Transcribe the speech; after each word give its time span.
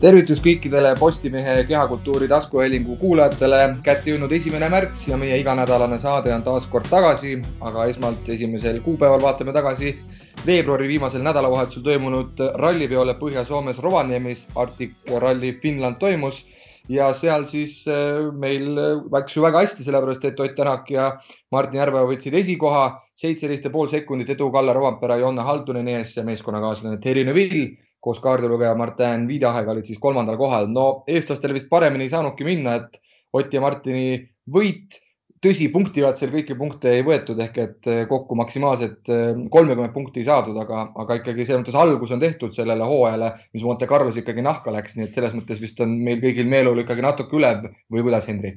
tervitus 0.00 0.38
kõikidele 0.40 0.94
Postimehe 0.96 1.64
kehakultuuri 1.68 2.28
taskuhäälingu 2.28 2.96
kuulajatele. 2.96 3.76
kätte 3.84 4.10
jõudnud 4.10 4.32
esimene 4.32 4.68
märts 4.72 5.08
ja 5.08 5.16
meie 5.16 5.36
iganädalane 5.40 5.98
saade 6.00 6.32
on 6.34 6.42
taas 6.42 6.66
kord 6.66 6.88
tagasi, 6.88 7.34
aga 7.60 7.84
esmalt 7.84 8.28
esimesel 8.28 8.80
kuupäeval 8.80 9.20
vaatame 9.22 9.52
tagasi 9.52 9.98
veebruari 10.46 10.88
viimasel 10.88 11.22
nädalavahetusel 11.22 11.82
toimunud 11.82 12.40
rallipeole 12.54 13.14
Põhja-Soomes 13.20 13.82
Rovaniemis. 13.82 14.46
Arctic 14.56 14.96
Rally 15.18 15.52
Finland 15.62 16.00
toimus 16.00 16.46
ja 16.88 17.12
seal 17.14 17.44
siis 17.46 17.84
äh, 17.88 18.32
meil 18.32 18.72
läks 19.12 19.36
ju 19.36 19.42
väga 19.42 19.66
hästi, 19.66 19.84
sellepärast 19.84 20.24
et 20.24 20.40
Ott 20.40 20.56
Tänak 20.56 20.90
ja 20.90 21.12
Martin 21.52 21.80
Järveoja 21.80 22.08
võtsid 22.08 22.40
esikoha, 22.40 23.02
seitseteist 23.14 23.68
ja 23.68 23.70
pool 23.70 23.92
sekundit 23.92 24.32
edu 24.32 24.48
Kalle 24.50 24.72
Rovampere 24.72 25.20
Jonne 25.20 25.44
Halduneni 25.44 26.00
ees 26.00 26.16
ja 26.16 26.24
meeskonnakaaslane 26.24 26.96
Terje 27.04 27.28
Neuvill 27.28 27.68
koos 28.00 28.20
kaardilugeja 28.24 28.74
Martin 28.74 29.28
Viidahega 29.28 29.74
olid 29.74 29.86
siis 29.88 30.00
kolmandal 30.00 30.38
kohal. 30.40 30.66
no 30.72 31.04
eestlastel 31.06 31.54
vist 31.54 31.68
paremini 31.68 32.08
ei 32.08 32.12
saanudki 32.12 32.46
minna, 32.48 32.80
et 32.80 33.00
Ott 33.36 33.52
ja 33.54 33.60
Martini 33.62 34.18
võit, 34.50 34.96
tõsi, 35.40 35.68
punktikatsel 35.72 36.32
kõiki 36.32 36.56
punkte 36.58 36.96
ei 36.96 37.04
võetud 37.06 37.38
ehk 37.40 37.60
et 37.62 37.90
eh, 37.90 38.00
kokku 38.10 38.36
maksimaalselt 38.38 39.10
eh, 39.12 39.28
kolmekümmet 39.52 39.94
punkti 39.94 40.22
ei 40.22 40.26
saadud, 40.26 40.58
aga, 40.60 40.88
aga 40.98 41.20
ikkagi 41.20 41.46
selles 41.46 41.62
mõttes 41.62 41.78
algus 41.78 42.10
on 42.16 42.22
tehtud 42.22 42.56
sellele 42.56 42.88
hooajale, 42.90 43.30
mis 43.54 43.64
Monte 43.66 43.88
Carlos 43.90 44.18
ikkagi 44.20 44.44
nahka 44.44 44.74
läks, 44.74 44.98
nii 44.98 45.08
et 45.08 45.14
selles 45.16 45.36
mõttes 45.36 45.62
vist 45.62 45.78
on 45.84 45.94
meil 46.02 46.18
kõigil 46.24 46.50
meeleolu 46.50 46.84
ikkagi 46.84 47.06
natuke 47.06 47.38
üle 47.38 47.54
või 47.62 48.02
kuidas, 48.02 48.26
Henri? 48.30 48.56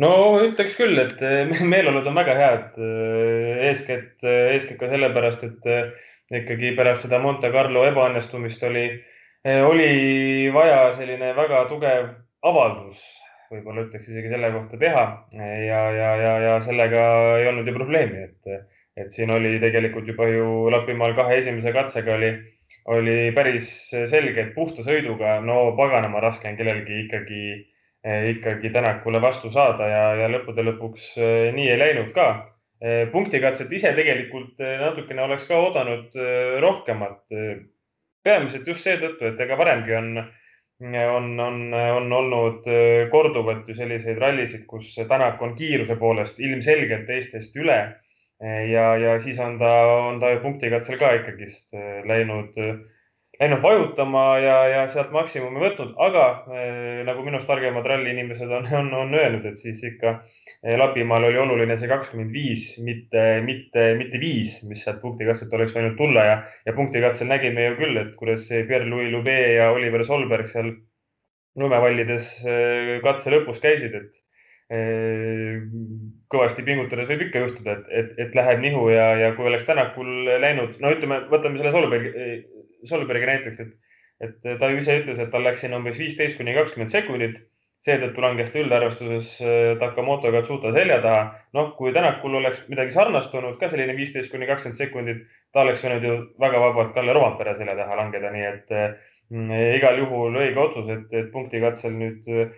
no 0.00 0.12
ütleks 0.44 0.76
küll, 0.78 1.00
et 1.00 1.24
eh, 1.24 1.64
meeleolud 1.72 2.06
on 2.12 2.20
väga 2.20 2.36
head. 2.36 2.78
eeskätt, 3.70 4.20
eeskätt 4.28 4.78
ka 4.84 4.92
sellepärast, 4.92 5.48
et 5.48 5.72
ikkagi 6.30 6.74
pärast 6.78 7.06
seda 7.06 7.18
Monte 7.22 7.50
Carlo 7.52 7.82
ebaõnnestumist 7.88 8.62
oli, 8.68 8.84
eh, 9.44 9.62
oli 9.66 10.50
vaja 10.54 10.92
selline 10.96 11.32
väga 11.36 11.64
tugev 11.70 12.12
avaldus, 12.46 13.00
võib-olla 13.50 13.86
ütleks 13.86 14.08
isegi 14.08 14.30
selle 14.30 14.52
kohta 14.54 14.78
teha 14.78 15.04
ja, 15.34 15.80
ja, 15.96 16.10
ja, 16.22 16.34
ja 16.46 16.52
sellega 16.62 17.02
ei 17.40 17.48
olnud 17.50 17.66
ju 17.66 17.74
probleemi, 17.74 18.28
et, 18.28 18.70
et 18.96 19.10
siin 19.12 19.32
oli 19.34 19.56
tegelikult 19.62 20.06
juba 20.08 20.28
ju 20.30 20.70
Lapimaal 20.70 21.16
kahe 21.18 21.40
esimese 21.40 21.74
katsega 21.74 22.14
oli, 22.14 22.30
oli 22.94 23.16
päris 23.34 23.72
selge, 23.90 24.44
et 24.44 24.54
puhta 24.54 24.86
sõiduga, 24.86 25.40
no 25.44 25.72
paganama 25.78 26.22
raske 26.22 26.48
on 26.48 26.56
kellelgi 26.60 27.04
ikkagi, 27.06 27.42
eh, 28.06 28.30
ikkagi 28.36 28.70
Tänakule 28.70 29.20
vastu 29.22 29.50
saada 29.50 29.90
ja, 29.90 30.06
ja 30.22 30.30
lõppude 30.30 30.64
lõpuks 30.70 31.10
eh, 31.18 31.50
nii 31.56 31.68
ei 31.74 31.82
läinud 31.82 32.14
ka. 32.14 32.30
Eh, 32.30 32.49
punktikatset 33.12 33.72
ise 33.76 33.92
tegelikult 33.96 34.60
eh, 34.64 34.78
natukene 34.80 35.24
oleks 35.26 35.46
ka 35.48 35.58
oodanud 35.60 36.14
eh, 36.16 36.58
rohkemat. 36.64 37.22
peamiselt 38.24 38.66
just 38.68 38.84
seetõttu, 38.84 39.30
et 39.30 39.40
ega 39.40 39.56
varemgi 39.56 39.94
on, 39.96 40.08
on, 40.84 41.28
on, 41.40 41.60
on 41.72 42.12
olnud 42.12 42.66
korduvalt 43.12 43.68
ju 43.68 43.76
selliseid 43.78 44.18
rallisid, 44.20 44.66
kus 44.68 44.90
Tänak 45.08 45.40
on 45.40 45.54
kiiruse 45.56 45.96
poolest 45.96 46.40
ilmselgelt 46.40 47.06
teistest 47.08 47.56
üle. 47.56 47.78
ja, 48.40 48.84
ja 48.96 49.14
siis 49.20 49.40
on 49.40 49.56
ta, 49.58 49.72
on 50.10 50.20
ta 50.20 50.34
punktikatsel 50.42 51.00
ka 51.00 51.14
ikkagist 51.16 51.72
läinud 52.04 52.60
läinud 53.40 53.62
vajutama 53.62 54.22
ja, 54.38 54.56
ja 54.68 54.80
sealt 54.92 55.12
maksimumi 55.14 55.62
võtnud, 55.62 55.94
aga 56.04 56.24
äh, 56.52 57.00
nagu 57.06 57.24
minust 57.24 57.48
targemad 57.48 57.86
ralliinimesed 57.88 58.52
on, 58.52 58.68
on, 58.80 58.92
on 58.96 59.16
öelnud, 59.16 59.46
et 59.48 59.60
siis 59.60 59.80
ikka 59.88 60.12
äh, 60.18 60.76
Lapimaal 60.80 61.30
oli 61.30 61.40
oluline 61.40 61.78
see 61.80 61.88
kakskümmend 61.90 62.34
viis, 62.36 62.74
mitte, 62.84 63.24
mitte, 63.46 63.90
mitte 64.00 64.20
viis, 64.20 64.58
mis 64.68 64.84
sealt 64.84 65.00
punktikatselt 65.04 65.56
oleks 65.56 65.74
võinud 65.76 65.96
tulla 66.00 66.26
ja, 66.28 66.38
ja 66.68 66.76
punktikatsel 66.76 67.32
nägime 67.32 67.70
ju 67.70 67.80
küll, 67.80 68.00
et 68.02 68.14
kuidas 68.20 68.46
Pierre-Louis 68.52 69.12
Loubet 69.14 69.56
ja 69.56 69.70
Oliver 69.72 70.04
Solberg 70.04 70.50
seal 70.52 70.74
lumevallides 71.60 72.32
äh, 72.44 72.96
katse 73.04 73.32
lõpus 73.32 73.62
käisid, 73.62 73.96
et 73.96 74.16
kõvasti 76.30 76.62
pingutades 76.62 77.08
võib 77.08 77.24
ikka 77.24 77.40
juhtuda, 77.42 77.72
et, 77.72 77.88
et, 77.90 78.10
et 78.22 78.36
läheb 78.38 78.60
nihu 78.62 78.84
ja, 78.92 79.08
ja 79.18 79.32
kui 79.34 79.48
oleks 79.50 79.66
Tänakul 79.66 80.28
läinud, 80.44 80.76
no 80.78 80.92
ütleme, 80.94 81.24
võtame 81.32 81.58
selle 81.58 81.72
Solbergi 81.74 82.12
Solbergi 82.88 83.28
näiteks, 83.28 83.60
et, 83.60 83.72
et 84.26 84.58
ta 84.60 84.70
ise 84.74 85.00
ütles, 85.02 85.20
et 85.20 85.30
tal 85.32 85.44
läks 85.46 85.64
siin 85.64 85.76
umbes 85.76 85.98
viisteist 86.00 86.38
kuni 86.40 86.56
kakskümmend 86.56 86.92
sekundit. 86.92 87.40
seetõttu 87.80 88.20
langes 88.20 88.50
ta 88.52 88.58
üldarvestuses 88.60 89.28
äh, 89.40 89.78
Takamoto 89.80 90.28
Katsuta 90.32 90.72
selja 90.72 90.98
taha. 91.00 91.20
noh, 91.56 91.70
kui 91.76 91.92
Tänakul 91.96 92.34
oleks 92.36 92.66
midagi 92.68 92.92
sarnast 92.92 93.34
olnud 93.34 93.56
ka 93.60 93.70
selline 93.72 93.94
viisteist 93.96 94.30
kuni 94.30 94.46
kakskümmend 94.46 94.76
sekundit, 94.76 95.22
ta 95.52 95.62
oleks 95.62 95.84
võinud 95.84 96.04
ju 96.04 96.16
väga 96.40 96.60
vabalt 96.60 96.92
Kalle 96.94 97.14
Rompere 97.16 97.56
selja 97.56 97.76
taha 97.78 97.96
langeda, 98.02 98.32
nii 98.34 98.44
et 98.50 98.74
mm, 99.30 99.54
igal 99.78 99.96
juhul 100.02 100.36
õige 100.42 100.60
otsus, 100.60 100.92
et, 100.92 101.08
et 101.22 101.32
punktikatsel 101.32 101.96
nüüd 101.96 102.28
äh, 102.28 102.52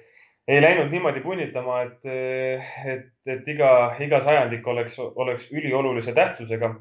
ei 0.48 0.62
läinud 0.62 0.90
niimoodi 0.90 1.20
punnitama, 1.20 1.82
et, 1.86 2.00
et, 2.94 3.10
et 3.26 3.48
iga, 3.48 3.70
iga 4.02 4.20
sajandik 4.24 4.66
oleks, 4.66 4.98
oleks 4.98 5.46
üliolulise 5.54 6.14
tähtsusega 6.16 6.74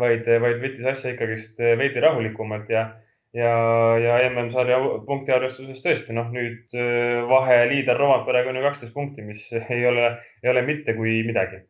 vaid, 0.00 0.28
vaid 0.42 0.62
võttis 0.62 0.86
asja 0.92 1.12
ikkagist 1.14 1.60
veidi 1.78 2.02
rahulikumalt 2.02 2.70
ja, 2.72 2.86
ja, 3.36 3.52
ja 4.00 4.18
MM-sarja 4.30 4.80
punktiarvestuses 5.06 5.84
tõesti, 5.84 6.16
noh, 6.16 6.28
nüüd 6.34 6.76
äh, 6.76 7.22
vahe 7.30 7.62
liider 7.70 7.98
Roomperega 8.00 8.52
on 8.52 8.60
ju 8.60 8.66
kaksteist 8.66 8.94
punkti, 8.96 9.24
mis 9.26 9.48
ei 9.76 9.86
ole, 9.88 10.12
ei 10.42 10.52
ole 10.52 10.66
mitte 10.66 10.96
kui 10.98 11.20
midagi. 11.26 11.64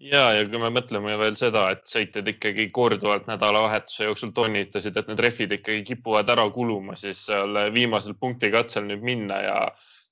Ja, 0.00 0.30
ja 0.32 0.46
kui 0.48 0.56
me 0.62 0.70
mõtleme 0.72 1.12
veel 1.20 1.34
seda, 1.36 1.66
et 1.74 1.82
sõitjad 1.84 2.28
ikkagi 2.32 2.70
korduvalt 2.72 3.26
nädalavahetuse 3.28 4.06
jooksul 4.06 4.30
toonitasid, 4.32 4.96
et 4.96 5.10
need 5.12 5.20
rehvid 5.20 5.52
ikkagi 5.58 5.82
kipuvad 5.90 6.30
ära 6.32 6.46
kuluma, 6.54 6.96
siis 6.96 7.20
seal 7.26 7.66
viimasel 7.74 8.16
punktikatsel 8.16 8.86
nüüd 8.88 9.04
minna 9.04 9.42
ja 9.44 9.58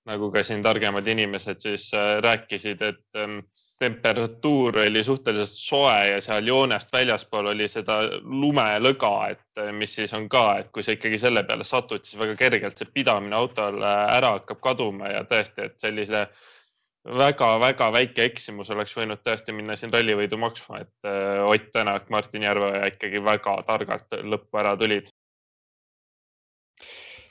nagu 0.08 0.28
ka 0.32 0.42
siin 0.44 0.60
targemad 0.64 1.08
inimesed 1.08 1.64
siis 1.64 1.88
äh, 1.96 2.18
rääkisid, 2.24 2.84
et 2.84 3.22
temperatuur 3.78 4.78
oli 4.78 5.02
suhteliselt 5.04 5.54
soe 5.54 5.98
ja 6.08 6.20
seal 6.20 6.46
joonest 6.46 6.92
väljaspool 6.92 7.52
oli 7.52 7.68
seda 7.70 8.00
lumelõga, 8.22 9.12
et 9.30 9.62
mis 9.72 9.94
siis 10.00 10.14
on 10.18 10.28
ka, 10.28 10.44
et 10.62 10.70
kui 10.74 10.82
sa 10.82 10.96
ikkagi 10.96 11.18
selle 11.18 11.44
peale 11.46 11.66
satud, 11.66 12.02
siis 12.04 12.18
väga 12.20 12.34
kergelt 12.40 12.78
see 12.78 12.90
pidamine 12.94 13.38
autol 13.38 13.82
ära 13.86 14.34
hakkab 14.38 14.60
kaduma 14.64 15.12
ja 15.12 15.22
tõesti, 15.30 15.68
et 15.70 15.78
sellise 15.78 16.26
väga-väga 17.18 17.92
väike 17.94 18.26
eksimus 18.32 18.70
oleks 18.74 18.96
võinud 18.98 19.22
tõesti 19.24 19.54
minna 19.54 19.76
siin 19.78 19.94
rallivõidu 19.94 20.40
maksma, 20.42 20.82
et 20.82 21.12
Ott 21.46 21.70
Tänak, 21.72 22.10
Martin 22.10 22.44
Järveoja 22.44 22.90
ikkagi 22.90 23.22
väga 23.24 23.60
targalt 23.66 24.18
lõppu 24.24 24.60
ära 24.60 24.74
tulid 24.76 25.14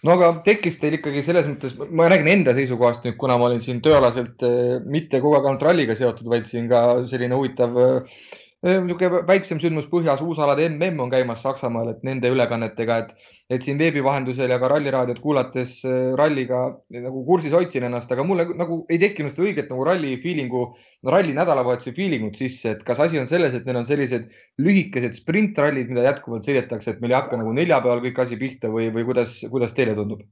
no 0.06 0.16
aga 0.18 0.32
tekkis 0.46 0.80
teil 0.82 0.98
ikkagi 0.98 1.24
selles 1.26 1.48
mõttes, 1.50 1.76
ma 1.90 2.10
räägin 2.12 2.32
enda 2.34 2.54
seisukohast 2.58 3.06
nüüd, 3.06 3.18
kuna 3.22 3.38
ma 3.40 3.50
olin 3.50 3.64
siin 3.64 3.82
tööalaselt 3.86 4.44
eh, 4.46 4.78
mitte 4.86 5.22
kogu 5.24 5.38
aeg 5.38 5.48
ainult 5.50 5.66
ralliga 5.66 5.98
seotud, 5.98 6.28
vaid 6.30 6.50
siin 6.50 6.70
ka 6.72 6.84
selline 7.10 7.38
huvitav 7.38 7.80
eh, 7.84 8.20
niisugune 8.66 9.22
väiksem 9.28 9.60
sündmus 9.62 9.86
põhjas, 9.90 10.22
uusalade 10.26 10.66
mm 10.70 11.00
on 11.00 11.12
käimas 11.12 11.44
Saksamaal, 11.46 11.92
et 11.92 12.04
nende 12.04 12.30
ülekannetega, 12.34 12.98
et, 12.98 13.12
et 13.54 13.62
siin 13.62 13.78
veebi 13.78 14.02
vahendusel 14.04 14.50
ja 14.50 14.58
ka 14.60 14.68
ralliraadiot 14.72 15.20
kuulates 15.22 15.84
äh, 15.86 16.16
ralliga 16.18 16.64
nagu 16.90 17.24
kursis 17.26 17.54
hoidsin 17.54 17.86
ennast, 17.86 18.12
aga 18.12 18.26
mulle 18.26 18.48
nagu 18.58 18.80
ei 18.90 18.98
tekkinud 18.98 19.32
seda 19.32 19.46
õiget 19.46 19.70
nagu 19.70 19.86
ralli 19.86 20.16
feeling'u, 20.24 20.64
ralli 21.06 21.38
nädalavahetuse 21.38 21.94
feeling 21.94 22.26
ut 22.32 22.42
sisse, 22.42 22.74
et 22.74 22.84
kas 22.88 23.00
asi 23.06 23.22
on 23.22 23.30
selles, 23.30 23.54
et 23.54 23.66
neil 23.66 23.84
on 23.84 23.86
sellised 23.86 24.26
lühikesed 24.58 25.14
sprintrallid, 25.20 25.94
mida 25.94 26.08
jätkuvalt 26.10 26.50
sõidetakse, 26.50 26.96
et 26.96 27.04
meil 27.04 27.14
ei 27.14 27.20
hakka 27.20 27.38
nagu 27.38 27.54
neljapäeval 27.54 28.02
kõik 28.08 28.26
asi 28.26 28.42
pihta 28.42 28.74
või, 28.74 28.90
või 28.96 29.06
kuidas, 29.06 29.40
kuidas 29.52 29.78
teile 29.78 29.96
tundub? 29.98 30.26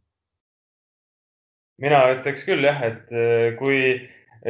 mina 1.84 2.06
ütleks 2.14 2.46
küll 2.48 2.64
jah, 2.64 2.78
et 2.88 3.10
äh, 3.12 3.54
kui 3.60 4.00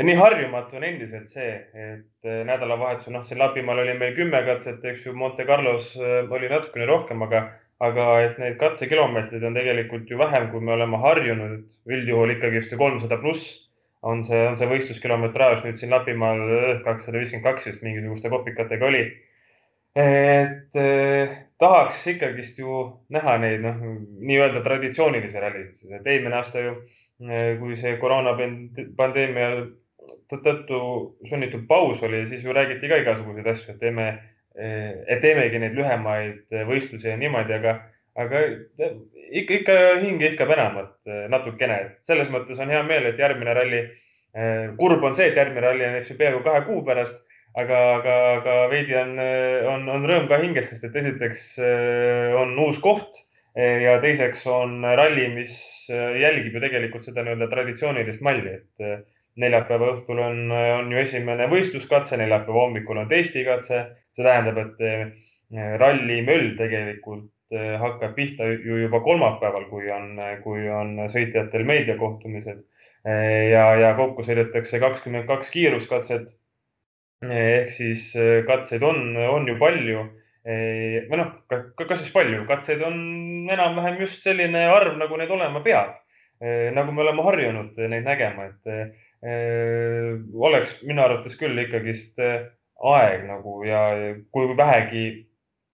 nii 0.03 0.15
harjumatu 0.19 0.75
on 0.75 0.83
endiselt 0.83 1.29
see, 1.31 1.51
et 1.71 2.27
eh, 2.27 2.41
nädalavahetusel, 2.47 3.13
noh, 3.15 3.23
siin 3.27 3.39
Lapimaal 3.39 3.79
oli 3.85 3.93
meil 3.99 4.15
kümme 4.17 4.41
katset, 4.47 4.83
eks 4.83 5.05
ju, 5.05 5.13
Monte 5.15 5.45
Carlos 5.47 5.93
eh, 5.95 6.17
oli 6.31 6.49
natukene 6.51 6.87
rohkem, 6.89 7.21
aga, 7.23 7.45
aga 7.85 8.07
et 8.25 8.41
neid 8.41 8.57
katsekilomeetreid 8.59 9.45
on 9.47 9.55
tegelikult 9.55 10.11
ju 10.11 10.19
vähem, 10.19 10.49
kui 10.51 10.59
me 10.63 10.73
oleme 10.75 10.99
harjunud. 10.99 11.63
üldjuhul 11.87 12.35
ikkagist 12.35 12.75
ju 12.75 12.79
kolmsada 12.81 13.17
pluss 13.21 13.61
on 14.03 14.23
see, 14.27 14.41
on 14.47 14.57
see 14.59 14.67
võistluskilometraaž 14.69 15.63
nüüd 15.63 15.79
siin 15.79 15.95
Lapimaal 15.95 16.43
eh, 16.43 16.67
kakssada 16.83 17.21
viiskümmend 17.21 17.47
kaks 17.47 17.71
vist 17.71 17.87
mingisuguste 17.87 18.33
kopikatega 18.33 18.91
oli. 18.91 19.05
et 19.95 20.75
eh, 20.75 21.39
tahaks 21.57 22.03
ikkagist 22.11 22.59
ju 22.59 22.83
näha 23.15 23.37
neid, 23.39 23.63
noh, 23.63 23.79
nii-öelda 24.27 24.59
traditsioonilisi 24.65 25.39
rallisid, 25.39 25.95
et 25.95 26.11
eelmine 26.11 26.35
aasta 26.35 26.59
ju, 26.59 26.75
kui 27.61 27.77
see 27.79 27.95
koroonapandeemia 28.01 29.47
tõttu 30.31 30.79
sunnitud 31.27 31.65
paus 31.69 32.01
oli, 32.05 32.23
siis 32.29 32.45
ju 32.45 32.53
räägiti 32.55 32.89
ka 32.89 33.01
igasuguseid 33.01 33.49
asju, 33.51 33.73
et 33.73 33.81
teeme, 33.81 34.07
et 34.55 35.21
teemegi 35.23 35.61
neid 35.61 35.75
lühemaid 35.77 36.55
võistlusi 36.69 37.11
ja 37.11 37.17
niimoodi, 37.19 37.57
aga, 37.57 37.75
aga 38.21 38.41
ikka, 39.29 39.59
ikka 39.59 39.77
hing 40.01 40.23
ihkab 40.31 40.55
enamat 40.55 41.13
natukene, 41.31 41.79
et 41.85 42.09
selles 42.09 42.31
mõttes 42.33 42.59
on 42.63 42.73
hea 42.73 42.81
meel, 42.87 43.11
et 43.11 43.21
järgmine 43.21 43.55
ralli, 43.57 43.85
kurb 44.79 45.05
on 45.05 45.15
see, 45.17 45.29
et 45.31 45.39
järgmine 45.39 45.67
ralli 45.67 45.87
on, 45.87 45.99
eks 46.01 46.13
ju, 46.13 46.19
peaaegu 46.19 46.43
kahe 46.45 46.65
kuu 46.67 46.81
pärast, 46.87 47.21
aga, 47.55 47.79
aga, 47.99 48.17
aga 48.39 48.57
veidi 48.71 48.97
on, 48.99 49.15
on, 49.71 49.87
on 49.97 50.09
rõõm 50.09 50.27
ka 50.31 50.41
hinges, 50.41 50.71
sest 50.71 50.89
et 50.89 50.99
esiteks 51.03 51.53
on 52.41 52.57
uus 52.65 52.81
koht 52.83 53.23
ja 53.55 53.95
teiseks 54.03 54.43
on 54.51 54.81
ralli, 54.99 55.29
mis 55.31 55.53
jälgib 55.89 56.57
ju 56.57 56.63
tegelikult 56.63 57.07
seda 57.07 57.23
nii-öelda 57.23 57.47
traditsioonilist 57.51 58.23
malli, 58.25 58.57
et 58.59 59.05
neljapäeva 59.41 59.91
õhtul 59.93 60.19
on, 60.23 60.41
on 60.51 60.91
ju 60.91 60.99
esimene 61.01 61.47
võistluskatse, 61.51 62.17
neljapäeva 62.17 62.65
hommikul 62.67 63.01
on 63.01 63.09
testikatse. 63.11 63.85
see 64.15 64.23
tähendab, 64.23 64.57
et 64.57 65.79
ralli 65.79 66.21
möll 66.23 66.53
tegelikult 66.57 67.27
hakkab 67.79 68.15
pihta 68.15 68.47
ju 68.47 68.79
juba 68.85 68.99
kolmapäeval, 69.03 69.67
kui 69.69 69.91
on, 69.91 70.15
kui 70.43 70.69
on 70.71 70.95
sõitjatel 71.11 71.65
meediakohtumised 71.67 72.63
ja, 73.51 73.65
ja 73.79 73.93
kokku 73.97 74.23
sõidetakse 74.25 74.79
kakskümmend 74.81 75.27
kaks 75.29 75.51
kiiruskatset. 75.53 76.33
ehk 77.25 77.69
siis 77.71 78.13
katseid 78.47 78.83
on, 78.83 79.15
on 79.17 79.47
ju 79.47 79.57
palju 79.59 80.07
või 80.45 81.17
noh, 81.17 81.31
kas 81.49 82.01
siis 82.01 82.11
palju, 82.13 82.43
katseid 82.49 82.81
on 82.85 82.97
enam-vähem 83.51 84.01
just 84.01 84.21
selline 84.25 84.67
arv, 84.69 84.97
nagu 84.97 85.17
neid 85.17 85.31
olema 85.31 85.61
peab. 85.65 85.95
nagu 86.75 86.91
me 86.91 87.01
oleme 87.01 87.23
harjunud 87.23 87.77
neid 87.77 88.03
nägema, 88.05 88.49
et 88.49 88.95
oleks 89.25 90.75
minu 90.85 91.01
arvates 91.01 91.37
küll 91.39 91.57
ikkagist 91.63 92.19
aeg 92.21 93.23
nagu 93.25 93.63
ja 93.65 93.85
kui 94.31 94.51
vähegi 94.57 95.05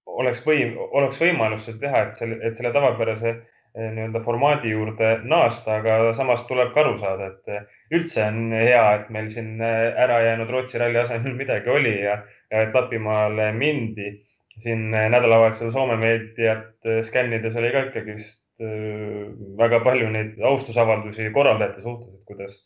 oleks 0.06 0.44
võim, 0.46 0.76
oleks 0.92 1.20
võimalus 1.22 1.66
seda 1.68 1.82
teha, 1.86 2.04
et 2.08 2.20
selle, 2.20 2.38
et 2.46 2.58
selle 2.58 2.72
tavapärase 2.76 3.34
nii-öelda 3.72 4.20
formaadi 4.26 4.74
juurde 4.74 5.12
naasta, 5.32 5.78
aga 5.80 6.12
samas 6.16 6.44
tuleb 6.48 6.74
ka 6.76 6.82
aru 6.84 6.98
saada, 7.00 7.30
et 7.32 7.94
üldse 7.96 8.26
on 8.26 8.52
hea, 8.52 8.82
et 8.98 9.12
meil 9.16 9.30
siin 9.32 9.62
ära 9.64 10.20
jäänud 10.26 10.52
Rootsi 10.52 10.82
ralli 10.82 11.00
asemel 11.00 11.38
midagi 11.42 11.72
oli 11.72 11.96
ja, 12.02 12.18
ja 12.52 12.66
et 12.66 12.76
Lapimaale 12.76 13.52
mindi. 13.56 14.12
siin 14.62 14.92
nädalavahetusel 14.92 15.72
Soome 15.72 15.96
meediat 15.98 16.88
skännides 17.08 17.56
oli 17.56 17.70
ka 17.72 17.86
ikkagist 17.88 18.44
väga 19.58 19.80
palju 19.82 20.10
neid 20.12 20.42
austusavaldusi 20.46 21.30
korraldajate 21.34 21.82
suhtes, 21.82 22.12
et 22.14 22.26
kuidas 22.28 22.58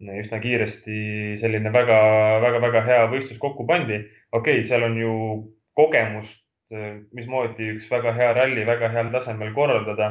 üsna 0.00 0.40
kiiresti 0.40 1.36
selline 1.40 1.72
väga-väga-väga 1.74 2.82
hea 2.86 3.06
võistlus 3.12 3.38
kokku 3.38 3.66
pandi. 3.68 4.00
okei 4.32 4.60
okay,, 4.60 4.64
seal 4.64 4.86
on 4.86 4.96
ju 4.98 5.12
kogemust, 5.76 6.42
mismoodi 7.16 7.74
üks 7.74 7.88
väga 7.90 8.14
hea 8.16 8.32
ralli 8.36 8.64
väga 8.66 8.88
heal 8.94 9.10
tasemel 9.12 9.52
korraldada, 9.54 10.10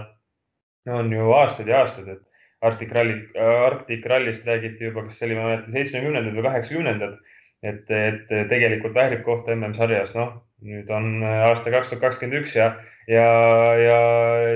on 0.90 1.12
ju 1.14 1.32
aastaid 1.34 1.68
ja 1.68 1.82
aastaid, 1.84 2.08
et 2.08 2.26
Arctic 2.62 2.92
Rally, 2.92 3.30
Arctic 3.40 4.06
Rallist 4.06 4.46
räägiti 4.46 4.90
juba, 4.90 5.06
kas 5.08 5.20
see 5.20 5.30
oli, 5.30 5.36
ma 5.38 5.46
ei 5.46 5.52
mäleta, 5.54 5.72
seitsmekümnendad 5.72 6.36
või 6.36 6.46
kaheksakümnendad. 6.48 7.20
et, 7.64 7.90
et 7.92 8.30
tegelikult 8.48 8.94
väärib 8.96 9.24
kohta 9.26 9.52
MM-sarjas, 9.52 10.14
noh, 10.16 10.30
nüüd 10.64 10.92
on 10.96 11.24
aasta 11.24 11.72
kaks 11.74 11.90
tuhat 11.92 12.06
kakskümmend 12.06 12.40
üks 12.40 12.54
ja, 12.56 12.70
ja, 13.08 13.26
ja, 13.80 13.98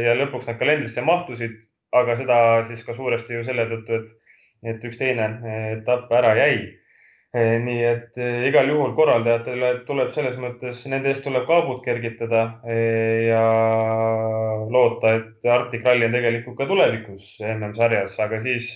ja 0.05 0.13
lõpuks 0.19 0.47
nad 0.47 0.59
kalendrisse 0.59 1.03
mahtusid, 1.03 1.57
aga 1.91 2.15
seda 2.19 2.37
siis 2.67 2.83
ka 2.87 2.95
suuresti 2.95 3.35
ju 3.35 3.43
selle 3.47 3.65
tõttu, 3.71 3.99
et 3.99 4.22
et 4.67 4.85
üks 4.87 4.99
teine 4.99 5.27
eh, 5.43 5.67
etapp 5.77 6.11
ära 6.13 6.33
jäi. 6.39 6.55
Eh, 7.33 7.55
nii 7.65 7.79
et 7.89 8.19
eh, 8.21 8.43
igal 8.49 8.69
juhul 8.69 8.93
korraldajatele 8.97 9.71
tuleb 9.87 10.11
selles 10.13 10.37
mõttes, 10.41 10.83
nende 10.91 11.09
eest 11.09 11.23
tuleb 11.25 11.47
kaabut 11.49 11.81
kergitada 11.85 12.43
ja 13.25 13.43
loota, 14.69 15.15
et 15.17 15.47
Arctic 15.49 15.85
Rally 15.85 16.07
on 16.07 16.17
tegelikult 16.17 16.59
ka 16.59 16.69
tulevikus 16.69 17.35
MM-sarjas, 17.41 18.19
aga 18.21 18.41
siis 18.45 18.73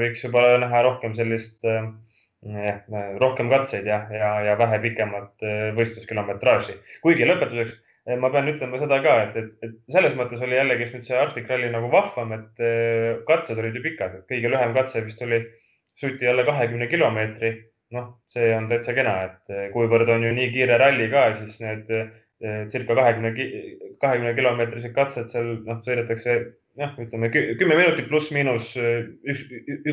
võiks 0.00 0.26
juba 0.26 0.42
näha 0.64 0.82
rohkem 0.88 1.14
sellist 1.18 1.62
jah, 1.62 2.82
rohkem 3.22 3.52
katseid 3.52 3.86
ja, 3.86 4.02
ja, 4.10 4.32
ja 4.48 4.58
vähe 4.58 4.82
pikemat 4.82 5.46
võistluskilometraaži. 5.78 6.80
kuigi 7.04 7.30
lõpetuseks 7.30 7.78
ma 8.18 8.30
pean 8.32 8.48
ütlema 8.50 8.78
seda 8.80 9.00
ka, 9.04 9.16
et, 9.26 9.36
et, 9.36 9.50
et 9.66 9.94
selles 9.94 10.14
mõttes 10.18 10.40
oli 10.42 10.56
jällegi 10.56 10.88
nüüd 10.94 11.06
see 11.06 11.18
Arctic 11.18 11.48
Rally 11.50 11.70
nagu 11.72 11.90
vahvam, 11.92 12.32
et 12.36 12.62
eh, 12.64 13.18
katsed 13.28 13.58
olid 13.60 13.76
ju 13.76 13.82
pikad, 13.84 14.20
et 14.20 14.30
kõige 14.30 14.52
lühem 14.52 14.72
katse 14.76 15.02
vist 15.04 15.20
oli 15.26 15.42
suti 16.00 16.28
alla 16.30 16.46
kahekümne 16.48 16.88
kilomeetri. 16.90 17.56
noh, 17.90 18.04
see 18.30 18.52
on 18.54 18.68
täitsa 18.70 18.94
kena, 18.94 19.16
et 19.26 19.52
eh, 19.54 19.68
kuivõrd 19.74 20.08
on 20.14 20.22
ju 20.22 20.30
nii 20.36 20.50
kiire 20.54 20.78
ralli 20.78 21.08
ka, 21.10 21.30
siis 21.40 21.60
need 21.64 21.90
circa 22.72 22.94
kahekümne, 22.96 23.34
kahekümne 24.00 24.30
kilomeetrised 24.32 24.94
katsed 24.96 25.26
seal 25.28 25.58
noh, 25.66 25.82
sõidetakse 25.84 26.36
noh, 26.80 26.94
ütleme 27.02 27.28
kümme 27.34 27.76
minutit 27.76 28.08
pluss-miinus 28.08 28.70
üks, 28.80 29.42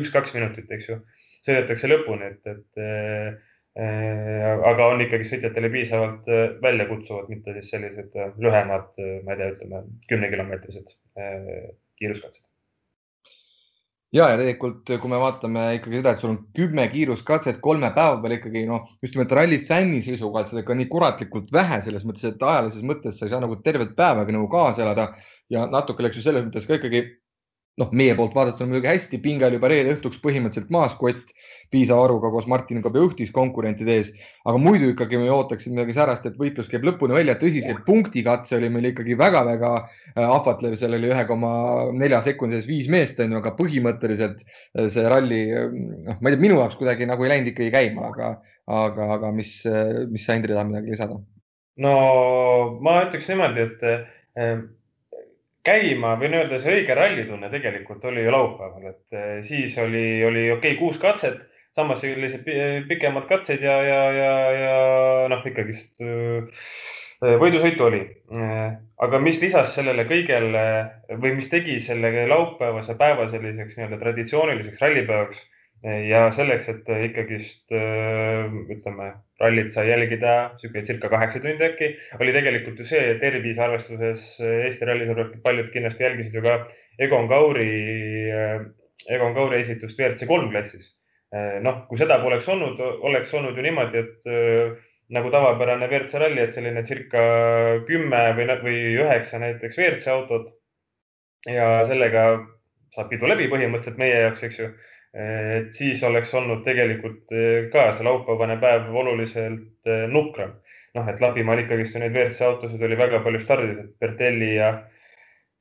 üks-kaks 0.00 0.32
minutit, 0.38 0.70
eks 0.72 0.88
ju, 0.88 0.96
sõidetakse 1.44 1.90
lõpuni, 1.90 2.30
et, 2.32 2.54
et 2.54 3.44
aga 3.78 4.90
on 4.90 5.02
ikkagi 5.04 5.26
sõitjatele 5.28 5.70
piisavalt 5.70 6.28
äh, 6.32 6.44
väljakutsuvad, 6.62 7.28
mitte 7.30 7.54
siis 7.58 7.70
sellised 7.74 8.16
äh, 8.18 8.32
lühemad, 8.42 8.98
ma 9.24 9.34
ei 9.34 9.40
tea, 9.40 9.50
ütleme 9.54 9.82
kümnekilomeetrised 10.10 10.94
kiiruskatsed. 11.98 12.42
ja, 14.14 14.30
ja 14.32 14.40
tegelikult, 14.40 14.82
kui 14.88 15.12
me 15.12 15.20
vaatame 15.22 15.68
ikkagi 15.78 16.00
seda, 16.00 16.16
et 16.16 16.24
sul 16.24 16.32
on 16.32 16.40
kümme 16.56 16.88
kiiruskatset 16.90 17.60
kolme 17.62 17.92
päeva 17.94 18.18
peal 18.22 18.34
ikkagi 18.38 18.64
noh, 18.66 18.90
just 19.04 19.14
nimelt 19.14 19.36
ralli 19.38 19.60
fänni 19.68 20.02
seisukohalt 20.02 20.50
seda 20.50 20.64
ikka 20.64 20.78
nii 20.78 20.90
kuratlikult 20.90 21.54
vähe 21.54 21.78
selles 21.84 22.06
mõttes, 22.08 22.26
et 22.32 22.42
ajalises 22.42 22.86
mõttes 22.88 23.18
sa 23.18 23.28
ei 23.28 23.34
saa 23.34 23.42
nagu 23.44 23.60
tervet 23.62 23.94
päevagi 23.98 24.34
nagu 24.34 24.50
kaasa 24.50 24.82
elada 24.86 25.12
ja 25.54 25.68
natuke 25.70 26.06
läks 26.06 26.18
ju 26.18 26.26
selles 26.26 26.46
mõttes 26.48 26.66
ka 26.66 26.80
ikkagi 26.80 27.04
noh, 27.78 27.90
meie 27.94 28.14
poolt 28.18 28.34
vaadatuna 28.36 28.72
muidugi 28.72 28.90
hästi, 28.90 29.20
pinge 29.22 29.46
oli 29.46 29.58
juba 29.58 29.70
reede 29.70 29.94
õhtuks 29.94 30.18
põhimõtteliselt 30.22 30.72
maas, 30.74 30.96
kott 30.98 31.32
piisava 31.72 32.06
arvuga 32.06 32.30
koos 32.32 32.48
Martin 32.50 32.80
Kabi 32.82 33.00
õhtis 33.04 33.30
konkurentide 33.34 33.94
ees. 33.98 34.10
aga 34.48 34.58
muidu 34.62 34.90
ikkagi 34.92 35.20
me 35.20 35.28
ootaksid 35.32 35.74
midagi 35.74 35.94
säärast, 35.96 36.26
et 36.26 36.38
võitlus 36.40 36.70
käib 36.72 36.86
lõpuni 36.88 37.16
välja, 37.16 37.36
tõsiselt 37.40 37.84
punktikatse 37.86 38.56
oli 38.58 38.70
meil 38.72 38.90
ikkagi 38.90 39.16
väga-väga 39.20 39.72
äh, 39.78 40.22
ahvatlev, 40.24 40.78
seal 40.80 40.96
oli 40.98 41.12
ühe 41.12 41.24
koma 41.28 41.52
nelja 41.92 42.22
sekundi 42.26 42.58
sees 42.58 42.70
viis 42.70 42.88
meest, 42.92 43.20
on 43.22 43.36
ju, 43.36 43.42
aga 43.42 43.54
põhimõtteliselt 43.58 44.44
äh, 44.44 44.88
see 44.92 45.06
ralli, 45.08 45.42
noh, 45.52 46.18
ma 46.18 46.30
ei 46.30 46.36
tea, 46.36 46.44
minu 46.46 46.60
jaoks 46.62 46.78
kuidagi 46.80 47.08
nagu 47.08 47.26
ei 47.26 47.34
läinud 47.34 47.52
ikkagi 47.52 47.74
käima, 47.74 48.10
aga, 48.12 48.32
aga, 48.80 49.12
aga 49.18 49.34
mis, 49.36 49.60
mis 50.08 50.24
sa, 50.24 50.38
Indrek, 50.38 50.56
tahad 50.56 50.72
midagi 50.72 50.96
lisada? 50.96 51.20
no 51.78 51.94
ma 52.82 53.02
ütleks 53.04 53.28
niimoodi, 53.30 53.68
et 53.68 54.66
käima 55.68 56.14
või 56.20 56.32
nii-öelda 56.32 56.60
see 56.62 56.78
õige 56.78 56.96
rallitunne 56.96 57.50
tegelikult 57.52 58.04
oli 58.08 58.24
ju 58.24 58.32
laupäeval, 58.34 58.90
et 58.92 59.18
eh, 59.18 59.34
siis 59.46 59.76
oli, 59.82 60.06
oli 60.24 60.48
okei 60.50 60.72
okay, 60.74 60.78
kuus 60.80 61.00
katset, 61.02 61.42
samas 61.76 62.00
sellised 62.02 62.46
pikemad 62.88 63.28
katsed 63.28 63.62
ja, 63.62 63.76
ja, 63.86 64.00
ja, 64.16 64.32
ja 64.56 64.78
noh, 65.30 65.44
ikkagist 65.46 66.00
eh, 66.04 66.64
võidusõitu 67.42 67.86
oli. 67.86 68.02
Eh, 68.34 68.66
aga 69.04 69.22
mis 69.22 69.38
lisas 69.42 69.76
sellele 69.76 70.08
kõigele 70.08 70.64
või 71.22 71.36
mis 71.38 71.52
tegi 71.52 71.78
selle 71.84 72.26
laupäevase 72.30 72.96
päeva 72.98 73.28
selliseks 73.30 73.78
nii-öelda 73.78 74.00
traditsiooniliseks 74.02 74.82
rallipäevaks 74.82 75.46
ja 76.08 76.24
selleks, 76.34 76.64
et 76.72 76.88
ikkagist 76.90 77.70
ütleme 77.70 79.12
rallit 79.40 79.70
sai 79.72 79.86
jälgida 79.88 80.34
sihuke 80.58 80.82
circa 80.86 81.10
kaheksa 81.12 81.40
tundi 81.42 81.64
äkki, 81.64 81.92
oli 82.18 82.34
tegelikult 82.34 82.80
ju 82.82 82.86
see 82.88 83.14
tervise 83.22 83.62
arvestuses 83.62 84.26
Eesti 84.42 84.88
rallisõbrad, 84.88 85.38
paljud 85.44 85.70
kindlasti 85.74 86.06
jälgisid 86.06 86.38
ju 86.38 86.42
ka 86.44 86.56
Egon 87.06 87.28
Kauri, 87.30 87.70
Egon 89.08 89.36
Kauri 89.36 89.60
esitust 89.62 89.98
WRC 89.98 90.26
kolm 90.30 90.50
klassis. 90.50 90.94
noh, 91.62 91.82
kui 91.88 91.98
seda 92.00 92.16
poleks 92.22 92.46
olnud, 92.48 92.78
oleks 93.04 93.34
olnud 93.36 93.56
ju 93.56 93.62
niimoodi, 93.62 94.00
et 94.00 94.28
nagu 95.12 95.30
tavapärane 95.32 95.88
WRC 95.88 96.20
ralli, 96.22 96.40
et 96.40 96.54
selline 96.56 96.82
circa 96.88 97.24
kümme 97.88 98.22
või, 98.36 98.46
või 98.64 98.78
üheksa 99.02 99.40
näiteks 99.42 99.78
WRC 99.78 100.08
autot 100.12 100.54
ja 101.48 101.84
sellega 101.88 102.24
saab 102.94 103.10
pidu 103.12 103.28
läbi 103.28 103.48
põhimõtteliselt 103.52 104.00
meie 104.00 104.22
jaoks, 104.24 104.44
eks 104.48 104.62
ju 104.62 104.70
et 105.14 105.72
siis 105.72 106.02
oleks 106.04 106.34
olnud 106.36 106.60
tegelikult 106.66 107.32
eh, 107.32 107.68
ka 107.72 107.88
see 107.96 108.04
laupäevane 108.04 108.58
päev 108.60 108.92
oluliselt 108.92 109.88
eh, 109.88 110.04
nukram. 110.12 110.58
noh, 110.96 111.08
et 111.08 111.20
Lapimaal 111.20 111.60
ikkagist 111.62 111.98
neid 112.00 112.14
WRC 112.16 112.42
autosid 112.46 112.82
oli 112.82 112.96
väga 112.98 113.20
palju 113.24 113.40
starditud, 113.40 113.90
Bertelli 114.00 114.54
ja, 114.56 114.70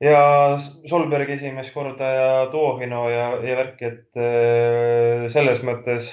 ja 0.02 0.22
Solberg 0.58 1.30
esimest 1.36 1.74
korda 1.76 2.12
ja 2.16 2.30
Toovino 2.52 3.04
ja, 3.12 3.28
ja 3.44 3.58
värk, 3.60 3.82
et 3.84 4.20
eh, 4.24 5.28
selles 5.32 5.64
mõttes 5.68 6.10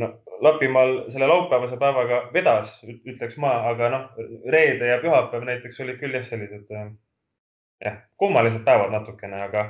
no, 0.00 0.10
Lapimaal 0.42 0.96
selle 1.14 1.28
laupäevase 1.30 1.76
päevaga 1.78 2.24
vedas, 2.34 2.80
ütleks 2.88 3.38
ma, 3.38 3.52
aga 3.70 3.92
noh, 3.92 4.24
reede 4.50 4.90
ja 4.90 4.98
pühapäev 5.04 5.44
näiteks 5.46 5.80
olid 5.84 6.00
küll 6.00 6.16
jah, 6.18 6.24
sellised 6.26 6.72
jah, 6.72 8.00
kummalised 8.18 8.64
päevad 8.66 8.90
natukene, 8.96 9.44
aga 9.44 9.68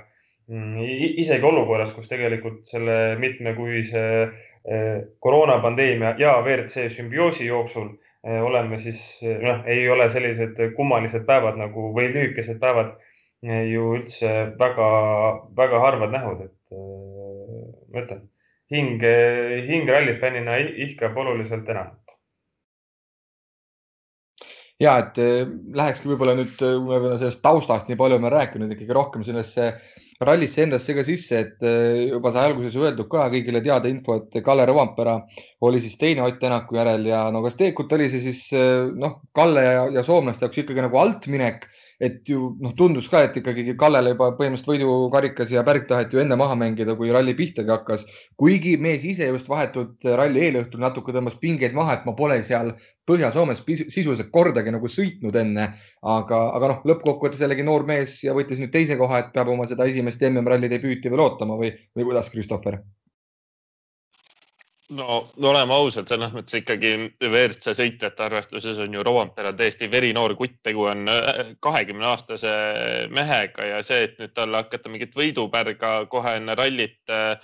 isegi 0.52 1.46
olukorras, 1.48 1.92
kus 1.96 2.08
tegelikult 2.10 2.66
selle 2.68 3.16
mitmekuise 3.20 4.02
eh, 4.22 4.98
koroonapandeemia 5.20 6.14
ja 6.20 6.34
WRC 6.42 6.88
sümbioosi 6.92 7.46
jooksul 7.46 7.88
eh, 8.26 8.42
oleme 8.44 8.78
siis, 8.78 9.22
noh, 9.22 9.62
ei 9.66 9.88
ole 9.88 10.10
sellised 10.12 10.60
kummalised 10.76 11.24
päevad 11.28 11.56
nagu 11.60 11.88
või 11.96 12.10
lühikesed 12.12 12.60
päevad 12.60 12.92
eh, 13.46 13.64
ju 13.72 13.94
üldse 13.96 14.34
väga-väga 14.60 15.82
harvad 15.86 16.14
nähud, 16.18 16.44
et 16.44 16.76
ma 17.92 18.04
ütlen, 18.04 18.22
hing, 18.72 19.02
hing 19.68 19.88
rallifännina 19.88 20.60
ihkab 20.86 21.16
oluliselt 21.20 21.68
enam. 21.68 21.96
Ja 24.82 24.96
et 25.02 25.18
äh, 25.20 25.44
lähekski 25.76 26.10
võib-olla 26.10 26.34
nüüd, 26.38 26.62
me 26.86 27.16
sellest 27.20 27.42
taustast 27.44 27.90
nii 27.90 27.98
palju 27.98 28.18
oleme 28.18 28.32
rääkinud, 28.32 28.72
ikkagi 28.74 28.96
rohkem 28.96 29.24
sellesse 29.26 29.68
rallisse 30.20 30.62
endasse 30.62 30.94
ka 30.94 31.04
sisse, 31.06 31.38
et 31.38 31.64
juba 32.10 32.32
sai 32.34 32.50
alguses 32.50 32.76
öeldud 32.78 33.08
ka 33.10 33.28
kõigile 33.32 33.62
teada 33.64 33.90
info, 33.90 34.18
et 34.20 34.42
Kalle 34.44 34.66
Rovampera 34.68 35.16
oli 35.66 35.80
siis 35.80 35.96
teine 35.98 36.22
Ott 36.26 36.40
Tänaku 36.42 36.76
järel 36.78 37.06
ja 37.08 37.24
no 37.34 37.42
kas 37.42 37.56
tegelikult 37.58 37.96
oli 37.96 38.10
see 38.12 38.22
siis 38.26 38.42
noh, 38.98 39.20
Kalle 39.34 39.64
ja, 39.66 39.86
ja 39.98 40.04
soomlaste 40.06 40.46
jaoks 40.46 40.62
ikkagi 40.62 40.84
nagu 40.84 41.00
altminek 41.00 41.66
et 42.02 42.26
ju 42.26 42.48
noh, 42.60 42.72
tundus 42.74 43.06
ka, 43.10 43.22
et 43.28 43.36
ikkagi 43.38 43.76
Kallele 43.78 44.12
juba 44.16 44.32
põhimõtteliselt 44.34 44.70
võidukarikas 44.72 45.52
ja 45.54 45.62
pärk 45.66 45.86
taheti 45.90 46.16
ju 46.16 46.22
enne 46.24 46.38
maha 46.38 46.56
mängida, 46.58 46.96
kui 46.98 47.12
ralli 47.14 47.34
pihtagi 47.38 47.70
hakkas. 47.70 48.04
kuigi 48.40 48.74
mees 48.76 49.04
ise 49.06 49.28
just 49.30 49.50
vahetult 49.50 50.02
ralli 50.18 50.42
eelõhtul 50.48 50.82
natuke 50.82 51.14
tõmbas 51.14 51.38
pingeid 51.38 51.76
maha, 51.78 52.00
et 52.00 52.08
ma 52.08 52.16
pole 52.18 52.40
seal 52.42 52.74
Põhja-Soomes 53.06 53.62
sisuliselt 53.66 54.30
kordagi 54.34 54.74
nagu 54.74 54.90
sõitnud 54.90 55.36
enne, 55.38 55.72
aga, 56.02 56.40
aga 56.56 56.72
noh, 56.72 56.80
lõppkokkuvõttes 56.92 57.42
jällegi 57.44 57.66
noor 57.66 57.86
mees 57.86 58.18
ja 58.24 58.34
võttis 58.34 58.60
nüüd 58.62 58.72
teise 58.74 58.98
koha, 58.98 59.22
et 59.22 59.30
peab 59.34 59.52
oma 59.52 59.68
seda 59.70 59.86
esimest 59.90 60.22
MM-ralli 60.28 60.70
debüüti 60.72 61.12
veel 61.12 61.22
ootama 61.28 61.58
või, 61.60 61.72
või 61.96 62.10
kuidas, 62.10 62.30
Christopher? 62.32 62.82
no 64.92 65.48
oleme 65.48 65.72
ausad, 65.72 66.08
selles 66.10 66.32
mõttes 66.34 66.58
ikkagi 66.58 66.92
WRC 67.24 67.74
sõitjate 67.78 68.26
arvestuses 68.26 68.80
on 68.82 68.92
ju 68.92 69.04
Rovanperel 69.06 69.54
täiesti 69.56 69.88
verinoor 69.90 70.34
kutt, 70.36 70.58
tegu 70.66 70.84
on 70.90 71.06
äh, 71.08 71.54
kahekümne 71.64 72.10
aastase 72.10 72.52
mehega 73.14 73.70
ja 73.70 73.82
see, 73.86 74.08
et 74.08 74.18
nüüd 74.20 74.34
talle 74.36 74.60
hakata 74.60 74.92
mingit 74.92 75.16
võidupärga 75.16 75.94
kohe 76.12 76.36
enne 76.40 76.56
rallit 76.58 77.14
äh, 77.14 77.38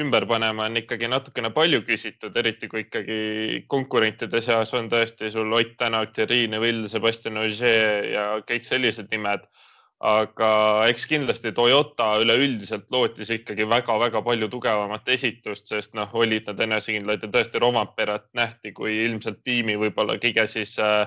ümber 0.00 0.26
panema, 0.28 0.66
on 0.68 0.80
ikkagi 0.80 1.08
natukene 1.10 1.50
palju 1.54 1.82
küsitud, 1.86 2.36
eriti 2.36 2.68
kui 2.70 2.84
ikkagi 2.86 3.18
konkurentide 3.70 4.40
seas 4.44 4.74
on 4.78 4.88
tõesti 4.92 5.30
sul 5.32 5.52
Ott 5.56 5.76
Tänak, 5.80 6.14
Thierry 6.16 6.46
Neuville, 6.50 6.88
Sebastian 6.88 7.40
Ogier 7.42 8.08
ja 8.12 8.24
kõik 8.46 8.68
sellised 8.68 9.10
nimed. 9.12 9.46
Aga 10.00 10.50
eks 10.88 11.04
kindlasti 11.10 11.50
Toyota 11.52 12.14
üleüldiselt 12.22 12.88
lootis 12.88 13.28
ikkagi 13.34 13.66
väga-väga 13.68 14.22
palju 14.24 14.46
tugevamat 14.48 15.10
esitust, 15.12 15.68
sest 15.68 15.92
noh, 15.98 16.08
olid 16.16 16.48
nad 16.48 16.62
enesekindlad 16.64 17.26
ja 17.26 17.28
tõesti 17.34 17.60
Romperat 17.60 18.30
nähti 18.32 18.72
kui 18.72 18.94
ilmselt 19.02 19.42
tiimi 19.44 19.76
võib-olla 19.76 20.16
kõige 20.22 20.46
siis 20.48 20.78
äh, 20.80 21.04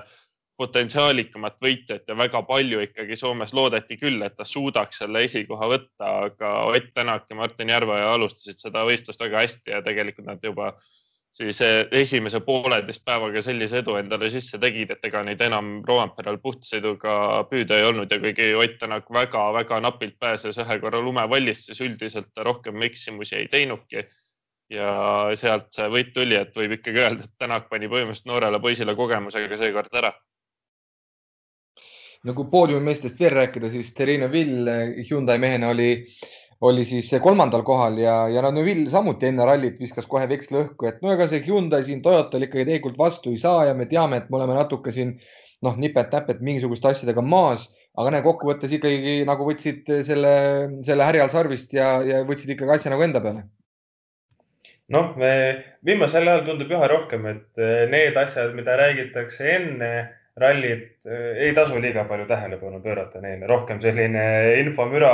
potentsiaalikamat 0.56 1.56
võitjat 1.62 2.08
ja 2.08 2.16
väga 2.16 2.42
palju 2.46 2.82
ikkagi 2.86 3.16
Soomes 3.18 3.54
loodeti 3.54 3.96
küll, 3.98 4.22
et 4.22 4.36
ta 4.38 4.46
suudaks 4.46 5.02
selle 5.02 5.24
esikoha 5.26 5.68
võtta, 5.70 6.10
aga 6.28 6.52
Ott 6.70 6.92
Tänak 6.94 7.30
ja 7.30 7.36
Martin 7.36 7.72
Järveoja 7.74 8.12
alustasid 8.14 8.60
seda 8.62 8.84
võistlust 8.86 9.20
väga 9.20 9.42
hästi 9.42 9.74
ja 9.74 9.82
tegelikult 9.82 10.28
nad 10.30 10.44
juba 10.44 10.70
siis 11.34 11.60
eh, 11.66 11.80
esimese 11.90 12.38
pooleteist 12.46 13.02
päevaga 13.04 13.40
sellise 13.42 13.80
edu 13.82 13.96
endale 13.98 14.28
sisse 14.30 14.58
tegid, 14.62 14.92
et 14.94 15.08
ega 15.08 15.24
neid 15.26 15.40
enam 15.42 15.80
Roomperal 15.86 16.38
puhtsõiduga 16.42 17.14
püüda 17.50 17.80
ei 17.80 17.88
olnud 17.88 18.12
ja 18.14 18.20
kuigi 18.22 18.52
Ott 18.54 18.76
Tänak 18.78 19.10
väga-väga 19.10 19.80
napilt 19.82 20.18
pääses 20.22 20.60
ühe 20.62 20.76
korra 20.80 21.00
lumevallist, 21.02 21.66
siis 21.66 21.82
üldiselt 21.82 22.30
ta 22.34 22.46
rohkem 22.46 22.82
eksimusi 22.86 23.42
ei 23.42 23.48
teinudki. 23.48 24.06
ja 24.70 24.92
sealt 25.36 25.74
see 25.76 25.84
võit 25.92 26.14
tuli, 26.14 26.38
et 26.40 26.54
võib 26.56 26.72
ikkagi 26.78 27.02
öelda, 27.02 27.26
et 27.26 27.34
Tänak 27.38 27.66
pani 27.68 27.90
põhimõtteliselt 27.90 28.30
noorele 28.30 28.60
poisile 28.62 28.94
kogemusega 28.96 29.58
seekord 29.60 29.98
ära 29.98 30.14
kui 32.32 32.46
poodiumimeestest 32.50 33.20
veel 33.20 33.34
rääkida, 33.36 33.68
siis 33.74 33.92
Terina 33.92 34.30
Vill 34.32 34.70
Hyundai 35.10 35.36
mehena 35.38 35.68
oli 35.74 35.90
oli 36.64 36.84
siis 36.88 37.10
kolmandal 37.22 37.62
kohal 37.66 37.98
ja, 37.98 38.14
ja 38.32 38.42
no 38.42 38.50
Neville 38.54 38.90
samuti 38.90 39.28
enne 39.28 39.44
rallit 39.44 39.80
viskas 39.80 40.06
kohe 40.08 40.24
veksli 40.30 40.60
õhku, 40.62 40.88
et 40.88 41.02
no 41.04 41.12
ega 41.12 41.26
see 41.28 41.42
Hyundai 41.44 41.84
siin 41.84 42.02
Toyotal 42.04 42.46
ikkagi 42.46 42.64
tegelikult 42.64 42.96
vastu 42.98 43.34
ei 43.34 43.40
saa 43.40 43.66
ja 43.68 43.74
me 43.76 43.84
teame, 43.90 44.22
et 44.22 44.30
me 44.30 44.38
oleme 44.38 44.56
natuke 44.56 44.94
siin 44.94 45.18
noh, 45.64 45.76
nipet-näpet 45.80 46.40
mingisuguste 46.44 46.90
asjadega 46.90 47.24
maas, 47.24 47.66
aga 47.98 48.14
näe, 48.14 48.24
kokkuvõttes 48.24 48.72
ikkagi 48.76 49.20
nagu 49.28 49.46
võtsid 49.48 49.90
selle, 50.06 50.32
selle 50.86 51.08
härjal 51.08 51.30
sarvist 51.32 51.72
ja, 51.76 51.98
ja 52.04 52.22
võtsid 52.28 52.54
ikkagi 52.54 52.78
asja 52.78 52.92
nagu 52.92 53.04
enda 53.06 53.22
peale. 53.24 53.46
Noh, 54.92 55.14
viimasel 55.86 56.28
ajal 56.28 56.42
tundub 56.44 56.72
üha 56.74 56.88
rohkem, 56.90 57.24
et 57.30 57.62
eh, 57.62 57.86
need 57.88 58.18
asjad, 58.20 58.52
mida 58.56 58.76
räägitakse 58.76 59.48
enne 59.54 59.92
rallit, 60.40 60.96
eh, 61.06 61.46
ei 61.46 61.52
tasu 61.54 61.78
liiga 61.80 62.04
palju 62.08 62.26
tähelepanu 62.26 62.80
pöörata 62.82 63.22
neile, 63.22 63.46
rohkem 63.46 63.80
selline 63.82 64.24
infomüra 64.64 65.12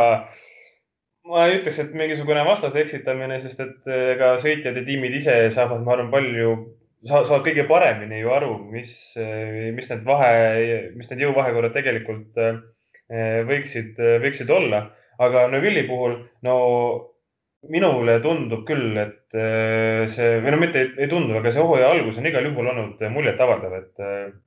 ma 1.30 1.44
ei 1.46 1.58
ütleks, 1.58 1.80
et 1.82 1.92
mingisugune 1.96 2.44
vastase 2.46 2.80
eksitamine, 2.80 3.40
sest 3.44 3.60
et 3.64 3.90
eh, 3.90 4.14
ega 4.14 4.34
sõitjad 4.40 4.80
ja 4.80 4.86
tiimid 4.86 5.18
ise 5.20 5.36
saavad, 5.54 5.84
ma 5.84 5.96
arvan, 5.96 6.10
palju, 6.14 6.56
saavad 7.04 7.44
kõige 7.44 7.66
paremini 7.68 8.22
ju 8.22 8.32
aru, 8.32 8.54
mis, 8.72 8.94
eh, 9.20 9.68
mis 9.76 9.92
need 9.92 10.08
vahe, 10.08 10.32
mis 10.96 11.12
need 11.12 11.26
jõuvahekorrad 11.26 11.76
tegelikult 11.76 12.40
võiksid, 13.10 13.96
võiksid 14.22 14.50
olla. 14.54 14.84
aga 15.20 15.48
Neville'i 15.52 15.82
puhul, 15.84 16.14
no 16.46 16.52
minule 17.68 18.20
tundub 18.24 18.62
küll, 18.64 18.94
et 18.96 19.34
see 20.14 20.28
või 20.40 20.54
no 20.54 20.60
mitte 20.62 20.80
ei, 20.80 20.92
ei 21.04 21.08
tundu, 21.10 21.34
aga 21.36 21.50
see 21.52 21.60
hooaja 21.60 21.90
algus 21.90 22.20
on 22.22 22.28
igal 22.30 22.46
juhul 22.46 22.70
olnud 22.70 23.02
muljetavaldav, 23.12 23.74
et 23.82 24.38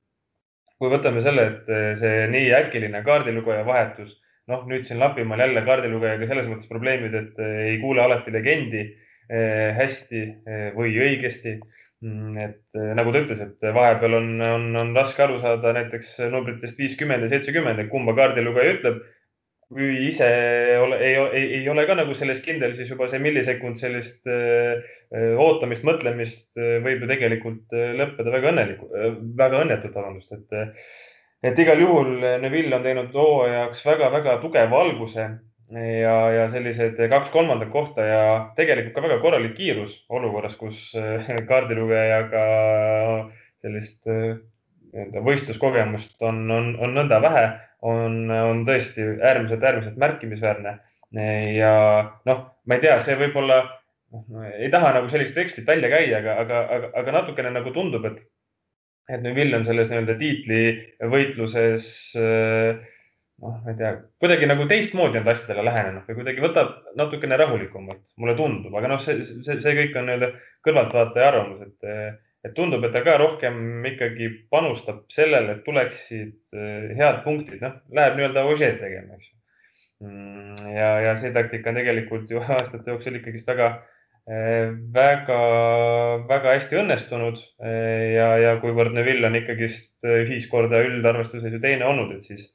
kui 0.78 0.90
võtame 0.90 1.22
selle, 1.22 1.46
et 1.50 1.98
see 2.00 2.26
nii 2.32 2.50
äkiline 2.58 3.00
kaardilugeja 3.06 3.64
vahetus 3.66 4.12
noh, 4.50 4.66
nüüd 4.68 4.84
siin 4.86 5.00
Lapimaal 5.00 5.44
jälle 5.44 5.62
kaardilugejaga 5.66 6.28
selles 6.28 6.50
mõttes 6.50 6.68
probleemid, 6.70 7.16
et 7.16 7.40
eh, 7.40 7.56
ei 7.70 7.80
kuule 7.82 8.04
alati 8.04 8.34
legendi 8.34 8.82
eh, 8.84 9.70
hästi 9.78 10.20
eh, 10.24 10.68
või 10.76 10.94
õigesti. 11.06 11.58
Mm, 12.04 12.34
et 12.42 12.78
nagu 12.98 13.14
ta 13.14 13.22
ütles, 13.22 13.38
et 13.40 13.64
vahepeal 13.72 14.18
on, 14.18 14.26
on, 14.44 14.64
on 14.76 14.90
raske 14.96 15.22
aru 15.24 15.38
saada 15.40 15.70
näiteks 15.72 16.18
numbritest 16.28 16.76
viiskümmend 16.76 17.24
ja 17.24 17.30
seitsekümmend, 17.32 17.80
et 17.80 17.88
kumba 17.92 18.12
kaardilugeja 18.18 18.74
ütleb. 18.74 18.98
Kui 19.74 19.88
ise 20.08 20.26
ole, 20.78 20.98
ei, 21.02 21.14
ei, 21.38 21.46
ei 21.58 21.68
ole 21.70 21.84
ka 21.88 21.96
nagu 21.98 22.14
selles 22.16 22.42
kindel, 22.44 22.76
siis 22.78 22.92
juba 22.92 23.08
see 23.10 23.22
millisekund 23.22 23.80
sellist 23.80 24.28
öö, 24.30 24.76
ootamist, 25.42 25.86
mõtlemist 25.86 26.60
võib 26.84 27.02
ju 27.02 27.10
tegelikult 27.10 27.74
lõppeda 28.00 28.34
väga 28.34 28.52
õnnelikult, 28.52 28.94
väga 29.38 29.64
õnnetult, 29.64 29.98
vabandust, 29.98 30.32
et 30.38 30.78
et 31.44 31.58
igal 31.60 31.82
juhul 31.82 32.14
Neville 32.40 32.78
on 32.78 32.86
teinud 32.86 33.12
hooajaks 33.12 33.82
väga-väga 33.84 34.38
tugeva 34.40 34.78
alguse 34.80 35.26
ja, 35.74 36.14
ja 36.32 36.46
sellised 36.52 37.00
kaks 37.10 37.32
kolmandat 37.34 37.68
kohta 37.72 38.06
ja 38.06 38.22
tegelikult 38.56 38.94
ka 38.96 39.04
väga 39.04 39.18
korralik 39.20 39.56
kiirus 39.58 39.98
olukorras, 40.08 40.56
kus 40.56 40.86
kaardilugejaga 41.50 42.44
sellist 43.64 44.08
nii-öelda 44.94 45.22
võistluskogemust 45.26 46.22
on, 46.26 46.44
on, 46.50 46.68
on 46.82 46.94
nõnda 46.96 47.20
vähe, 47.24 47.44
on, 47.84 48.20
on 48.30 48.62
tõesti 48.68 49.04
äärmiselt, 49.18 49.62
äärmiselt 49.62 49.98
märkimisväärne. 50.00 50.76
ja 51.54 51.72
noh, 52.26 52.44
ma 52.66 52.76
ei 52.76 52.84
tea, 52.84 52.96
see 53.02 53.18
võib-olla, 53.18 53.60
noh, 54.14 54.46
ei 54.54 54.70
taha 54.72 54.94
nagu 54.98 55.10
sellist 55.10 55.36
vekslit 55.36 55.66
välja 55.68 55.90
käia, 55.92 56.22
aga, 56.22 56.38
aga, 56.44 56.62
aga, 56.76 56.92
aga 57.02 57.18
natukene 57.20 57.52
nagu 57.54 57.74
tundub, 57.74 58.06
et 58.10 58.24
et 59.04 59.20
Neville 59.20 59.58
on 59.58 59.66
selles 59.66 59.90
nii-öelda 59.90 60.14
tiitlivõitluses 60.16 61.86
noh, 62.16 63.56
ma 63.60 63.72
ei 63.72 63.78
tea, 63.78 63.90
kuidagi 64.22 64.48
nagu 64.48 64.66
teistmoodi 64.70 65.18
nende 65.18 65.34
asjadele 65.34 65.64
lähenenud 65.66 66.08
või 66.08 66.18
kuidagi 66.20 66.44
võtab 66.44 66.70
natukene 66.96 67.38
rahulikumalt, 67.40 68.14
mulle 68.20 68.36
tundub, 68.38 68.74
aga 68.78 68.94
noh, 68.94 69.02
see, 69.04 69.26
see, 69.26 69.58
see 69.60 69.74
kõik 69.80 69.98
on 70.00 70.08
nii-öelda 70.08 70.30
kõrvaltvaataja 70.64 71.30
arvamus, 71.32 71.66
et, 71.66 71.90
et 72.44 72.52
tundub, 72.56 72.84
et 72.84 72.92
ta 72.92 73.00
ka 73.04 73.16
rohkem 73.20 73.86
ikkagi 73.88 74.28
panustab 74.52 75.04
sellele, 75.12 75.56
et 75.56 75.64
tuleksid 75.66 76.56
eh, 76.56 76.92
head 76.98 77.22
punktid, 77.24 77.62
noh, 77.64 77.78
läheb 77.96 78.18
nii-öelda 78.18 78.44
ožeed 78.50 78.78
tegema, 78.82 79.16
eks 79.16 79.30
ju. 79.30 79.40
Mm, 80.04 80.70
ja, 80.74 80.90
ja 81.06 81.16
see 81.16 81.32
taktika 81.32 81.70
on 81.70 81.80
tegelikult 81.80 82.30
ju 82.30 82.42
aastate 82.58 82.92
jooksul 82.92 83.20
ikkagist 83.20 83.50
väga 83.50 83.74
väga-väga 84.24 86.52
hästi 86.54 86.78
õnnestunud 86.80 87.42
ja, 87.60 88.28
ja 88.40 88.54
kuivõrd 88.62 88.94
Neville 88.96 89.28
on 89.28 89.36
ikkagist 89.36 90.06
viis 90.30 90.46
korda 90.48 90.80
üldarvestuses 90.80 91.52
ju 91.52 91.60
teine 91.60 91.84
olnud, 91.84 92.14
et 92.16 92.24
siis 92.24 92.46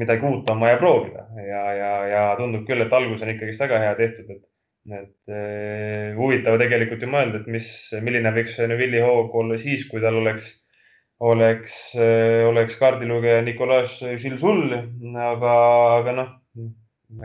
midagi 0.00 0.24
uut 0.24 0.48
on 0.50 0.60
vaja 0.60 0.76
proovida 0.80 1.26
ja, 1.44 1.62
ja, 1.76 1.92
ja 2.08 2.22
tundub 2.38 2.64
küll, 2.68 2.80
et 2.80 2.92
algus 2.92 3.22
on 3.24 3.32
ikkagist 3.34 3.60
väga 3.60 3.82
hea 3.84 3.94
tehtud, 3.98 4.30
et, 4.32 4.42
et 4.94 5.32
eh, 5.34 6.14
huvitav 6.16 6.56
tegelikult 6.60 7.02
ju 7.04 7.10
mõelda, 7.12 7.42
et 7.42 7.50
mis, 7.52 7.68
milline 8.04 8.32
võiks 8.36 8.56
Neville'i 8.60 9.04
hoog 9.04 9.34
olla 9.36 9.58
siis, 9.60 9.84
kui 9.90 10.00
tal 10.04 10.20
oleks, 10.20 10.48
oleks, 11.20 11.74
oleks 12.48 12.78
kaardilugeja 12.80 13.42
Nicolas 13.44 13.98
Gilles-Hull, 14.00 14.72
aga, 15.18 15.52
aga 15.98 16.14
noh, 16.16 16.32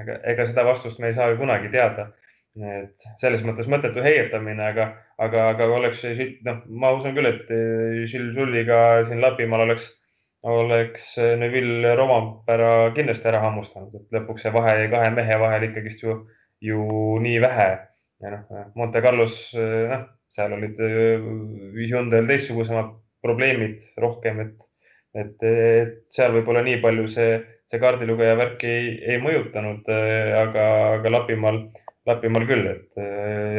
ega, 0.04 0.20
ega 0.34 0.48
seda 0.50 0.66
vastust 0.68 1.00
me 1.00 1.12
ei 1.12 1.18
saa 1.18 1.32
ju 1.32 1.40
kunagi 1.42 1.72
teada. 1.74 2.10
Et 2.54 3.06
selles 3.18 3.42
mõttes 3.42 3.66
mõttetu 3.72 4.04
heietamine, 4.06 4.62
aga, 4.62 4.92
aga, 5.18 5.48
aga 5.56 5.68
oleks 5.74 6.04
noh, 6.46 6.60
ma 6.70 6.92
usun 6.94 7.16
küll, 7.16 7.32
et 7.32 7.50
Gilles 7.50 8.36
Sulliga 8.36 8.78
siin 9.08 9.24
Lapimaal 9.24 9.66
oleks, 9.66 9.88
oleks 10.46 11.16
Neville 11.42 11.96
Rovampere 11.98 12.92
kindlasti 12.98 13.32
ära 13.32 13.42
hammustanud, 13.48 13.96
et 13.98 14.18
lõpuks 14.20 14.46
see 14.46 14.54
vahe 14.54 14.86
kahe 14.92 15.10
mehe 15.16 15.40
vahel 15.42 15.66
ikkagist 15.70 16.06
ju, 16.06 16.20
ju 16.64 16.84
nii 17.24 17.40
vähe. 17.44 17.70
ja 18.24 18.32
noh, 18.32 18.68
Monte 18.80 19.02
Carlos, 19.04 19.36
noh, 19.54 20.04
seal 20.32 20.54
olid 20.56 20.80
Hyundai'l 20.80 22.30
teistsugusemad 22.30 22.94
probleemid 23.24 23.84
rohkem, 24.00 24.40
et, 24.44 24.68
et, 25.16 25.44
et 25.48 25.98
seal 26.14 26.34
võib-olla 26.36 26.64
nii 26.66 26.80
palju 26.84 27.08
see, 27.12 27.38
see 27.72 27.82
kaardilugeja 27.82 28.38
värk 28.40 28.64
ei, 28.68 28.94
ei 29.04 29.20
mõjutanud, 29.24 29.90
aga, 30.40 30.68
aga 31.00 31.14
Lapimaal, 31.18 31.60
Lapimaal 32.08 32.48
küll, 32.50 32.70
et 32.72 33.04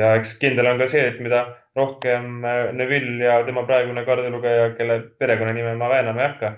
ja 0.01 0.15
eks 0.19 0.37
kindel 0.41 0.73
on 0.73 0.81
ka 0.81 0.89
see, 0.91 1.05
et 1.13 1.21
mida 1.25 1.45
rohkem 1.77 2.45
Neville 2.77 3.25
ja 3.25 3.41
tema 3.47 3.65
praegune 3.69 4.05
kaardilugeja, 4.07 4.73
kelle 4.79 5.01
perekonnanime 5.21 5.75
ma 5.81 5.91
väänama 5.93 6.23
ei 6.23 6.31
hakka, 6.31 6.55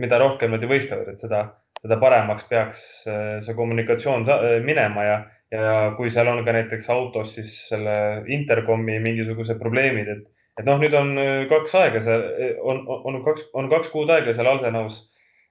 mida 0.00 0.20
rohkem 0.20 0.54
nad 0.54 0.64
ju 0.64 0.70
võistlevad, 0.70 1.12
et 1.14 1.24
seda, 1.24 1.46
seda 1.84 1.98
paremaks 2.00 2.46
peaks 2.48 2.80
see 3.04 3.54
kommunikatsioon 3.56 4.24
minema 4.64 5.04
ja 5.04 5.16
ja 5.54 5.94
kui 5.96 6.10
seal 6.12 6.28
on 6.30 6.42
ka 6.46 6.54
näiteks 6.56 6.88
autos 6.92 7.34
siis 7.36 7.56
selle 7.70 7.96
intercomi 8.32 8.98
mingisugused 9.02 9.58
probleemid, 9.60 10.10
et, 10.10 10.22
et 10.60 10.68
noh, 10.68 10.78
nüüd 10.80 10.94
on 10.98 11.16
äh, 11.20 11.32
kaks 11.50 11.74
aega 11.80 12.04
seal, 12.04 12.24
äh, 12.34 12.54
on, 12.62 12.84
on 12.88 13.20
kaks, 13.26 13.48
on 13.58 13.70
kaks 13.72 13.92
kuud 13.92 14.12
aega 14.14 14.34
seal 14.36 14.50
Alsenaus 14.50 15.00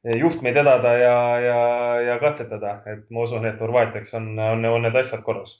äh, 0.05 0.17
juhtmeid 0.19 0.57
vedada 0.59 0.95
ja, 0.99 1.17
ja, 1.43 1.59
ja 2.09 2.17
katsetada, 2.23 2.79
et 2.89 3.05
ma 3.13 3.27
usun, 3.27 3.47
et 3.49 3.61
Horvaatiaks 3.63 4.15
on, 4.19 4.33
on, 4.39 4.67
on 4.71 4.87
need 4.87 4.99
asjad 5.03 5.23
korras. 5.25 5.59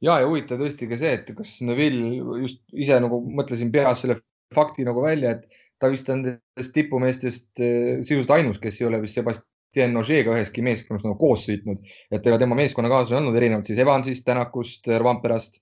ja, 0.00 0.20
ja 0.22 0.26
huvitav 0.26 0.60
tõesti 0.62 0.88
ka 0.90 1.00
see, 1.00 1.16
et 1.20 1.32
kas 1.36 1.58
Neville 1.66 2.40
just 2.44 2.62
ise 2.72 3.00
nagu 3.02 3.20
mõtlesin 3.26 3.72
peas 3.74 4.04
selle 4.04 4.20
fakti 4.54 4.86
nagu 4.86 5.02
välja, 5.04 5.36
et 5.36 5.59
ta 5.80 5.90
vist 5.92 6.08
on 6.12 6.24
nendest 6.26 6.74
tipumeestest 6.76 7.48
sisuliselt 7.56 8.36
ainus, 8.36 8.60
kes 8.62 8.80
ei 8.80 8.88
ole 8.88 9.00
vist 9.02 9.18
Sebast-, 9.18 9.46
Tien 9.70 9.94
Ožeega 9.94 10.32
üheski 10.34 10.64
meeskonnas 10.66 11.04
nagu 11.04 11.14
koos 11.18 11.44
sõitnud, 11.46 11.78
et 12.10 12.24
ega 12.26 12.38
tema 12.40 12.56
meeskonnakaaslane 12.58 13.20
olnud 13.20 13.36
erinevalt 13.38 13.68
siis 13.70 13.78
Evansist, 13.78 14.24
Tänakust, 14.26 14.88
Vamperast. 15.04 15.60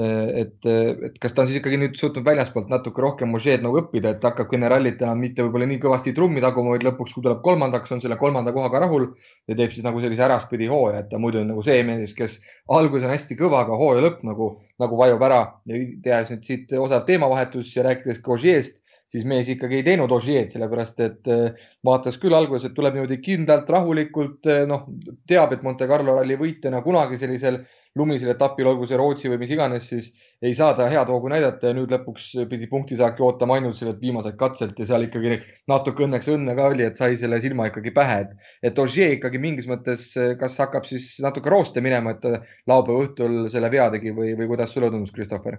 et, 0.00 0.64
et 0.64 1.18
kas 1.20 1.36
ta 1.36 1.44
on 1.44 1.50
siis 1.50 1.60
ikkagi 1.60 1.76
nüüd 1.82 1.98
suutnud 2.00 2.24
väljaspoolt 2.24 2.72
natuke 2.72 3.04
rohkem 3.04 3.36
Ožeed 3.36 3.60
nagu 3.66 3.82
õppida, 3.82 4.14
et 4.14 4.24
hakkabki 4.24 4.56
enne 4.56 4.72
rallit 4.72 5.04
enam 5.04 5.20
mitte 5.20 5.44
võib-olla 5.44 5.68
nii 5.68 5.82
kõvasti 5.82 6.16
trummi 6.16 6.40
taguma, 6.40 6.72
vaid 6.72 6.88
lõpuks, 6.88 7.12
kui 7.12 7.26
tuleb 7.26 7.44
kolmandaks, 7.44 7.92
on 7.92 8.00
selle 8.00 8.16
kolmanda 8.22 8.56
kohaga 8.56 8.80
rahul 8.86 9.10
ja 9.44 9.58
teeb 9.58 9.76
siis 9.76 9.84
nagu 9.84 10.00
sellise 10.00 10.24
äraspidi 10.24 10.72
hooaja, 10.72 11.04
et 11.04 11.12
ta 11.12 11.20
muidu 11.20 11.44
on 11.44 11.52
nagu 11.52 11.66
see 11.66 11.84
mees, 11.84 12.16
kes 12.16 12.40
alguses 12.72 13.10
on 13.10 13.12
hästi 13.12 13.36
kõva, 13.36 13.66
aga 13.66 13.76
hooaja 13.76 14.08
lõpp 14.08 14.24
nagu, 14.24 14.54
nagu 14.80 15.04
vajub 15.04 15.28
ära 15.28 15.42
ja 15.68 15.84
tehes 16.08 16.32
nüüd 16.32 16.48
siit 16.48 16.76
osav 16.80 17.04
teemavahetus 17.04 17.76
ja 17.76 17.84
rääkides 17.90 18.24
ka 18.24 18.38
Ožeest 18.38 18.80
siis 19.10 19.26
mees 19.26 19.48
ikkagi 19.50 19.80
ei 19.80 19.86
teinud 19.86 20.12
Ožeed, 20.14 20.52
sellepärast 20.54 21.02
et 21.02 21.30
äh, 21.30 21.66
vaatas 21.86 22.18
küll 22.22 22.36
alguses, 22.36 22.68
et 22.68 22.76
tuleb 22.76 22.96
niimoodi 22.96 23.18
kindlalt, 23.24 23.70
rahulikult, 23.74 24.46
äh, 24.46 24.62
noh, 24.70 24.86
teab, 25.28 25.54
et 25.56 25.66
Monte 25.66 25.88
Carlo 25.90 26.14
ralli 26.18 26.38
võitjana 26.38 26.82
kunagi 26.84 27.18
sellisel 27.20 27.60
lumisel 27.98 28.30
etapil, 28.30 28.68
olgu 28.70 28.86
see 28.86 28.98
Rootsi 29.00 29.30
või 29.32 29.40
mis 29.40 29.50
iganes, 29.50 29.88
siis 29.90 30.12
ei 30.46 30.54
saa 30.54 30.76
ta 30.78 30.86
head 30.92 31.10
hoogu 31.10 31.32
näidata 31.32 31.72
ja 31.72 31.74
nüüd 31.74 31.90
lõpuks 31.90 32.28
pidi 32.52 32.68
punktisaaki 32.70 33.24
ootama 33.26 33.56
ainult 33.58 33.80
sellelt 33.80 33.98
viimaselt 33.98 34.38
katselt 34.38 34.78
ja 34.78 34.86
seal 34.92 35.08
ikkagi 35.08 35.40
natuke 35.68 36.06
õnneks 36.06 36.30
õnne 36.30 36.54
ka 36.54 36.70
oli, 36.70 36.86
et 36.86 37.02
sai 37.02 37.18
selle 37.18 37.42
silma 37.42 37.66
ikkagi 37.72 37.90
pähe, 37.96 38.20
et, 38.28 38.48
et 38.70 38.78
Ogier 38.78 39.16
ikkagi 39.18 39.42
mingis 39.42 39.66
mõttes, 39.70 40.12
kas 40.38 40.62
hakkab 40.62 40.86
siis 40.86 41.16
natuke 41.24 41.50
rooste 41.50 41.82
minema, 41.82 42.14
et 42.14 42.30
laupäeva 42.70 43.08
õhtul 43.08 43.40
selle 43.50 43.74
vea 43.74 43.90
tegi 43.90 44.14
või, 44.14 44.36
või 44.38 44.54
kuidas 44.54 44.70
sulle 44.70 44.94
tundus, 44.94 45.10
Christopher? 45.16 45.58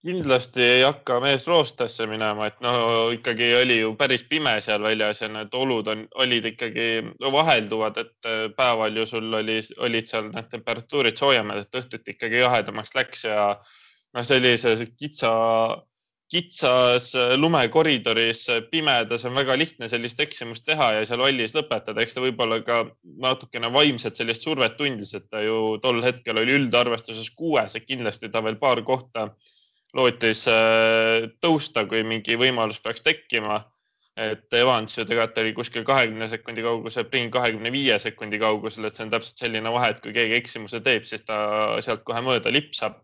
Kindlasti 0.00 0.62
ei 0.64 0.82
hakka 0.82 1.18
mees 1.20 1.44
roostesse 1.48 2.06
minema, 2.08 2.46
et 2.48 2.62
no 2.64 3.10
ikkagi 3.12 3.50
oli 3.58 3.76
ju 3.82 3.92
päris 4.00 4.24
pime 4.28 4.54
seal 4.64 4.82
väljas 4.82 5.20
ja 5.20 5.28
need 5.32 5.52
olud 5.56 5.90
on, 5.92 6.06
olid 6.24 6.48
ikkagi 6.54 6.86
vahelduvad, 7.20 8.00
et 8.00 8.30
äh, 8.30 8.46
päeval 8.56 8.96
ju 8.96 9.06
sul 9.06 9.40
oli, 9.42 9.58
olid 9.84 10.08
seal 10.08 10.30
need 10.32 10.48
temperatuurid 10.52 11.20
soojemad, 11.20 11.64
et 11.64 11.80
õhtuti 11.82 12.16
ikkagi 12.16 12.40
jahedamaks 12.40 12.96
läks 12.96 13.26
ja 13.28 13.50
noh, 13.52 14.26
sellise 14.26 14.74
kitsa, 14.96 15.32
kitsas 16.30 17.10
lumekoridoris 17.36 18.44
pimedas 18.70 19.24
on 19.26 19.34
väga 19.34 19.56
lihtne 19.58 19.88
sellist 19.90 20.20
eksimust 20.22 20.64
teha 20.66 20.92
ja 20.98 21.06
seal 21.06 21.22
vallis 21.24 21.56
lõpetada. 21.56 22.02
eks 22.02 22.14
ta 22.14 22.22
võib-olla 22.22 22.60
ka 22.66 22.84
natukene 23.02 23.72
vaimset 23.72 24.16
sellist 24.16 24.46
survet 24.46 24.76
tundis, 24.78 25.14
et 25.14 25.26
ta 25.30 25.42
ju 25.42 25.78
tol 25.82 26.02
hetkel 26.04 26.38
oli 26.38 26.54
üldarvestuses 26.60 27.32
kuues, 27.34 27.74
et 27.76 27.88
kindlasti 27.88 28.30
ta 28.30 28.44
veel 28.46 28.60
paar 28.62 28.82
kohta 28.86 29.30
lootis 29.96 30.44
äh, 30.50 31.26
tõusta, 31.42 31.84
kui 31.90 32.04
mingi 32.06 32.38
võimalus 32.38 32.80
peaks 32.82 33.02
tekkima. 33.02 33.64
et 34.20 34.52
Evans 34.52 34.98
ju 34.98 35.04
tegelikult 35.06 35.38
oli 35.38 35.52
kuskil 35.56 35.84
kahekümne 35.86 36.26
sekundi 36.28 36.62
kaugusel, 36.62 37.06
Priin 37.08 37.30
kahekümne 37.32 37.70
viie 37.72 37.94
sekundi 37.98 38.38
kaugusel, 38.38 38.84
et 38.84 38.94
see 38.94 39.06
on 39.06 39.12
täpselt 39.14 39.38
selline 39.38 39.70
vahe, 39.72 39.94
et 39.94 40.00
kui 40.02 40.12
keegi 40.12 40.34
eksimuse 40.36 40.80
teeb, 40.84 41.06
siis 41.08 41.22
ta 41.24 41.38
sealt 41.80 42.02
kohe 42.04 42.20
mööda 42.26 42.52
lipsab. 42.52 42.98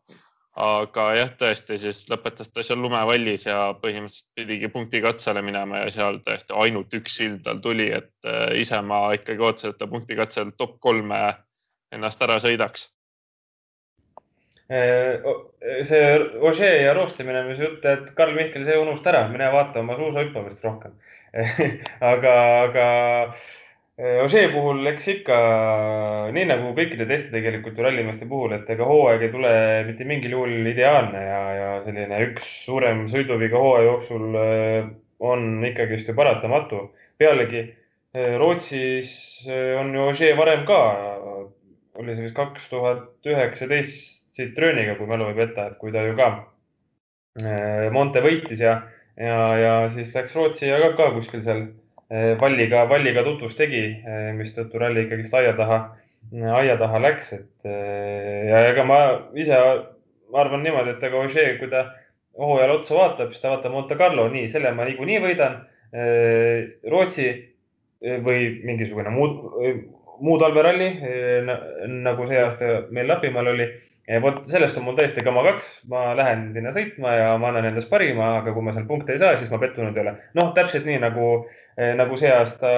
Aga 0.57 1.07
jah, 1.19 1.31
tõesti, 1.37 1.77
siis 1.81 2.05
lõpetas 2.09 2.49
ta 2.53 2.65
seal 2.65 2.81
lumevallis 2.81 3.45
ja 3.49 3.59
põhimõtteliselt 3.81 4.31
pidigi 4.39 4.71
punkti 4.73 5.03
katsele 5.05 5.43
minema 5.45 5.83
ja 5.83 5.91
seal 5.93 6.21
tõesti 6.25 6.57
ainult 6.57 6.95
üks 6.97 7.19
sild 7.21 7.43
tal 7.45 7.61
tuli, 7.65 7.91
et 7.93 8.29
äh, 8.29 8.55
ise 8.63 8.81
ma 8.81 9.11
ikkagi 9.17 9.43
ootasin, 9.45 9.75
et 9.75 9.81
ta 9.81 9.89
punkti 9.91 10.17
katsel 10.17 10.55
top 10.57 10.79
kolme 10.81 11.21
ennast 11.93 12.23
ära 12.25 12.39
sõidaks. 12.43 12.89
Äh, 14.73 15.21
see 15.87 16.07
Ožee 16.41 16.81
ja 16.87 16.97
roostimine, 16.97 17.45
mis 17.51 17.61
jutt, 17.61 17.85
et 17.85 18.09
Karl 18.17 18.35
Mihkel, 18.35 18.65
see 18.67 18.81
unusta 18.81 19.13
ära, 19.13 19.27
mine 19.29 19.53
vaata 19.53 19.85
oma 19.85 19.99
suusahüppamist 20.01 20.65
rohkem. 20.65 20.97
Aga, 22.15 22.33
aga 22.65 22.85
Ožee 23.97 24.51
puhul, 24.53 24.83
eks 24.91 25.07
ikka 25.09 25.37
nii 26.37 26.45
nagu 26.51 26.75
kõikide 26.77 27.07
teiste 27.09 27.31
tegelikult 27.33 27.79
ju 27.79 27.85
rallimeeste 27.87 28.27
puhul, 28.29 28.53
et 28.53 28.69
ega 28.75 28.85
hooaeg 28.85 29.23
ei 29.25 29.31
tule 29.33 29.53
mitte 29.87 30.05
mingil 30.05 30.35
juhul 30.35 30.69
ideaalne 30.69 31.23
ja, 31.25 31.39
ja 31.57 31.71
selline 31.87 32.19
üks 32.27 32.51
suurem 32.67 33.07
sõiduviga 33.09 33.57
hooaja 33.63 33.87
jooksul 33.87 34.37
äh, 34.37 34.91
on 35.25 35.65
ikkagist 35.65 36.11
ju 36.13 36.17
paratamatu. 36.19 36.83
pealegi 37.17 37.65
Rootsis 38.17 39.47
on 39.81 39.95
ju 39.95 40.05
Ožee 40.11 40.37
varem 40.37 40.67
ka, 40.69 40.79
oli 42.01 42.15
see 42.15 42.29
vist 42.29 42.37
kaks 42.37 42.69
tuhat 42.69 43.29
üheksateist 43.29 44.29
Citrooniga, 44.37 44.99
kui 44.99 45.09
mälu 45.09 45.31
ei 45.33 45.37
peta, 45.41 45.71
et 45.71 45.81
kui 45.81 45.93
ta 45.93 46.05
ju 46.05 46.13
ka 46.21 46.29
äh, 47.41 47.89
Monte 47.93 48.21
võitis 48.21 48.61
ja, 48.61 48.77
ja, 49.17 49.41
ja 49.57 49.75
siis 49.93 50.13
läks 50.13 50.37
Rootsi 50.37 50.69
ja 50.69 50.85
ka, 50.85 50.93
ka 51.01 51.11
kuskil 51.17 51.45
seal 51.49 51.65
äh, 51.65 51.86
valliga, 52.41 52.85
valliga 52.91 53.25
tutvust 53.27 53.59
tegi, 53.59 53.83
äh, 54.07 54.31
mistõttu 54.37 54.79
ralli 54.79 55.07
ikkagist 55.07 55.35
aia 55.35 55.55
taha, 55.59 55.81
aia 56.57 56.77
taha 56.79 57.01
läks, 57.03 57.33
et 57.37 57.69
ja 58.51 58.65
ega 58.71 58.85
ma 58.87 58.99
ise 59.39 59.59
ma 60.33 60.43
arvan 60.43 60.65
niimoodi, 60.67 60.97
et 60.97 61.05
ega 61.07 61.21
Ožee, 61.23 61.57
kui 61.61 61.71
ta 61.71 61.85
hooajal 62.39 62.77
otsa 62.81 62.97
vaatab, 62.99 63.31
siis 63.33 63.43
ta 63.43 63.53
vaatab 63.53 63.75
Monte 63.75 63.99
Carlo, 63.99 64.27
nii, 64.33 64.49
selle 64.51 64.73
ma 64.75 64.87
niikuinii 64.89 65.21
võidan. 65.23 65.61
Rootsi 66.91 67.29
või 68.27 68.49
mingisugune 68.67 69.13
muu, 69.15 69.29
muu 70.19 70.35
talveralli 70.43 70.89
nagu 72.03 72.27
see 72.27 72.43
aasta 72.43 72.73
meil 72.91 73.07
Lapimaal 73.09 73.53
oli 73.55 73.69
vot 74.23 74.45
sellest 74.53 74.79
on 74.79 74.87
mul 74.87 74.97
tõesti 74.99 75.23
kama 75.27 75.43
kaks, 75.49 75.71
ma 75.91 76.13
lähen 76.19 76.51
sinna 76.55 76.71
sõitma 76.75 77.15
ja 77.17 77.31
ma 77.43 77.51
annan 77.51 77.73
endast 77.73 77.91
parima, 77.91 78.37
aga 78.41 78.55
kui 78.55 78.63
ma 78.63 78.75
seal 78.75 78.87
punkte 78.87 79.17
ei 79.17 79.23
saa, 79.23 79.39
siis 79.39 79.51
ma 79.51 79.59
pettunud 79.63 79.97
ei 79.97 80.05
ole. 80.05 80.15
noh, 80.39 80.53
täpselt 80.55 80.87
nii 80.87 81.01
nagu, 81.03 81.31
eh, 81.43 81.66
nagu 81.77 82.17
see 82.17 82.31
aasta, 82.33 82.71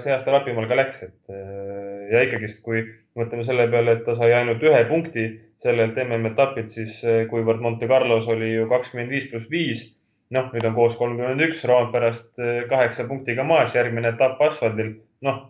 see 0.00 0.12
aasta 0.14 0.32
Lapimaal 0.32 0.68
ka 0.70 0.78
läks, 0.78 1.02
et 1.04 1.34
eh, 1.34 2.08
ja 2.12 2.22
ikkagist, 2.24 2.62
kui 2.64 2.80
mõtleme 3.18 3.44
selle 3.44 3.66
peale, 3.68 3.98
et 3.98 4.06
ta 4.06 4.14
sai 4.16 4.32
ainult 4.32 4.64
ühe 4.64 4.80
punkti 4.88 5.26
sellelt 5.60 5.98
MM-etapilt, 6.00 6.72
siis 6.72 7.02
eh, 7.04 7.26
kuivõrd 7.28 7.60
Monte 7.64 7.88
Carlos 7.90 8.28
oli 8.32 8.54
ju 8.54 8.68
kakskümmend 8.70 9.12
viis 9.12 9.28
pluss 9.28 9.50
viis, 9.52 9.84
noh, 10.32 10.48
nüüd 10.54 10.64
on 10.64 10.76
koos 10.78 10.96
kolmkümmend 11.00 11.44
üks, 11.48 11.60
Roomperast 11.68 12.40
kaheksa 12.72 13.08
punktiga 13.08 13.44
maas, 13.44 13.76
järgmine 13.76 14.14
etapp 14.14 14.40
asfaldil, 14.48 14.96
noh 15.24 15.44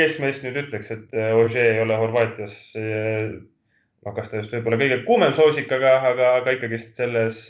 kes 0.00 0.16
meist 0.22 0.44
nüüd 0.44 0.56
ütleks, 0.56 0.88
et 0.94 1.10
Ožee 1.36 1.74
ei 1.74 1.80
ole 1.82 1.96
Horvaatias 2.00 2.54
noh, 2.78 4.14
kas 4.16 4.30
ta 4.32 4.40
just 4.40 4.54
võib-olla 4.56 4.78
kõige 4.80 5.02
kuumem 5.04 5.34
soosik, 5.36 5.68
aga, 5.76 5.98
aga, 6.08 6.30
aga 6.40 6.54
ikkagist 6.56 6.96
selles, 6.96 7.44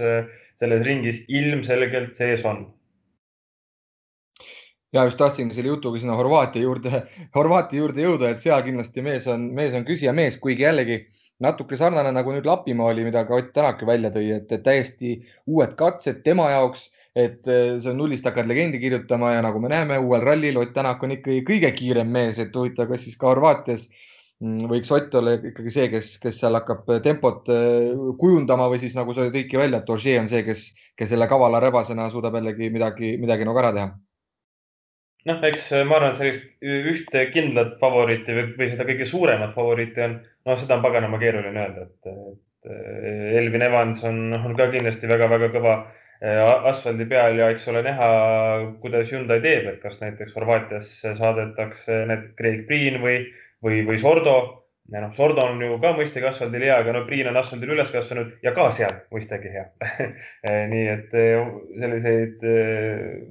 selles 0.58 0.86
ringis 0.86 1.22
ilmselgelt 1.30 2.18
sees 2.18 2.42
on. 2.48 2.64
Ja 4.92 5.04
just 5.08 5.18
tahtsingi 5.20 5.56
selle 5.56 5.72
jutuga 5.72 6.00
sinna 6.00 6.16
Horvaatia 6.18 6.62
juurde, 6.62 7.02
Horvaatia 7.36 7.82
juurde 7.82 8.06
jõuda, 8.06 8.30
et 8.32 8.44
seal 8.44 8.62
kindlasti 8.66 9.04
mees 9.04 9.28
on, 9.30 9.48
mees 9.56 9.76
on 9.78 9.86
küsija 9.88 10.14
mees, 10.16 10.38
kuigi 10.42 10.66
jällegi 10.66 11.02
natuke 11.42 11.76
sarnane 11.76 12.12
nagu 12.14 12.34
nüüd 12.34 12.46
Lapimaa 12.46 12.92
oli, 12.92 13.04
mida 13.08 13.24
ka 13.26 13.38
Ott 13.40 13.52
Tänak 13.56 13.82
ju 13.82 13.88
välja 13.88 14.12
tõi, 14.14 14.28
et 14.36 14.52
täiesti 14.62 15.16
uued 15.46 15.74
katsed 15.78 16.22
tema 16.26 16.50
jaoks, 16.52 16.90
et 17.18 17.42
see 17.44 17.90
on 17.90 17.98
nullist 17.98 18.24
hakkad 18.24 18.46
legendi 18.48 18.78
kirjutama 18.80 19.34
ja 19.34 19.42
nagu 19.44 19.60
me 19.60 19.72
näeme, 19.72 19.98
uuel 19.98 20.22
rallil 20.24 20.60
Ott 20.62 20.72
Tänak 20.76 21.02
on 21.02 21.16
ikkagi 21.18 21.42
kõige 21.48 21.72
kiirem 21.76 22.12
mees, 22.12 22.38
et 22.38 22.54
huvitav, 22.56 22.92
kas 22.92 23.04
siis 23.08 23.18
ka 23.18 23.32
Horvaatias 23.32 23.88
äh, 23.88 24.08
Mm, 24.42 24.66
võiks 24.70 24.90
Ott 24.90 25.12
olla 25.14 25.36
ikkagi 25.38 25.70
see, 25.70 25.88
kes, 25.92 26.16
kes 26.22 26.40
seal 26.42 26.56
hakkab 26.58 26.88
tempot 27.04 27.50
äh, 27.54 27.92
kujundama 28.18 28.66
või 28.72 28.80
siis 28.82 28.96
nagu 28.98 29.14
sa 29.14 29.28
tõidki 29.28 29.60
välja, 29.60 29.78
et 29.82 29.92
Ogier 29.94 30.18
on 30.18 30.30
see, 30.30 30.42
kes, 30.46 30.64
kes 30.98 31.12
selle 31.12 31.28
kavala 31.30 31.60
rebasena 31.62 32.08
suudab 32.10 32.34
jällegi 32.40 32.70
midagi, 32.74 33.12
midagi 33.22 33.46
nagu 33.46 33.62
ära 33.62 33.70
teha. 33.76 33.92
Noh, 35.28 35.42
eks 35.48 35.66
ma 35.86 35.98
arvan, 35.98 36.12
et 36.12 36.20
sellist 36.20 36.48
ühte 36.62 37.26
kindlat 37.34 37.76
favoriiti 37.80 38.36
või, 38.36 38.46
või 38.58 38.70
seda 38.72 38.86
kõige 38.88 39.08
suuremat 39.08 39.54
favoriiti 39.56 40.04
on, 40.04 40.16
noh, 40.48 40.58
seda 40.60 40.78
on 40.78 40.86
paganama 40.86 41.20
keeruline 41.22 41.66
öelda, 41.66 41.88
et 41.88 42.14
Elvin 43.42 43.66
Evans 43.66 44.04
on, 44.06 44.22
on 44.38 44.54
ka 44.58 44.68
kindlasti 44.70 45.10
väga-väga 45.10 45.50
kõva 45.54 45.76
asfaldi 46.70 47.06
peal 47.10 47.38
ja 47.40 47.48
eks 47.50 47.66
ole 47.72 47.82
näha, 47.82 48.08
kuidas 48.82 49.10
Hyundai 49.10 49.40
teeb, 49.42 49.66
et 49.66 49.80
kas 49.82 49.98
näiteks 50.02 50.36
Horvaatiasse 50.36 51.16
saadetakse 51.18 52.04
näiteks 52.06 52.36
Craig 52.38 52.66
Green 52.68 53.00
või, 53.02 53.24
või, 53.64 53.82
või 53.88 53.98
Sordo 53.98 54.61
ja 54.92 55.00
noh, 55.00 55.12
Sordo 55.16 55.44
on 55.48 55.62
ju 55.62 55.78
ka 55.80 55.94
mõistagi 55.96 56.28
asfaldil 56.28 56.66
hea, 56.66 56.76
aga 56.82 56.94
no 56.94 57.02
Priin 57.06 57.30
on 57.30 57.38
asfaldil 57.40 57.72
üles 57.74 57.90
kasvanud 57.92 58.36
ja 58.44 58.52
ka 58.56 58.68
seal 58.74 58.98
mõistagi 59.14 59.52
hea. 59.54 59.64
Nii 60.72 60.86
et 60.92 61.16
eh, 61.18 61.50
selliseid 61.80 62.46
eh, 62.48 63.24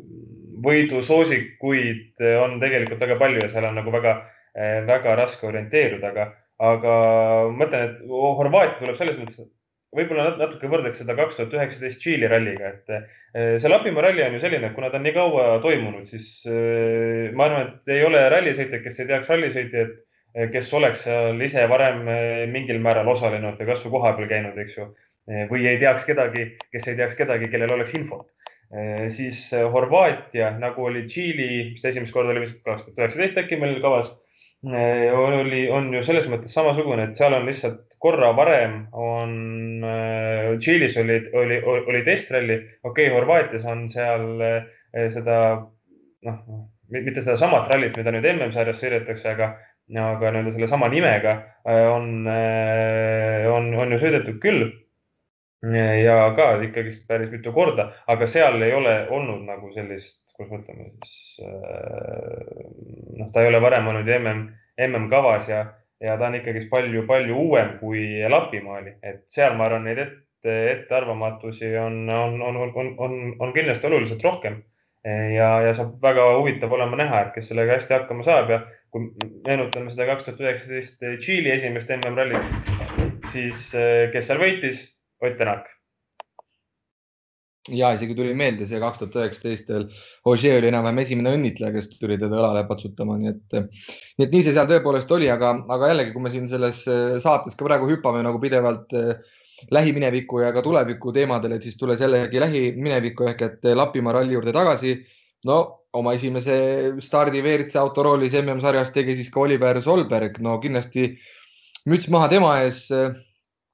võidusoosikuid 0.65 2.21
on 2.41 2.59
tegelikult 2.61 3.01
väga 3.05 3.17
palju 3.21 3.45
ja 3.45 3.53
seal 3.53 3.69
on 3.69 3.77
nagu 3.81 3.93
väga, 3.93 4.17
eh, 4.57 4.81
väga 4.89 5.15
raske 5.21 5.49
orienteeruda, 5.49 6.13
aga, 6.13 6.27
aga 6.73 6.99
mõtlen, 7.53 7.89
et 7.89 8.05
Horvaatia 8.09 8.79
tuleb 8.81 8.99
selles 8.99 9.21
mõttes, 9.21 9.49
võib-olla 9.93 10.31
natuke 10.39 10.69
võrdleks 10.71 11.01
seda 11.03 11.17
kaks 11.17 11.37
tuhat 11.37 11.57
üheksateist 11.57 11.99
Tšiili 11.99 12.29
ralliga, 12.31 12.69
et 12.71 13.59
see 13.59 13.69
Lapimaa 13.69 14.05
ralli 14.05 14.23
on 14.23 14.37
ju 14.37 14.39
selline, 14.39 14.69
et 14.69 14.77
kuna 14.77 14.87
ta 14.89 15.01
on 15.01 15.03
nii 15.03 15.13
kaua 15.17 15.57
toimunud, 15.63 16.05
siis 16.07 16.45
ma 17.35 17.49
arvan, 17.49 17.73
et 17.73 17.91
ei 17.91 18.05
ole 18.07 18.21
rallisõitjaid, 18.31 18.85
kes 18.85 19.01
ei 19.03 19.09
teaks 19.09 19.33
rallisõitjaid 19.33 19.91
Eh, 19.91 20.07
kes 20.51 20.73
oleks 20.73 21.05
seal 21.07 21.41
ise 21.43 21.63
varem 21.69 22.05
eh, 22.11 22.43
mingil 22.51 22.79
määral 22.83 23.09
osalenud 23.11 23.59
või 23.59 23.71
kasvõi 23.71 23.95
kohapeal 23.97 24.29
käinud, 24.29 24.59
eks 24.63 24.77
ju. 24.77 24.87
Eh, 25.29 25.45
või 25.51 25.67
ei 25.69 25.79
teaks 25.81 26.07
kedagi, 26.07 26.45
kes 26.71 26.87
ei 26.87 26.99
teaks 26.99 27.17
kedagi, 27.19 27.51
kellel 27.51 27.77
oleks 27.77 27.97
infot. 27.99 28.29
siis 29.11 29.49
Horvaatia, 29.51 30.53
nagu 30.55 30.85
oli 30.87 31.01
Tšiili, 31.03 31.47
mis 31.73 31.81
ta 31.83 31.89
esimest 31.89 32.13
korda 32.15 32.31
oli 32.31 32.45
vist 32.45 32.61
kaks 32.63 32.85
tuhat 32.85 33.01
üheksateist 33.01 33.41
äkki 33.41 33.57
meil 33.59 33.81
kavas, 33.83 34.13
oli, 34.63 35.65
on 35.75 35.89
ju 35.91 35.99
selles 36.07 36.29
mõttes 36.31 36.55
samasugune, 36.55 37.09
et 37.09 37.19
seal 37.19 37.35
on 37.35 37.49
lihtsalt 37.49 37.97
korra 37.99 38.29
varem 38.37 38.85
on 38.95 39.83
Tšiilis 40.63 40.95
oli, 41.03 41.19
oli, 41.35 41.59
oli 41.67 42.03
testralli, 42.07 42.61
okei 42.79 43.09
okay,, 43.09 43.15
Horvaatias 43.17 43.67
on 43.67 43.89
seal 43.91 44.23
seda 45.17 45.41
noh, 46.23 46.39
mitte 46.91 47.23
sedasamat 47.23 47.69
rallit, 47.71 47.97
mida 47.99 48.11
nüüd 48.13 48.27
MM-sarjas 48.37 48.81
sõidetakse, 48.81 49.35
aga 49.35 49.51
aga 49.99 50.31
nii-öelda 50.31 50.53
sellesama 50.55 50.87
nimega 50.91 51.31
äh, 51.67 51.87
on, 51.91 52.27
äh, 52.27 53.47
on, 53.51 53.73
on 53.75 53.91
ju 53.91 53.99
sõidetud 54.01 54.39
küll. 54.43 54.69
ja 56.01 56.15
ka 56.33 56.55
ikkagist 56.65 57.03
päris 57.07 57.29
mitu 57.29 57.51
korda, 57.53 57.91
aga 58.09 58.25
seal 58.27 58.55
ei 58.65 58.71
ole 58.73 58.95
olnud 59.13 59.43
nagu 59.45 59.67
sellist, 59.75 60.23
kuidas 60.33 60.49
me 60.49 60.57
ütleme 60.63 60.87
siis, 61.05 61.43
äh, 61.45 62.63
noh, 63.19 63.29
ta 63.33 63.43
ei 63.43 63.51
ole 63.51 63.61
varem 63.61 63.91
olnud 63.91 64.09
mm, 64.09 64.47
mm 64.87 65.05
kavas 65.11 65.51
ja, 65.51 65.61
ja 66.01 66.17
ta 66.17 66.31
on 66.31 66.39
ikkagist 66.39 66.69
palju-palju 66.71 67.37
uuem 67.37 67.77
kui 67.77 68.01
Lapimaa 68.29 68.79
oli, 68.79 68.95
et 69.03 69.27
seal 69.29 69.53
ma 69.53 69.67
arvan, 69.69 69.85
neid 69.85 70.01
ette, 70.01 70.57
ettearvamatusi 70.71 71.75
on, 71.77 72.09
on, 72.09 72.41
on, 72.41 72.57
on, 72.57 72.93
on, 72.97 73.17
on 73.39 73.53
kindlasti 73.53 73.91
oluliselt 73.91 74.23
rohkem 74.25 74.63
ja, 75.05 75.49
ja 75.65 75.73
saab 75.77 75.97
väga 76.03 76.27
huvitav 76.37 76.73
olema 76.77 76.99
näha, 76.99 77.25
et 77.25 77.35
kes 77.35 77.49
sellega 77.51 77.79
hästi 77.79 77.95
hakkama 77.97 78.25
saab 78.27 78.53
ja 78.53 78.61
kui 78.91 79.07
meenutame 79.47 79.91
seda 79.93 80.07
kaks 80.11 80.27
tuhat 80.27 80.41
üheksateist 80.43 81.05
Tšiili 81.21 81.53
esimest 81.55 81.91
MM-rallit, 81.95 82.73
siis 83.33 83.69
eh, 83.77 84.09
kes 84.13 84.27
seal 84.29 84.41
võitis? 84.41 84.89
Ott 85.21 85.37
Tänak. 85.37 85.67
ja 87.69 87.91
isegi 87.93 88.15
tuli 88.17 88.31
meelde 88.33 88.65
see 88.65 88.79
kaks 88.81 89.03
tuhat 89.03 89.17
üheksateist 89.19 89.67
veel, 89.69 89.83
Ožee 90.27 90.55
oli 90.57 90.71
enam-vähem 90.71 91.03
esimene 91.03 91.35
õnnitleja, 91.37 91.75
kes 91.75 91.91
tuli 91.93 92.17
teda 92.17 92.39
õlale 92.39 92.63
patsutama, 92.67 93.19
nii 93.21 93.29
et, 93.29 93.57
nii 94.17 94.25
et 94.25 94.33
nii 94.33 94.47
see 94.47 94.55
seal 94.55 94.69
tõepoolest 94.69 95.13
oli, 95.13 95.29
aga, 95.29 95.53
aga 95.77 95.91
jällegi, 95.91 96.13
kui 96.15 96.25
me 96.25 96.33
siin 96.33 96.49
selles 96.49 96.81
eh, 96.89 97.19
saates 97.23 97.57
ka 97.57 97.67
praegu 97.69 97.89
hüppame 97.89 98.25
nagu 98.25 98.41
pidevalt 98.41 98.97
äh, 98.97 99.21
lähimineviku 99.71 100.39
ja 100.39 100.51
ka 100.53 100.61
tuleviku 100.61 101.11
teemadel, 101.13 101.55
et 101.55 101.63
siis 101.63 101.77
tulles 101.77 102.01
jällegi 102.01 102.39
lähiminevikku 102.39 103.27
ehk 103.29 103.41
et 103.41 103.69
Lapimaa 103.75 104.13
ralli 104.19 104.33
juurde 104.33 104.53
tagasi. 104.53 104.95
no 105.45 105.81
oma 105.93 106.13
esimese 106.13 106.93
stardi 106.99 107.41
WRC 107.41 107.75
auto 107.75 108.03
roolis 108.03 108.33
MM-sarjas 108.33 108.91
tegi 108.91 109.15
siis 109.15 109.29
ka 109.29 109.41
Oliver 109.41 109.81
Solberg, 109.81 110.37
no 110.39 110.59
kindlasti 110.59 111.17
müts 111.89 112.09
maha 112.09 112.29
tema 112.29 112.59
ees 112.61 112.85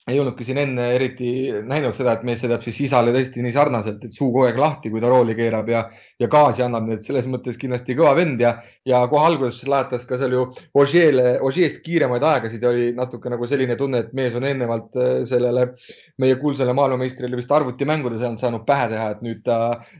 ei 0.07 0.19
olnudki 0.21 0.45
siin 0.47 0.61
enne 0.61 0.85
eriti 0.95 1.29
näinud 1.67 1.95
seda, 1.97 2.13
et 2.15 2.23
mees 2.27 2.39
sõidab 2.39 2.63
siis 2.63 2.77
isale 2.85 3.11
tõesti 3.11 3.43
nii 3.43 3.51
sarnaselt, 3.51 4.05
et 4.07 4.15
suu 4.15 4.29
kogu 4.31 4.45
aeg 4.47 4.59
lahti, 4.61 4.91
kui 4.93 5.01
ta 5.03 5.09
rooli 5.11 5.35
keerab 5.35 5.67
ja, 5.71 5.81
ja 6.19 6.29
gaasi 6.31 6.63
annab, 6.63 6.87
nii 6.87 6.95
et 6.95 7.07
selles 7.07 7.27
mõttes 7.27 7.59
kindlasti 7.59 7.95
kõva 7.97 8.13
vend 8.15 8.39
ja, 8.39 8.53
ja 8.87 9.01
kohe 9.11 9.25
alguses 9.27 9.67
lajatas 9.67 10.07
ka 10.07 10.19
seal 10.21 10.37
ju 10.37 10.45
Ožeele, 10.79 11.37
Ožeest 11.43 11.81
kiiremaid 11.83 12.23
aegasid 12.23 12.63
ja 12.63 12.71
oli 12.71 12.93
natuke 12.95 13.31
nagu 13.33 13.49
selline 13.51 13.75
tunne, 13.79 14.05
et 14.05 14.13
mees 14.15 14.37
on 14.39 14.47
eelnevalt 14.47 14.95
äh, 14.95 15.11
sellele 15.27 15.67
meie 16.23 16.37
kuulsale 16.39 16.73
maailmameistrile 16.73 17.37
vist 17.37 17.51
arvutimängudes 17.53 18.23
olnud 18.23 18.41
saanud 18.41 18.63
pähe 18.65 18.87
teha, 18.93 19.09
et 19.13 19.19
nüüd 19.25 19.43
ta, 19.45 19.57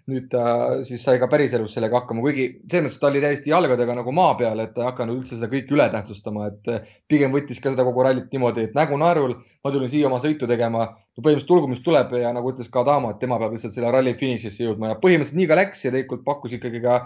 nüüd 0.10 0.32
ta 0.32 0.46
siis 0.88 1.04
sai 1.04 1.20
ka 1.22 1.28
päriselus 1.30 1.76
sellega 1.76 2.00
hakkama, 2.00 2.24
kuigi 2.26 2.48
selles 2.64 2.88
mõttes 2.88 3.02
ta 3.04 3.12
oli 3.12 3.22
täiesti 3.22 3.54
jalgadega 3.54 4.00
nagu 4.00 4.16
maa 4.16 4.34
peal, 4.40 4.64
et 4.64 4.74
ta 4.74 4.86
ei 4.86 4.90
hakanud 4.90 5.20
üldse 5.20 5.36
seda 5.36 5.52
kõike 5.52 5.76
üle 5.76 5.92
tähtsustama, 5.94 6.48
et 6.50 6.74
äh, 6.74 6.98
pigem 7.12 7.36
võttis 7.36 7.60
ka 7.62 7.76
seda 7.76 7.86
kogu 7.86 8.08
rallit 8.08 8.32
niimoodi, 8.34 8.70
et 8.70 8.78
nägu 8.78 8.98
naerul, 9.04 9.36
ma 9.62 9.76
tulin 9.76 9.92
siia 9.92 9.97
oma 10.06 10.20
sõitu 10.22 10.48
tegema. 10.50 10.86
no 11.18 11.24
põhimõtteliselt 11.24 11.50
tulgu, 11.50 11.68
mis 11.72 11.82
tuleb 11.82 12.12
ja 12.20 12.32
nagu 12.34 12.52
ütles 12.52 12.70
ka 12.70 12.84
Adamo, 12.84 13.10
et 13.10 13.20
tema 13.20 13.40
peab 13.42 13.56
lihtsalt 13.56 13.74
selle 13.74 13.92
ralli 13.92 14.14
finišisse 14.20 14.64
jõudma. 14.64 14.94
Ja 14.94 15.00
põhimõtteliselt 15.02 15.40
nii 15.40 15.48
ka 15.50 15.58
läks 15.58 15.86
ja 15.86 15.92
tegelikult 15.92 16.26
pakkus 16.26 16.54
ikkagi 16.58 16.82
ka 16.84 16.98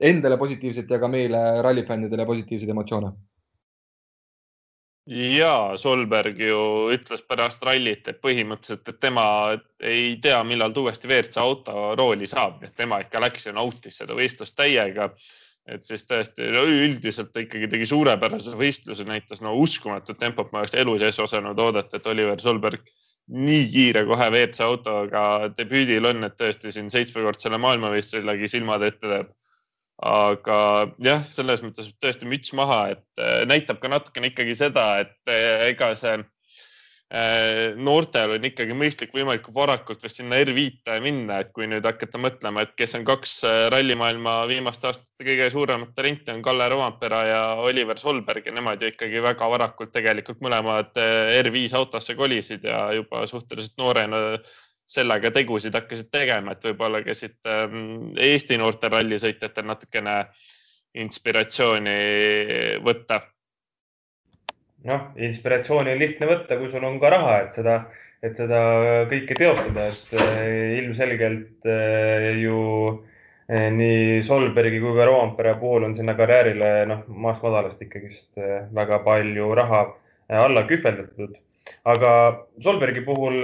endale 0.00 0.38
positiivset 0.40 0.90
ja 0.90 0.98
ka 0.98 1.08
meile 1.08 1.62
rallifännidele 1.62 2.26
positiivseid 2.26 2.72
emotsioone. 2.74 3.12
Ja 5.10 5.72
Solberg 5.80 6.38
ju 6.38 6.90
ütles 6.94 7.22
pärast 7.26 7.62
rallit, 7.66 8.06
et 8.08 8.20
põhimõtteliselt, 8.22 8.88
et 8.92 8.98
tema 9.00 9.24
ei 9.82 10.16
tea, 10.22 10.42
millal 10.46 10.74
ta 10.74 10.84
uuesti 10.84 11.08
WRC 11.08 11.40
auto 11.40 11.94
rooli 11.98 12.28
saab, 12.30 12.60
et 12.62 12.76
tema 12.76 13.00
ikka 13.02 13.22
läks 13.22 13.48
ja 13.48 13.54
nautis 13.56 13.98
seda 14.02 14.14
võistlust 14.14 14.54
täiega 14.58 15.08
et 15.70 15.86
siis 15.86 16.02
tõesti 16.08 16.48
no, 16.52 16.64
üldiselt 16.66 17.30
ta 17.34 17.44
ikkagi 17.44 17.68
tegi 17.70 17.86
suurepärase 17.88 18.56
võistluse, 18.58 19.06
näitas 19.08 19.42
no 19.44 19.54
uskumatut 19.60 20.18
tempot, 20.18 20.50
ma 20.52 20.64
oleks 20.64 20.74
elu 20.78 20.96
sees 21.02 21.20
osanud 21.22 21.58
oodata, 21.62 22.00
et 22.00 22.10
Oliver 22.10 22.40
Solberg 22.42 22.86
nii 23.30 23.66
kiire 23.70 24.04
kohe 24.08 24.26
WRC 24.32 24.64
autoga 24.66 25.22
debüüdil 25.56 26.08
on, 26.10 26.26
et 26.26 26.34
tõesti 26.38 26.72
siin 26.74 26.90
seitsmekordsele 26.90 27.60
maailmameistrillegi 27.62 28.50
silmad 28.50 28.82
ette 28.86 29.06
teeb. 29.06 29.30
aga 30.00 30.58
jah, 31.04 31.20
selles 31.28 31.60
mõttes 31.60 31.90
tõesti 32.00 32.24
müts 32.24 32.54
maha, 32.56 32.78
et 32.94 33.20
eh, 33.20 33.42
näitab 33.44 33.82
ka 33.82 33.90
natukene 33.92 34.30
ikkagi 34.30 34.54
seda, 34.56 34.84
et 35.04 35.28
eh, 35.28 35.66
ega 35.68 35.90
see 36.00 36.14
noortel 37.10 38.36
on 38.36 38.44
ikkagi 38.46 38.74
mõistlik 38.78 39.10
võimalikult 39.14 39.56
varakult 39.56 40.04
vist 40.04 40.20
sinna 40.20 40.38
R5-te 40.44 40.94
minna, 41.02 41.40
et 41.42 41.48
kui 41.50 41.66
nüüd 41.66 41.82
hakata 41.82 42.20
mõtlema, 42.22 42.62
et 42.62 42.76
kes 42.78 42.94
on 43.00 43.06
kaks 43.08 43.32
äh, 43.48 43.56
rallimaailma 43.74 44.36
viimaste 44.46 44.86
aastate 44.86 45.26
kõige 45.26 45.48
suuremat 45.50 45.90
talenti, 45.96 46.30
on 46.30 46.42
Kalle 46.44 46.68
Rompera 46.70 47.24
ja 47.26 47.40
Oliver 47.66 47.98
Solberg 47.98 48.46
ja 48.46 48.54
nemad 48.54 48.82
ju 48.82 48.92
ikkagi 48.92 49.22
väga 49.24 49.48
varakult 49.50 49.90
tegelikult 49.96 50.38
mõlemad 50.46 50.94
äh, 51.02 51.34
R5 51.40 51.74
autosse 51.80 52.14
kolisid 52.14 52.68
ja 52.70 52.84
juba 52.94 53.24
suhteliselt 53.26 53.82
noorena 53.82 54.22
sellega 54.90 55.30
tegusid 55.34 55.74
hakkasid 55.74 56.12
tegema, 56.14 56.54
et 56.54 56.64
võib-olla 56.66 57.02
ka 57.02 57.14
siit 57.14 57.46
ähm, 57.50 58.10
Eesti 58.18 58.58
noorte 58.58 58.90
rallisõitjatel 58.90 59.66
natukene 59.66 60.16
inspiratsiooni 60.98 61.98
võtta 62.82 63.20
noh, 64.88 65.10
inspiratsiooni 65.20 65.92
on 65.94 66.00
lihtne 66.00 66.28
võtta, 66.30 66.58
kui 66.58 66.70
sul 66.72 66.84
on 66.86 66.98
ka 67.02 67.12
raha, 67.12 67.36
et 67.44 67.56
seda, 67.58 67.76
et 68.24 68.36
seda 68.38 68.60
kõike 69.10 69.36
teostada, 69.38 69.88
et 69.90 70.14
äh, 70.16 70.42
ilmselgelt 70.80 71.68
äh, 71.68 72.30
ju 72.40 72.60
äh, 73.50 73.68
nii 73.76 74.20
Solbergi 74.26 74.80
kui 74.82 74.96
ka 74.96 75.08
Roompere 75.08 75.56
puhul 75.60 75.88
on 75.88 75.96
sinna 75.98 76.16
karjäärile 76.18 76.72
noh, 76.90 77.04
maast 77.08 77.44
madalast 77.46 77.82
ikkagist 77.84 78.40
väga 78.76 79.02
palju 79.06 79.52
raha 79.58 79.86
alla 80.40 80.64
kühveldatud. 80.68 81.34
aga 81.84 82.12
Solbergi 82.62 83.02
puhul 83.04 83.42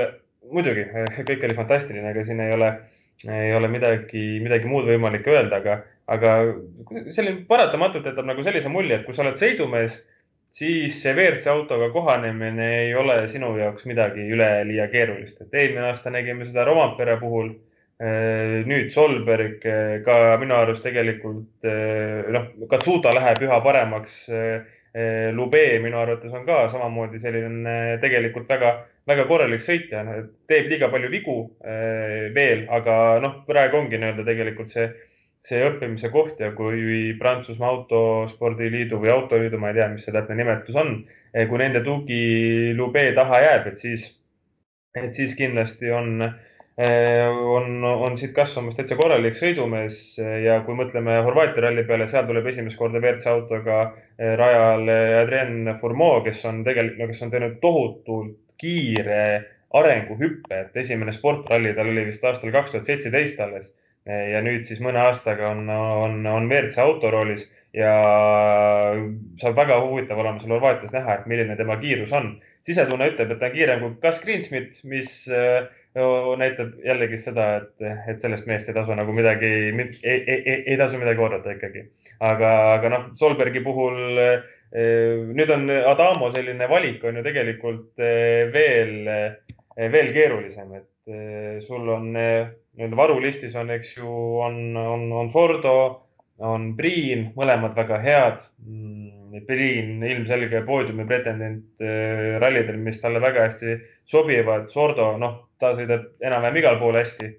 muidugi 0.52 0.86
kõik 1.28 1.44
oli 1.44 1.58
fantastiline, 1.58 2.12
ega 2.12 2.24
siin 2.24 2.40
ei 2.40 2.54
ole, 2.56 2.72
ei 3.26 3.52
ole 3.56 3.68
midagi, 3.72 4.24
midagi 4.44 4.68
muud 4.70 4.88
võimalik 4.88 5.26
öelda, 5.28 5.60
aga, 5.60 5.78
aga 6.12 6.34
selline 7.12 7.42
paratamatult 7.48 8.06
jätab 8.06 8.28
nagu 8.28 8.44
sellise 8.46 8.70
mulje, 8.72 9.00
et 9.00 9.08
kui 9.08 9.16
sa 9.16 9.24
oled 9.24 9.40
sõidumees 9.40 9.98
siis 10.56 10.96
see 11.02 11.12
WRC 11.12 11.50
autoga 11.52 11.90
kohanemine 11.92 12.66
ei 12.80 12.94
ole 12.96 13.18
sinu 13.28 13.52
jaoks 13.58 13.84
midagi 13.88 14.24
üleliia 14.32 14.88
keerulist, 14.92 15.42
et 15.44 15.54
eelmine 15.54 15.90
aasta 15.90 16.12
nägime 16.14 16.48
seda 16.48 16.64
Rompere 16.68 17.18
puhul. 17.20 17.52
Äh, 17.96 18.60
nüüd 18.68 18.90
Solberg 18.92 19.62
äh, 19.64 20.02
ka 20.04 20.36
minu 20.36 20.52
arust 20.52 20.84
tegelikult 20.84 21.64
äh, 21.64 22.26
noh, 22.28 22.50
Katsuta 22.68 23.14
läheb 23.16 23.46
üha 23.46 23.60
paremaks. 23.64 24.26
Lube 25.36 25.60
minu 25.84 25.98
arvates 26.00 26.32
on 26.32 26.46
ka 26.46 26.70
samamoodi 26.72 27.18
selline 27.20 27.98
tegelikult 28.00 28.46
väga, 28.48 28.70
väga 29.04 29.26
korralik 29.28 29.60
sõitja, 29.60 30.00
teeb 30.48 30.70
liiga 30.70 30.88
palju 30.88 31.10
vigu 31.12 31.34
veel, 32.32 32.62
aga 32.72 32.94
noh, 33.20 33.34
praegu 33.44 33.76
ongi 33.82 34.00
nii-öelda 34.00 34.24
tegelikult 34.24 34.72
see 34.72 34.86
see 35.46 35.62
õppimise 35.62 36.10
koht 36.10 36.40
ja 36.42 36.50
kui 36.56 37.12
Prantsusmaa 37.20 37.70
Autospordiliidu 37.76 38.98
või 39.02 39.12
Autoliidu, 39.14 39.60
ma 39.62 39.70
ei 39.70 39.78
tea, 39.78 39.88
mis 39.92 40.06
see 40.06 40.14
täpne 40.14 40.38
nimetus 40.38 40.78
on, 40.78 40.98
eh, 41.32 41.46
kui 41.46 41.60
nende 41.62 41.84
tugi 41.86 42.74
Lube 42.78 43.04
taha 43.14 43.42
jääb, 43.44 43.70
et 43.70 43.78
siis, 43.78 44.08
et 44.98 45.12
siis 45.14 45.36
kindlasti 45.38 45.92
on, 45.94 46.26
on, 46.76 47.84
on 47.84 48.18
siit 48.20 48.34
kasvamas 48.36 48.76
täitsa 48.76 48.98
korralik 48.98 49.38
sõidumees 49.38 50.18
ja 50.44 50.58
kui 50.66 50.76
mõtleme 50.76 51.20
Horvaatia 51.24 51.68
ralli 51.68 51.86
peale, 51.88 52.08
seal 52.10 52.26
tuleb 52.28 52.50
esimest 52.50 52.76
korda 52.80 53.00
WRC 53.00 53.30
autoga 53.32 53.78
rajale 54.18 54.98
Adrien 55.22 55.76
Fourmeau, 55.80 56.20
kes 56.26 56.42
on 56.50 56.64
tegelikult, 56.66 57.14
kes 57.14 57.22
on 57.24 57.32
teinud 57.32 57.56
tohutult 57.62 58.36
kiire 58.60 59.22
arenguhüppe, 59.76 60.60
et 60.66 60.76
esimene 60.82 61.12
sportralli 61.12 61.74
tal 61.76 61.90
oli 61.92 62.06
vist 62.08 62.24
aastal 62.24 62.52
kaks 62.54 62.72
tuhat 62.74 62.88
seitseteist 62.88 63.40
alles 63.44 63.74
ja 64.06 64.40
nüüd 64.44 64.66
siis 64.68 64.78
mõne 64.84 65.00
aastaga 65.02 65.50
on, 65.50 65.66
on, 65.70 66.20
on 66.30 66.48
WRC 66.50 66.78
auto 66.82 67.10
roolis 67.10 67.46
ja 67.76 67.92
saab 69.40 69.56
väga 69.58 69.80
huvitav 69.84 70.20
olema 70.22 70.40
seal 70.40 70.54
Horvaatias 70.56 70.94
näha, 70.94 71.18
et 71.18 71.26
milline 71.30 71.56
tema 71.58 71.76
kiirus 71.80 72.14
on. 72.16 72.36
sisetunne 72.66 73.06
ütleb, 73.12 73.30
et 73.30 73.38
ta 73.38 73.46
on 73.46 73.52
kiirem 73.54 73.82
kui 73.82 73.92
Gus 74.02 74.16
Greensmit, 74.24 74.80
mis 74.90 75.10
äh, 75.30 75.68
näitab 76.40 76.72
jällegi 76.82 77.20
seda, 77.22 77.44
et, 77.60 77.84
et 78.10 78.24
sellest 78.24 78.48
meest 78.50 78.68
ei 78.68 78.74
tasu 78.74 78.96
nagu 78.98 79.14
midagi, 79.14 79.52
ei, 79.70 79.92
ei, 80.02 80.40
ei, 80.40 80.56
ei 80.72 80.78
tasu 80.80 80.98
midagi 80.98 81.22
oodata 81.22 81.54
ikkagi. 81.54 81.84
aga, 82.18 82.50
aga 82.72 82.90
noh, 82.90 83.06
Solbergi 83.20 83.62
puhul 83.62 84.18
äh, 84.18 84.50
nüüd 85.38 85.52
on 85.54 85.70
Adamo 85.76 86.32
selline 86.34 86.66
valik 86.68 87.04
on 87.06 87.20
ju 87.20 87.22
tegelikult 87.28 88.02
äh, 88.02 88.50
veel, 88.52 88.98
veel 89.76 90.12
keerulisem, 90.16 90.74
et 90.80 90.88
sul 91.62 91.88
on 91.88 92.08
nii-öelda 92.16 92.98
varulistis 92.98 93.54
on, 93.56 93.70
eks 93.70 93.92
ju, 93.96 94.10
on, 94.42 94.56
on, 94.76 95.06
on 95.12 95.30
Fordo 95.30 95.76
on 96.44 96.72
Priin, 96.76 97.30
mõlemad 97.36 97.76
väga 97.76 97.98
head. 98.02 98.44
Mm, 98.66 99.40
Priin 99.46 100.04
ilmselge 100.04 100.62
poodiumi 100.66 101.06
pretendent 101.08 101.84
äh, 101.84 102.36
rallidel, 102.42 102.78
mis 102.82 103.00
talle 103.02 103.20
väga 103.22 103.48
hästi 103.48 103.76
sobivad. 104.08 104.70
Sordo, 104.72 105.14
noh, 105.20 105.42
ta 105.60 105.74
sõidab 105.76 106.08
enam-vähem 106.24 106.62
igal 106.62 106.80
pool 106.80 106.98
hästi. 107.00 107.32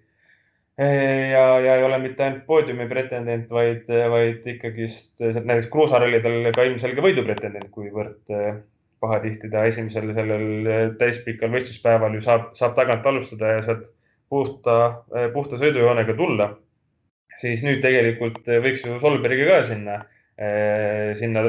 Ja, 0.78 1.46
ja 1.58 1.76
ei 1.80 1.82
ole 1.82 1.98
mitte 2.04 2.22
ainult 2.22 2.44
poodiumi 2.46 2.86
pretendent, 2.86 3.48
vaid, 3.50 3.88
vaid 3.90 4.44
ikkagist 4.46 5.24
näiteks 5.24 5.72
kruusarallidel 5.74 6.52
ka 6.54 6.68
ilmselge 6.68 7.02
võidupretendent, 7.02 7.72
kuivõrd 7.74 8.36
äh, 8.38 8.60
pahatihti 9.04 9.50
ta 9.54 9.66
esimesel 9.70 10.14
sellel 10.18 10.70
täispikal 11.00 11.52
võistluspäeval 11.54 12.16
ju 12.18 12.24
saab, 12.26 12.50
saab 12.58 12.74
tagant 12.80 13.06
alustada 13.06 13.58
ja 13.58 13.66
sealt 13.66 13.92
puhta, 14.30 14.78
puhta 15.34 15.60
sõidujoonega 15.62 16.16
tulla 16.18 16.50
siis 17.42 17.64
nüüd 17.66 17.82
tegelikult 17.84 18.48
eh, 18.50 18.62
võiks 18.64 18.86
ju 18.86 19.00
Solbergi 19.02 19.48
ka 19.48 19.62
sinna, 19.68 19.98
eh, 20.38 21.14
sinna, 21.20 21.46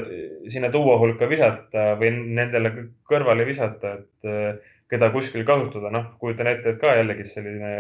sinna 0.53 0.73
tuua 0.75 0.99
hulka 1.01 1.29
visata 1.31 1.93
või 2.01 2.13
nendele 2.39 2.75
kõrvale 3.09 3.47
visata, 3.49 3.97
et 4.01 4.29
eh, 4.31 4.75
keda 4.89 5.11
kuskil 5.13 5.45
kasutada. 5.49 5.93
noh, 5.93 6.13
kujutan 6.21 6.49
ette, 6.53 6.75
et 6.75 6.81
ka 6.81 6.95
jällegi 6.97 7.29
selline 7.29 7.73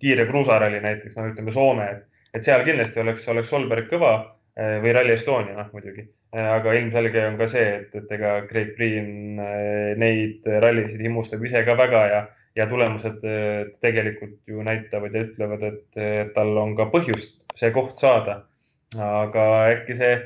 kiire 0.00 0.26
kruusaralli 0.28 0.82
näiteks, 0.84 1.16
noh, 1.16 1.30
ütleme 1.32 1.54
Soome, 1.56 1.88
et 2.34 2.46
seal 2.46 2.64
kindlasti 2.66 3.00
oleks, 3.00 3.28
oleks 3.32 3.52
Solberg 3.52 3.88
kõva 3.92 4.14
või 4.60 4.92
Rally 4.92 5.14
Estonia, 5.14 5.54
noh 5.56 5.70
muidugi. 5.72 6.04
Aga 6.32 6.74
ilmselge 6.78 7.22
on 7.26 7.38
ka 7.40 7.46
see, 7.50 7.70
et, 7.80 7.94
et 7.94 8.12
ega 8.14 8.40
Great 8.50 8.76
Britain 8.76 9.40
neid 9.98 10.46
rallisid 10.62 11.00
himustab 11.02 11.42
ise 11.44 11.64
ka 11.66 11.74
väga 11.78 12.04
ja 12.12 12.20
ja 12.58 12.66
tulemused 12.66 13.22
tegelikult 13.80 14.38
ju 14.50 14.62
näitavad 14.66 15.14
ja 15.14 15.22
ütlevad, 15.22 15.62
et 15.68 16.32
tal 16.34 16.56
on 16.58 16.74
ka 16.78 16.88
põhjust 16.90 17.44
see 17.58 17.70
koht 17.74 17.98
saada. 18.02 18.44
aga 18.98 19.42
äkki 19.70 19.94
see 19.94 20.16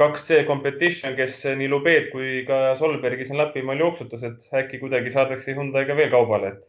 2C 0.00 0.46
competition, 0.48 1.12
kes 1.14 1.42
nii 1.58 1.68
Lubeed 1.68 2.08
kui 2.12 2.44
ka 2.48 2.74
Solbergi 2.80 3.26
siin 3.28 3.38
Lapimaal 3.38 3.82
jooksutas, 3.84 4.24
et 4.24 4.46
äkki 4.62 4.80
kuidagi 4.80 5.12
saadakse 5.12 5.52
Hyundai'ga 5.52 5.96
veel 5.96 6.08
kaubale, 6.10 6.54
et, 6.54 6.62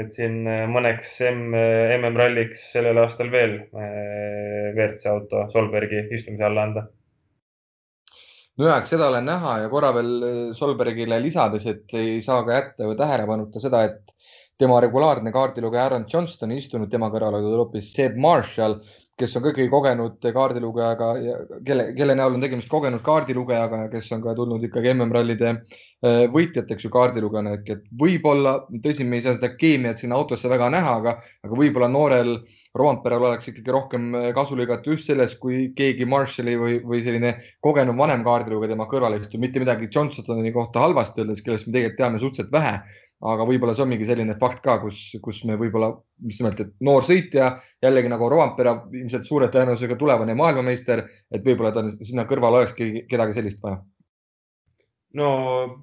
et 0.00 0.16
siin 0.16 0.40
mõneks 0.72 1.12
M, 1.28 1.52
MM-ralliks 2.00 2.64
sellel 2.72 2.98
aastal 3.04 3.30
veel 3.30 3.58
WRC 3.76 5.12
auto 5.12 5.44
Solbergi 5.52 6.06
istumise 6.16 6.48
alla 6.48 6.68
anda 6.70 6.88
no 8.58 8.68
ja, 8.68 8.78
eks 8.78 8.94
seda 8.94 9.10
olen 9.10 9.26
näha 9.28 9.58
ja 9.64 9.70
korra 9.72 9.92
veel 9.96 10.54
Solbergile 10.56 11.20
lisades, 11.22 11.66
et 11.70 11.94
ei 11.98 12.20
saa 12.22 12.42
ka 12.46 12.58
jätta 12.58 12.90
või 12.90 12.98
tähelepanuta 12.98 13.62
seda, 13.62 13.84
et 13.88 14.14
tema 14.58 14.80
regulaarne 14.80 15.32
kaardilugeja 15.34 15.88
Aaron 15.88 16.04
Johnston 16.12 16.52
istunud 16.54 16.90
tema 16.90 17.10
kõrval, 17.10 17.40
aga 17.40 17.56
hoopis 17.58 17.90
Seb 17.94 18.14
Marshall, 18.20 18.78
kes 19.18 19.36
on 19.38 19.44
ikkagi 19.46 19.68
kogenud 19.70 20.26
kaardilugejaga 20.34 21.08
ja 21.22 21.34
kelle, 21.66 21.88
kelle 21.94 22.16
näol 22.18 22.34
on 22.34 22.42
tegemist 22.42 22.70
kogenud 22.70 23.02
kaardilugejaga 23.06 23.84
ja 23.84 23.90
kes 23.92 24.10
on 24.14 24.22
ka 24.24 24.34
tulnud 24.38 24.62
ikkagi 24.66 24.90
MM-rallide 24.94 25.50
äh, 25.52 26.24
võitjateks 26.34 26.86
ju 26.86 26.90
kaardilugejana, 26.94 27.54
et, 27.58 27.86
võib-olla, 27.98 28.56
tõsi, 28.82 29.06
me 29.06 29.20
ei 29.20 29.26
saa 29.26 29.36
seda 29.38 29.52
keemiat 29.58 30.02
sinna 30.02 30.18
autosse 30.18 30.50
väga 30.50 30.70
näha, 30.74 30.98
aga, 31.02 31.16
aga 31.46 31.60
võib-olla 31.62 31.90
noorel 31.90 32.36
Romperal 32.74 33.22
oleks 33.28 33.52
ikkagi 33.52 33.70
rohkem 33.70 34.08
äh, 34.18 34.28
kasu 34.34 34.58
lõigata 34.58 34.90
just 34.90 35.06
sellest, 35.10 35.38
kui 35.42 35.68
keegi 35.78 36.08
Marshalli 36.10 36.56
või, 36.58 36.80
või 36.82 37.04
selline 37.06 37.36
kogenum 37.62 38.00
vanem 38.00 38.24
kaardilugeja 38.26 38.74
tema 38.74 38.88
kõrval 38.90 39.20
istub, 39.20 39.40
mitte 39.42 39.62
midagi 39.62 39.90
Johnsoni 39.90 40.52
kohta 40.52 40.82
halvasti 40.82 41.22
öeldes, 41.22 41.44
kellest 41.46 41.68
me 41.68 41.76
tegelikult 41.78 42.00
teame 42.02 42.22
suhteliselt 42.22 42.54
vähe 42.54 42.78
aga 43.24 43.46
võib-olla 43.48 43.74
see 43.76 43.84
on 43.84 43.90
mingi 43.92 44.06
selline 44.08 44.36
fakt 44.40 44.60
ka, 44.64 44.76
kus, 44.82 44.98
kus 45.24 45.42
me 45.48 45.56
võib-olla 45.60 45.90
just 46.26 46.42
nimelt, 46.42 46.60
et 46.60 46.72
noor 46.84 47.04
sõitja 47.06 47.54
jällegi 47.84 48.10
nagu 48.12 48.28
Rovampere 48.30 48.74
ilmselt 49.00 49.26
suure 49.28 49.48
tõenäosusega 49.52 49.96
tulevane 50.00 50.36
maailmameister, 50.38 51.04
et 51.32 51.46
võib-olla 51.46 51.72
ta 51.74 51.86
sinna 52.02 52.26
kõrvale 52.28 52.62
olekski 52.62 53.06
kedagi 53.10 53.36
sellist 53.38 53.62
vaja. 53.64 53.80
no 55.14 55.28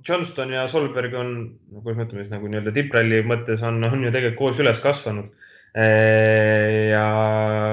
Johnston 0.07 0.53
ja 0.53 0.67
Solberg 0.67 1.15
on, 1.17 1.31
kuidas 1.79 1.97
ma 1.97 2.05
ütlen 2.05 2.25
siis 2.25 2.35
nagu 2.35 2.51
nii-öelda 2.51 2.75
tippralli 2.75 3.23
mõttes 3.25 3.63
on, 3.65 3.81
on 3.87 4.05
ju 4.05 4.11
tegelikult 4.13 4.39
koos 4.43 4.61
üles 4.61 4.83
kasvanud. 4.83 5.31
Ja 5.71 7.05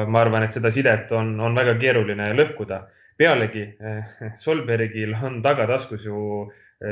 ma 0.07 0.21
arvan, 0.23 0.45
et 0.47 0.55
seda 0.55 0.71
sidet 0.71 1.11
on, 1.19 1.33
on 1.41 1.57
väga 1.59 1.75
keeruline 1.81 2.31
lõhkuda. 2.39 2.85
pealegi 3.19 3.65
Solbergil 4.39 5.17
on 5.27 5.43
tagataskus 5.43 6.05
ju 6.07 6.47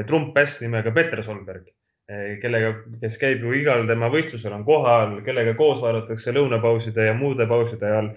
trumppäss 0.08 0.60
nimega 0.64 0.90
Peter 0.90 1.22
Solberg 1.22 1.68
kellega, 2.42 2.72
kes 3.00 3.18
käib 3.18 3.42
ju 3.42 3.54
igal 3.58 3.86
tema 3.88 4.08
võistlusel, 4.12 4.52
on 4.54 4.64
kohal, 4.66 5.16
kellega 5.26 5.56
koos 5.58 5.80
vaadatakse 5.82 6.34
lõunapauside 6.34 7.08
ja 7.08 7.14
muude 7.18 7.46
pauside 7.50 7.88
ajal 7.88 8.12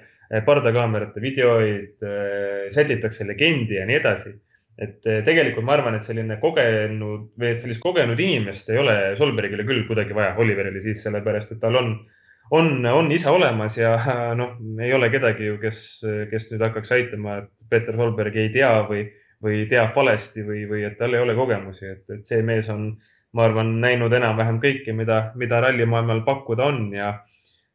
pardakaamerate 0.45 1.21
videoid, 1.23 2.05
sätitakse 2.75 3.25
legendi 3.25 3.79
ja 3.79 3.87
nii 3.89 3.97
edasi. 3.97 4.35
et 4.79 5.01
tegelikult 5.03 5.65
ma 5.67 5.73
arvan, 5.73 5.97
et 5.97 6.05
selline 6.07 6.37
kogenud 6.39 7.33
või 7.35 7.49
et 7.49 7.59
sellist 7.59 7.81
kogenud 7.83 8.19
inimest 8.23 8.69
ei 8.71 8.77
ole 8.79 8.93
Solbergile 9.19 9.65
küll 9.67 9.81
kuidagi 9.89 10.15
vaja, 10.15 10.37
Oliverile 10.39 10.79
siis, 10.79 11.01
sellepärast 11.03 11.51
et 11.51 11.59
tal 11.59 11.75
on, 11.75 11.89
on, 12.51 12.85
on 12.85 13.11
ise 13.11 13.29
olemas 13.29 13.77
ja 13.77 13.93
noh, 14.39 14.57
ei 14.81 14.93
ole 14.93 15.09
kedagi 15.13 15.51
ju, 15.51 15.59
kes, 15.61 16.01
kes 16.31 16.49
nüüd 16.51 16.65
hakkaks 16.67 16.91
aitama, 16.97 17.43
et 17.43 17.69
Peeter 17.69 17.95
Solberg 17.95 18.35
ei 18.35 18.51
tea 18.53 18.73
või, 18.89 19.05
või 19.43 19.63
teab 19.69 19.95
valesti 19.95 20.43
või, 20.45 20.65
või 20.69 20.83
et 20.87 20.97
tal 20.99 21.13
ei 21.15 21.23
ole 21.23 21.37
kogemusi, 21.37 21.95
et, 21.95 22.05
et 22.13 22.27
see 22.27 22.43
mees 22.45 22.69
on 22.73 22.91
ma 23.37 23.45
arvan, 23.45 23.75
näinud 23.83 24.13
enam-vähem 24.15 24.57
kõike, 24.61 24.93
mida, 24.97 25.19
mida 25.37 25.61
rallimaailmal 25.61 26.23
pakkuda 26.25 26.69
on 26.71 26.87
ja, 26.95 27.11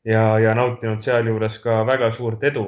ja, 0.06 0.24
ja 0.42 0.54
nautinud 0.58 1.04
sealjuures 1.04 1.60
ka 1.62 1.82
väga 1.86 2.10
suurt 2.14 2.42
edu. 2.50 2.66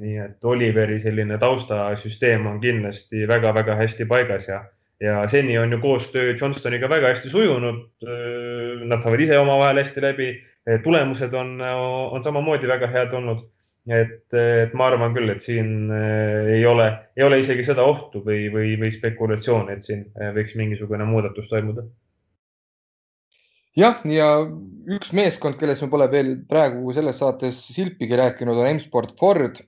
Nii 0.00 0.16
et 0.22 0.48
Oliveri 0.50 1.00
selline 1.02 1.38
taustasüsteem 1.42 2.46
on 2.50 2.60
kindlasti 2.62 3.26
väga-väga 3.30 3.76
hästi 3.82 4.06
paigas 4.10 4.48
ja, 4.48 4.62
ja 5.02 5.20
seni 5.30 5.58
on 5.58 5.74
ju 5.74 5.80
koostöö 5.82 6.34
Johnstoniga 6.40 6.90
väga 6.90 7.10
hästi 7.12 7.32
sujunud. 7.34 7.82
Nad 8.86 9.02
saavad 9.02 9.26
ise 9.26 9.38
omavahel 9.38 9.82
hästi 9.82 10.04
läbi, 10.04 10.30
tulemused 10.84 11.34
on, 11.34 11.58
on 11.60 12.24
samamoodi 12.24 12.70
väga 12.70 12.88
head 12.92 13.12
olnud. 13.16 13.44
Et, 13.84 14.32
et 14.32 14.72
ma 14.72 14.86
arvan 14.88 15.12
küll, 15.12 15.28
et 15.28 15.44
siin 15.44 15.90
ei 15.92 16.62
ole, 16.64 16.86
ei 17.18 17.26
ole 17.26 17.42
isegi 17.42 17.66
seda 17.66 17.84
ohtu 17.84 18.22
või, 18.24 18.46
või, 18.48 18.70
või 18.80 18.88
spekulatsiooni, 18.94 19.74
et 19.76 19.84
siin 19.84 20.06
võiks 20.32 20.56
mingisugune 20.56 21.04
muudatus 21.04 21.50
toimuda. 21.50 21.84
Jah, 23.76 23.98
ja 24.06 24.28
üks 24.94 25.10
meeskond, 25.12 25.58
kellest 25.58 25.82
me 25.82 25.90
pole 25.92 26.06
veel 26.12 26.30
praegu 26.48 26.92
selles 26.94 27.18
saates 27.20 27.58
silpigi 27.74 28.16
rääkinud, 28.16 28.56
on 28.56 28.70
M-Sport 28.76 29.16
Ford, 29.18 29.58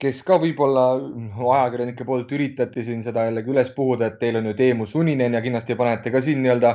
kes 0.00 0.22
ka 0.26 0.38
võib-olla 0.42 0.84
ajakirjanike 0.98 2.04
poolt 2.04 2.32
üritati 2.34 2.84
siin 2.84 3.04
seda 3.06 3.26
jällegi 3.28 3.52
üles 3.52 3.70
puhuda, 3.76 4.08
et 4.08 4.18
teil 4.18 4.38
on 4.40 4.48
ju 4.50 4.54
Teemu 4.58 4.86
Suninen 4.86 5.36
ja 5.36 5.42
kindlasti 5.44 5.76
panete 5.78 6.10
ka 6.10 6.22
siin 6.24 6.42
nii-öelda 6.42 6.72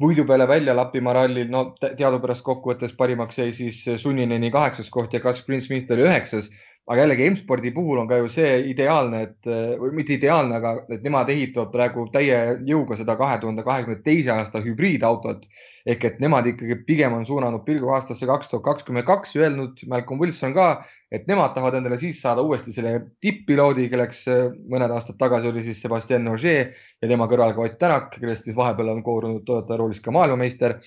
võidu 0.00 0.24
peale 0.28 0.46
välja 0.48 0.76
Lapimaa 0.76 1.18
rallil. 1.18 1.50
no 1.50 1.74
teadupärast 1.80 2.44
kokkuvõttes 2.46 2.96
parimaks 2.96 3.38
jäi 3.38 3.52
siis 3.52 3.84
Sunineni 4.00 4.50
kaheksas 4.50 4.90
koht 4.90 5.12
ja 5.12 5.20
Gus 5.20 5.44
Greensmith 5.46 5.92
oli 5.92 6.06
üheksas 6.08 6.50
aga 6.88 7.04
jällegi 7.04 7.28
M-spordi 7.30 7.70
puhul 7.74 8.00
on 8.02 8.08
ka 8.10 8.16
ju 8.18 8.30
see 8.32 8.54
ideaalne, 8.70 9.22
et 9.28 9.50
või 9.80 9.92
mitte 10.00 10.16
ideaalne, 10.16 10.56
aga 10.56 10.72
et 10.90 11.04
nemad 11.06 11.28
ehitavad 11.30 11.70
praegu 11.74 12.06
täie 12.14 12.38
jõuga 12.66 12.98
seda 12.98 13.14
kahe 13.20 13.38
tuhande 13.42 13.62
kahekümne 13.66 14.00
teise 14.06 14.32
aasta 14.34 14.62
hübriidautot 14.64 15.46
ehk 15.88 16.04
et 16.04 16.18
nemad 16.20 16.46
ikkagi 16.50 16.76
pigem 16.86 17.14
on 17.16 17.26
suunanud 17.26 17.62
pilgu 17.64 17.90
aastasse 17.94 18.26
kaks 18.28 18.50
tuhat 18.50 18.64
kakskümmend 18.66 19.06
kaks, 19.08 19.32
öelnud 19.38 19.80
Malcolm 19.88 20.20
Wilson 20.20 20.52
ka, 20.56 20.66
et 21.10 21.26
nemad 21.30 21.54
tahavad 21.56 21.78
endale 21.78 21.96
siis 21.98 22.20
saada 22.22 22.42
uuesti 22.46 22.74
selle 22.74 22.92
tipp-piloodi, 23.24 23.88
kelleks 23.90 24.20
äh, 24.30 24.42
mõned 24.70 24.92
aastad 24.94 25.18
tagasi 25.20 25.50
oli 25.50 25.64
siis 25.66 25.80
Sebastian 25.82 26.28
Ogier 26.30 26.74
ja 27.00 27.08
tema 27.08 27.26
kõrval 27.30 27.54
ka 27.56 27.64
Ott 27.64 27.78
Tänak, 27.80 28.12
kellest 28.18 28.46
siis 28.46 28.56
vahepeal 28.56 28.92
on 28.92 29.02
koorunud 29.06 29.46
Toyota 29.48 29.78
roolis 29.80 30.02
ka 30.04 30.14
maailmameister. 30.14 30.78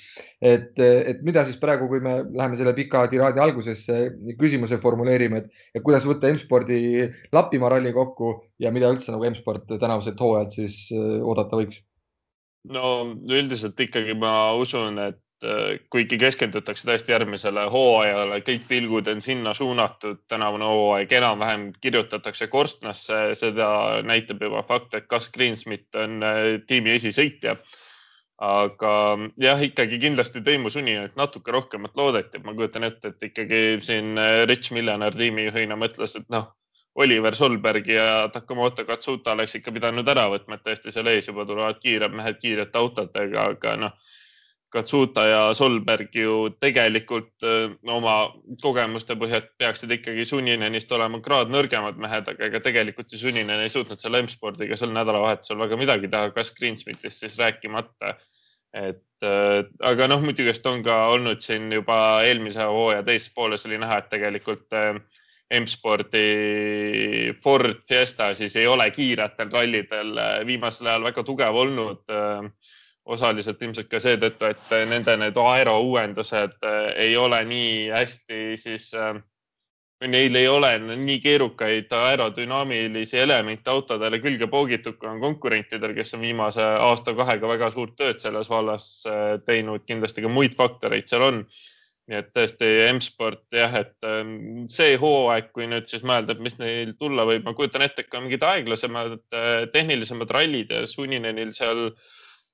Et, 0.43 0.79
et 0.79 1.23
mida 1.23 1.45
siis 1.47 1.57
praegu, 1.61 1.87
kui 1.87 2.01
me 2.03 2.17
läheme 2.25 2.57
selle 2.59 2.73
pika 2.75 3.05
tiraadi 3.11 3.41
algusesse, 3.43 3.99
küsimuse 4.39 4.79
formuleerime, 4.83 5.43
et, 5.71 5.81
kuidas 5.85 6.05
võtta 6.07 6.31
M-spordi 6.33 7.07
Lapimaa 7.35 7.73
ralli 7.77 7.93
kokku 7.95 8.35
ja 8.63 8.73
mida 8.75 8.91
üldse 8.91 9.13
nagu 9.15 9.27
M-sport 9.29 9.71
tänavuselt 9.79 10.19
hooajalt 10.19 10.55
siis 10.59 10.85
äh, 10.95 11.19
oodata 11.23 11.59
võiks? 11.59 11.79
no 12.71 12.95
üldiselt 13.27 13.79
ikkagi 13.83 14.15
ma 14.19 14.53
usun, 14.59 14.99
et 15.03 15.47
äh, 15.47 15.79
kuigi 15.91 16.19
keskendutakse 16.19 16.87
tõesti 16.87 17.15
järgmisele 17.15 17.65
hooajale, 17.71 18.41
kõik 18.47 18.67
pilgud 18.67 19.07
on 19.11 19.23
sinna 19.23 19.55
suunatud, 19.55 20.25
tänavune 20.31 20.67
hooaeg 20.67 21.15
enam-vähem 21.19 21.69
kirjutatakse 21.83 22.49
korstnasse, 22.51 23.25
seda 23.39 24.03
näitab 24.03 24.43
juba 24.43 24.63
fakt, 24.67 24.99
et 24.99 25.07
Gus 25.11 25.31
Greensmith 25.31 26.03
on 26.03 26.19
äh, 26.19 26.43
tiimi 26.67 26.95
esisõitja 26.97 27.55
aga 28.41 28.93
jah, 29.39 29.61
ikkagi 29.61 29.99
kindlasti 30.01 30.41
Teemu 30.41 30.69
Suninat 30.69 31.15
natuke 31.15 31.51
rohkemat 31.51 31.97
loodeti, 31.97 32.41
ma 32.43 32.53
kujutan 32.53 32.87
ette, 32.89 33.13
et 33.13 33.29
ikkagi 33.29 33.61
siin 33.85 34.17
äh, 34.17 34.43
Rich 34.49 34.73
Miljoner 34.73 35.15
tiimijuhina 35.15 35.77
mõtles, 35.79 36.17
et 36.19 36.29
noh, 36.33 36.49
Oliver 36.95 37.35
Solbergi 37.35 37.93
ja 37.93 38.29
Takamoto 38.33 38.85
Katsuta 38.85 39.33
oleks 39.33 39.55
ikka 39.57 39.71
pidanud 39.73 40.09
ära 40.09 40.27
võtma, 40.29 40.57
et 40.57 40.65
tõesti 40.65 40.93
seal 40.93 41.09
ees 41.09 41.29
juba 41.29 41.45
tulevad 41.49 41.79
kiired 41.81 42.13
mehed 42.13 42.37
kiirete 42.41 42.77
autodega, 42.77 43.47
aga 43.55 43.75
noh, 43.81 43.95
Katsuta 44.73 45.25
ja 45.29 45.41
Solberg 45.53 46.15
ju 46.17 46.37
tegelikult 46.61 47.45
no, 47.45 47.53
äh, 47.53 47.95
oma 47.97 48.15
kogemuste 48.61 49.17
põhjalt 49.19 49.51
peaksid 49.61 49.91
ikkagi 49.99 50.25
Suninenist 50.25 50.91
olema 50.95 51.21
kraad 51.23 51.51
nõrgemad 51.53 51.99
mehed, 52.01 52.29
aga 52.33 52.47
ega 52.49 52.61
tegelikult 52.65 53.13
ju 53.13 53.21
Suninen 53.21 53.61
ei 53.61 53.73
suutnud 53.73 54.01
selle 54.01 54.23
M-spordiga 54.25 54.77
sel 54.79 54.93
nädalavahetusel 54.95 55.61
väga 55.61 55.77
midagi 55.79 56.09
teha, 56.09 56.31
kas 56.35 56.53
Greensmithist 56.57 57.25
siis 57.25 57.37
rääkimata 57.41 58.15
et 58.73 59.27
äh, 59.27 59.59
aga 59.85 60.07
noh, 60.09 60.23
muidugi 60.25 60.53
on 60.69 60.81
ka 60.85 60.95
olnud 61.13 61.43
siin 61.45 61.69
juba 61.71 62.23
eelmise 62.25 62.65
hooaja 62.65 63.03
teises 63.05 63.29
pooles 63.35 63.65
oli 63.69 63.77
näha, 63.77 64.01
et 64.01 64.09
tegelikult 64.09 64.73
äh, 64.73 64.97
M-spordi 65.53 67.33
Ford 67.43 67.83
Fiesta 67.87 68.33
siis 68.33 68.55
ei 68.57 68.65
ole 68.67 68.89
kiiretel 68.91 69.51
rallidel 69.53 70.15
viimasel 70.47 70.89
ajal 70.89 71.05
väga 71.11 71.23
tugev 71.27 71.59
olnud. 71.61 72.01
Osaliselt 73.05 73.61
ilmselt 73.61 73.89
ka 73.91 73.99
seetõttu, 73.99 74.47
et 74.47 74.73
nende 74.87 75.15
need 75.19 75.37
aero 75.39 75.75
uuendused 75.83 76.55
äh, 76.63 76.79
ei 77.07 77.17
ole 77.19 77.41
nii 77.49 77.89
hästi 77.91 78.39
siis 78.59 78.89
äh, 78.95 79.17
neil 80.07 80.35
ei 80.35 80.47
ole 80.47 80.71
nii 80.79 81.19
keerukaid 81.23 81.91
aerodünaamilisi 81.95 83.19
elemente 83.19 83.71
autodele 83.71 84.19
külge 84.23 84.47
poogitud, 84.51 84.97
kui 84.99 85.09
on 85.09 85.21
konkurentidel, 85.23 85.93
kes 85.95 86.15
on 86.17 86.23
viimase 86.23 86.63
aasta-kahega 86.63 87.51
väga 87.53 87.71
suurt 87.75 87.95
tööd 87.99 88.23
selles 88.23 88.49
vallas 88.51 88.89
äh, 89.09 89.37
teinud. 89.45 89.83
kindlasti 89.87 90.23
ka 90.23 90.31
muid 90.31 90.57
faktoreid 90.59 91.07
seal 91.11 91.27
on. 91.29 91.45
nii 92.03 92.17
et 92.19 92.33
tõesti 92.35 92.67
M-sport 92.89 93.55
jah, 93.55 93.75
et 93.79 94.03
ähm, 94.03 94.65
see 94.67 94.97
hooaeg, 94.99 95.53
kui 95.55 95.69
nüüd 95.71 95.87
siis 95.87 96.01
mõelda, 96.03 96.35
et 96.35 96.41
mis 96.43 96.57
neil 96.59 96.97
tulla 96.99 97.23
võib, 97.23 97.45
ma 97.47 97.53
kujutan 97.55 97.85
ette, 97.85 98.03
et 98.03 98.09
ka 98.11 98.19
mingid 98.19 98.43
aeglasemad, 98.43 99.21
tehnilisemad 99.71 100.33
rallid 100.35 100.73
ja 100.75 100.81
Suninenil 100.83 101.53
seal 101.55 101.85
äh, 101.85 102.11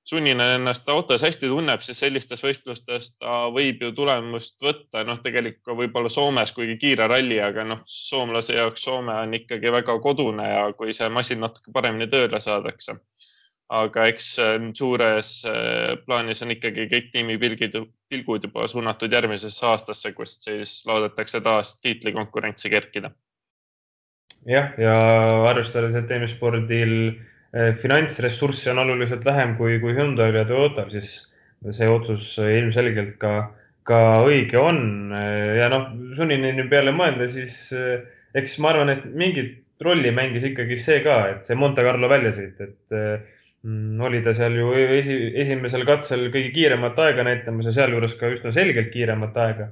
sunnine 0.09 0.45
ennast 0.55 0.89
autos 0.89 1.21
hästi 1.21 1.49
tunneb, 1.51 1.83
siis 1.85 1.99
sellistes 2.01 2.41
võistlustes 2.41 3.11
ta 3.19 3.43
võib 3.53 3.83
ju 3.83 3.91
tulemust 3.95 4.57
võtta, 4.65 5.03
noh, 5.05 5.19
tegelikult 5.21 5.77
võib-olla 5.83 6.09
Soomes, 6.09 6.53
kuigi 6.55 6.79
kiire 6.81 7.07
ralli, 7.11 7.37
aga 7.43 7.65
noh, 7.67 7.83
soomlase 7.85 8.57
jaoks 8.57 8.87
Soome 8.87 9.13
on 9.25 9.37
ikkagi 9.37 9.73
väga 9.73 9.99
kodune 10.01 10.47
ja 10.49 10.63
kui 10.77 10.95
see 10.97 11.09
masin 11.13 11.43
natuke 11.45 11.73
paremini 11.75 12.09
tööle 12.09 12.41
saadakse. 12.41 12.97
aga 13.69 14.05
eks 14.09 14.27
ähm, 14.41 14.71
suures 14.73 15.43
äh, 15.45 15.91
plaanis 16.05 16.41
on 16.41 16.55
ikkagi 16.55 16.87
kõik 16.89 17.11
tiimipilgid, 17.13 17.75
pilgud 18.09 18.47
juba 18.47 18.65
suunatud 18.67 19.13
järgmisesse 19.13 19.65
aastasse, 19.69 20.11
kust 20.17 20.47
siis 20.47 20.79
loodetakse 20.89 21.41
taas 21.41 21.75
tiitlikonkurentsi 21.81 22.69
kerkida. 22.69 23.11
jah, 24.45 24.73
ja 24.81 24.95
arvestades, 25.51 25.95
et 25.95 26.07
teemispordil 26.07 26.95
Eh, 27.05 27.28
finantsressurssi 27.81 28.69
on 28.69 28.83
oluliselt 28.83 29.23
vähem 29.25 29.55
kui, 29.57 29.79
kui 29.81 29.95
Hyundai'l 29.97 30.35
ja 30.37 30.45
Toyotal, 30.45 30.91
siis 30.93 31.29
see 31.75 31.87
otsus 31.89 32.35
ilmselgelt 32.39 33.15
ka, 33.21 33.33
ka 33.87 33.99
õige 34.27 34.59
on. 34.61 34.81
Eh, 35.15 35.57
ja 35.59 35.69
noh, 35.71 35.89
Sunineni 36.17 36.67
peale 36.71 36.93
mõelda, 36.95 37.27
siis 37.31 37.57
eh, 37.75 38.05
eks 38.37 38.59
ma 38.63 38.73
arvan, 38.73 38.93
et 38.93 39.09
mingit 39.17 39.57
rolli 39.83 40.11
mängis 40.13 40.45
ikkagi 40.49 40.77
see 40.79 41.01
ka, 41.05 41.19
et 41.33 41.47
see 41.47 41.57
Monte 41.59 41.83
Carlo 41.85 42.09
väljasõit, 42.11 42.57
et 42.59 42.95
mm, 43.63 43.99
oli 44.03 44.19
ta 44.25 44.33
seal 44.35 44.57
ju 44.59 44.73
esi, 44.75 45.15
esimesel 45.39 45.85
katsel 45.87 46.27
kõige 46.33 46.51
kiiremat 46.55 46.99
aega 46.99 47.23
näitamas 47.27 47.69
ja 47.69 47.75
sealjuures 47.77 48.17
ka 48.19 48.31
üsna 48.33 48.51
selgelt 48.55 48.91
kiiremat 48.91 49.39
aega. 49.39 49.69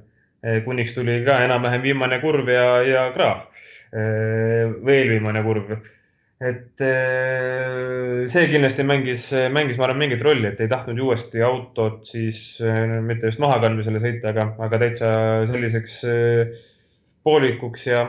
kuniks 0.64 0.92
tuli 0.94 1.16
ka 1.26 1.40
enam-vähem 1.44 1.82
viimane 1.82 2.20
kurv 2.22 2.48
ja, 2.48 2.66
ja 2.86 3.00
kraav, 3.12 3.48
veel 3.92 5.08
viimane 5.10 5.42
kurv 5.42 5.72
et 6.38 6.80
äh, 6.86 8.28
see 8.30 8.46
kindlasti 8.52 8.84
mängis, 8.86 9.24
mängis, 9.50 9.78
ma 9.78 9.88
arvan, 9.88 9.98
mingit 10.04 10.22
rolli, 10.22 10.46
et 10.52 10.60
ei 10.62 10.70
tahtnud 10.70 11.00
uuesti 11.02 11.42
autot 11.42 12.04
siis 12.06 12.60
äh, 12.62 13.00
mitte 13.02 13.26
just 13.26 13.42
mahakandmisele 13.42 13.98
sõita, 14.04 14.30
aga, 14.30 14.52
aga 14.68 14.80
täitsa 14.84 15.10
selliseks 15.50 15.96
äh, 16.06 16.62
poolikuks 17.26 17.88
ja, 17.90 18.04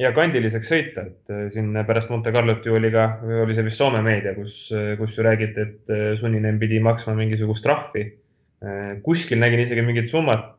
ja 0.00 0.10
kandiliseks 0.16 0.72
sõita, 0.72 1.06
et 1.06 1.54
siin 1.54 1.70
pärast 1.86 2.10
Monte 2.10 2.34
Carlot 2.34 2.66
ju 2.66 2.74
oli 2.74 2.90
ka, 2.90 3.06
oli 3.44 3.54
see 3.54 3.68
vist 3.68 3.78
Soome 3.78 4.02
meedia, 4.02 4.34
kus, 4.34 4.64
kus 4.98 5.14
ju 5.14 5.24
räägiti, 5.24 5.62
et 5.62 5.94
Suninen 6.18 6.58
pidi 6.58 6.82
maksma 6.82 7.14
mingisugust 7.18 7.64
trahvi. 7.64 8.08
kuskil 9.06 9.38
nägin 9.40 9.62
isegi 9.62 9.80
mingit 9.86 10.10
summat, 10.10 10.50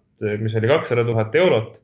mis 0.41 0.55
oli 0.57 0.71
kakssada 0.71 1.03
tuhat 1.05 1.35
eurot 1.37 1.75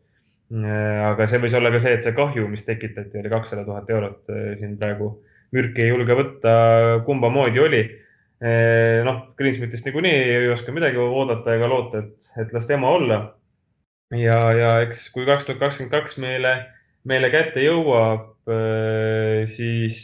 aga 0.47 1.27
see 1.27 1.41
võis 1.43 1.55
olla 1.57 1.71
ka 1.73 1.79
see, 1.83 1.95
et 1.97 2.05
see 2.05 2.15
kahju, 2.15 2.47
mis 2.47 2.63
tekitati, 2.63 3.19
oli 3.19 3.31
kakssada 3.31 3.65
tuhat 3.67 3.89
eurot. 3.91 4.21
Äh, 4.31 4.53
siin 4.59 4.77
praegu 4.79 5.11
mürki 5.55 5.83
ei 5.83 5.91
julge 5.91 6.15
võtta, 6.15 6.53
kumba 7.07 7.31
moodi 7.33 7.63
oli. 7.63 7.83
Äh, 8.37 9.03
noh, 9.07 9.33
Greensmithist 9.39 9.87
niikuinii 9.87 10.15
ei 10.37 10.49
oska 10.53 10.71
midagi 10.75 11.01
oodata 11.01 11.55
ega 11.57 11.69
loota, 11.71 12.05
et, 12.05 12.31
et 12.43 12.55
las 12.55 12.67
tema 12.69 12.93
olla. 12.95 13.21
ja, 14.15 14.39
ja 14.55 14.73
eks 14.85 15.09
kui 15.11 15.25
kaks 15.27 15.45
tuhat 15.45 15.59
kakskümmend 15.59 15.91
kaks 15.91 16.17
meile, 16.23 16.53
meile 17.03 17.31
kätte 17.33 17.59
jõuab, 17.59 18.29
siis 19.51 19.97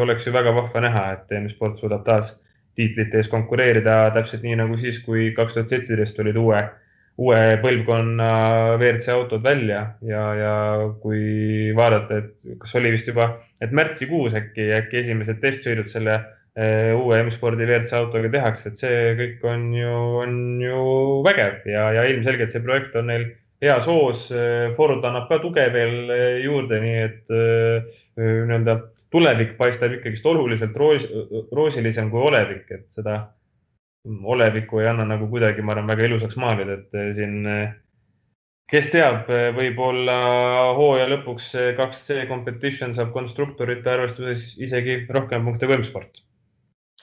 oleks 0.00 0.24
ju 0.24 0.32
väga 0.32 0.54
vahva 0.56 0.80
näha, 0.80 1.02
et 1.12 1.26
teine 1.28 1.50
sport 1.52 1.76
suudab 1.76 2.06
taas 2.06 2.30
tiitlite 2.78 3.20
ees 3.20 3.28
konkureerida 3.28 4.06
täpselt 4.14 4.46
nii 4.46 4.56
nagu 4.62 4.78
siis, 4.80 5.02
kui 5.04 5.26
kaks 5.36 5.58
tuhat 5.58 5.74
seitseteist 5.74 6.16
tulid 6.16 6.38
uue 6.40 6.62
uue 7.20 7.40
põlvkonna 7.60 8.28
WRC 8.78 9.12
autod 9.12 9.44
välja 9.44 9.82
ja, 10.06 10.22
ja 10.38 10.52
kui 11.02 11.72
vaadata, 11.76 12.20
et 12.22 12.60
kas 12.62 12.76
oli 12.80 12.94
vist 12.94 13.10
juba, 13.10 13.32
et 13.60 13.74
märtsikuus 13.76 14.36
äkki, 14.38 14.70
äkki 14.78 15.02
esimesed 15.02 15.42
testsõidud 15.42 15.90
selle 15.92 16.16
uh, 16.16 16.94
uue 16.96 17.20
M-spordi 17.26 17.66
WRC 17.66 17.92
autoga 17.98 18.32
tehakse, 18.32 18.72
et 18.72 18.80
see 18.80 19.02
kõik 19.20 19.44
on 19.52 19.68
ju, 19.76 19.98
on 20.22 20.34
ju 20.64 20.86
vägev 21.26 21.68
ja, 21.68 21.90
ja 21.98 22.06
ilmselgelt 22.08 22.52
see 22.52 22.64
projekt 22.64 22.96
on 22.96 23.10
neil 23.12 23.28
heas 23.60 23.84
hoos. 23.84 24.30
Ford 24.78 25.04
annab 25.04 25.26
ka 25.28 25.36
tuge 25.42 25.66
veel 25.74 26.08
juurde, 26.40 26.78
nii 26.80 27.00
et 27.04 27.32
nii-öelda 28.16 28.78
tulevik 29.12 29.56
paistab 29.58 29.92
ikkagist 29.96 30.26
oluliselt 30.26 30.76
roos, 30.80 31.04
roosilisem 31.52 32.08
kui 32.12 32.22
olevik, 32.30 32.64
et 32.72 32.86
seda 32.94 33.18
olevikku 34.06 34.80
ei 34.80 34.88
anna 34.88 35.04
nagu 35.04 35.28
kuidagi, 35.28 35.62
ma 35.62 35.74
arvan, 35.74 35.90
väga 35.90 36.08
ilusaks 36.08 36.38
maalida, 36.40 36.78
et 36.78 36.96
eh, 36.96 37.12
siin, 37.16 37.36
eh, 37.46 37.74
kes 38.70 38.90
teab, 38.94 39.28
eh, 39.28 39.50
võib-olla 39.56 40.16
hooaja 40.78 41.08
lõpuks 41.10 41.52
see 41.54 41.74
2C 41.78 42.24
competition 42.30 42.94
saab 42.96 43.12
konstruktorite 43.16 43.92
arvestuses 43.92 44.54
isegi 44.62 45.02
rohkem 45.12 45.44
punkte 45.44 45.68
kui 45.68 45.80
M-sport. 45.80 46.22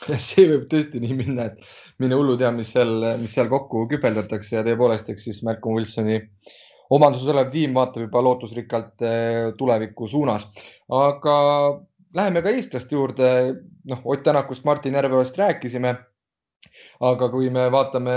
see 0.29 0.47
võib 0.49 0.65
tõesti 0.71 1.01
nii 1.01 1.17
minna, 1.17 1.51
et 1.51 2.01
mine 2.01 2.17
hullu 2.17 2.37
tea, 2.37 2.51
mis 2.53 2.73
seal, 2.73 2.95
mis 3.21 3.33
seal 3.33 3.49
kokku 3.49 3.85
küpeldatakse 3.93 4.57
ja 4.57 4.65
tõepoolest, 4.65 5.09
eks 5.13 5.29
siis 5.29 5.43
Malcolm 5.45 5.77
Wilsoni 5.77 6.19
omanduses 6.93 7.29
olev 7.29 7.49
tiim 7.51 7.73
vaatab 7.75 8.05
juba 8.05 8.21
lootusrikkalt 8.23 9.01
tuleviku 9.59 10.07
suunas. 10.07 10.45
aga 10.87 11.33
läheme 12.15 12.41
ka 12.41 12.53
eestlaste 12.53 12.95
juurde. 12.95 13.31
noh, 13.87 13.99
Ott 14.05 14.23
Tänakust, 14.23 14.63
Martin 14.63 14.93
Järveost 14.93 15.37
rääkisime 15.37 15.95
aga 17.07 17.29
kui 17.29 17.49
me 17.53 17.67
vaatame 17.73 18.15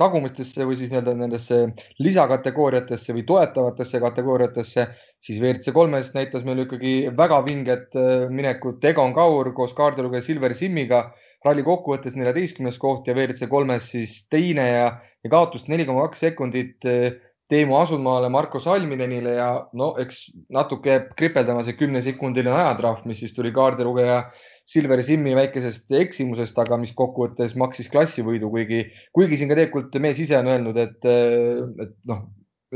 tagumistesse 0.00 0.66
või 0.68 0.76
siis 0.76 0.92
nii-öelda 0.92 1.14
nendesse 1.16 1.60
lisakategooriatesse 2.04 3.16
või 3.16 3.24
toetavatesse 3.28 4.00
kategooriatesse, 4.02 4.86
siis 5.22 5.40
WRC 5.40 5.72
kolmes 5.76 6.12
näitas 6.16 6.44
meil 6.44 6.64
ikkagi 6.66 6.94
väga 7.16 7.40
vinget 7.46 7.96
äh, 7.96 8.28
minekut 8.30 8.84
Egon 8.84 9.14
Kaur 9.16 9.52
koos 9.56 9.74
kaardilugeja 9.78 10.28
Silver 10.28 10.54
Simmiga. 10.54 11.10
ralli 11.42 11.62
kokkuvõttes 11.66 12.14
neljateistkümnes 12.14 12.76
koht 12.78 13.08
ja 13.08 13.14
WRC 13.16 13.48
kolmes 13.50 13.88
siis 13.90 14.26
teine 14.30 14.68
ja, 14.68 14.84
ja 15.24 15.30
kaotust 15.30 15.66
neli 15.68 15.84
koma 15.88 16.04
kaks 16.06 16.20
sekundit 16.28 16.86
äh, 16.86 17.16
Teemu 17.52 17.76
Asunmaale 17.76 18.28
Marko 18.32 18.58
Salminenile 18.58 19.34
ja 19.36 19.48
no 19.76 19.90
eks 20.00 20.30
natuke 20.48 20.94
kripeldama 21.18 21.64
see 21.66 21.76
kümnesekundiline 21.76 22.54
ajatrahv, 22.54 23.02
mis 23.04 23.20
siis 23.20 23.34
tuli 23.36 23.50
kaardilugeja 23.52 24.22
Silver 24.68 25.02
Simmi 25.04 25.34
väikesest 25.36 25.90
eksimusest, 25.98 26.58
aga 26.58 26.78
mis 26.80 26.92
kokkuvõttes 26.96 27.56
maksis 27.58 27.90
klassivõidu, 27.92 28.50
kuigi, 28.52 28.84
kuigi 29.12 29.40
siin 29.40 29.50
ka 29.50 29.58
tegelikult 29.58 29.98
mees 30.00 30.20
ise 30.22 30.38
on 30.38 30.52
öelnud, 30.52 30.78
et, 30.80 31.00
et 31.02 31.96
noh, 32.08 32.22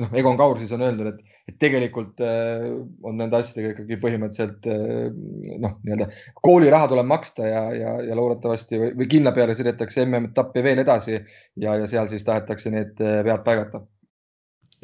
noh, 0.01 0.12
Egon 0.16 0.37
Kaur 0.39 0.59
siis 0.61 0.72
on 0.76 0.84
öelnud, 0.84 1.09
et, 1.12 1.41
et 1.51 1.57
tegelikult 1.62 2.20
äh, 2.24 2.66
on 3.07 3.18
nende 3.20 3.41
asjadega 3.41 3.72
ikkagi 3.74 3.99
põhimõtteliselt 4.03 4.68
äh, 4.70 5.09
noh, 5.62 5.76
nii-öelda 5.87 6.09
kooliraha 6.43 6.91
tuleb 6.93 7.09
maksta 7.11 7.49
ja, 7.49 7.64
ja, 7.76 7.97
ja 8.11 8.18
loodetavasti 8.18 8.80
või, 8.82 8.93
või 9.01 9.11
kindla 9.16 9.32
peale 9.37 9.57
sõidetakse 9.59 10.05
MM-etappi 10.05 10.64
veel 10.66 10.82
edasi 10.84 11.16
ja, 11.16 11.76
ja 11.76 11.87
seal 11.91 12.11
siis 12.12 12.26
tahetakse 12.26 12.72
need 12.74 13.03
äh, 13.03 13.22
vead 13.26 13.45
paigata. 13.47 13.84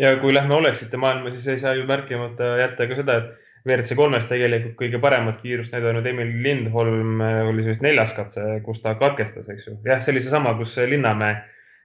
ja 0.00 0.16
kui 0.22 0.34
lähme 0.34 0.56
oleksite 0.56 1.00
maailma, 1.00 1.34
siis 1.34 1.48
ei 1.52 1.62
saa 1.62 1.76
ju 1.76 1.86
märkimata 1.88 2.56
jätta 2.62 2.88
ka 2.88 3.00
seda, 3.02 3.20
et 3.20 3.41
WRC 3.66 3.94
kolmes 3.98 4.24
tegelikult 4.26 4.74
kõige 4.80 4.98
paremat 5.02 5.38
kiirust 5.42 5.74
näidanud 5.74 6.06
Emil 6.10 6.32
Lindholm 6.42 7.20
oli 7.22 7.66
vist 7.66 7.84
neljas 7.84 8.10
katse, 8.16 8.44
kus 8.66 8.82
ta 8.82 8.96
katkestas, 8.98 9.48
eks 9.52 9.68
ju. 9.68 9.76
jah, 9.86 10.02
see 10.02 10.14
oli 10.14 10.22
seesama, 10.24 10.56
kus 10.58 10.74
Linnamäe 10.82 11.36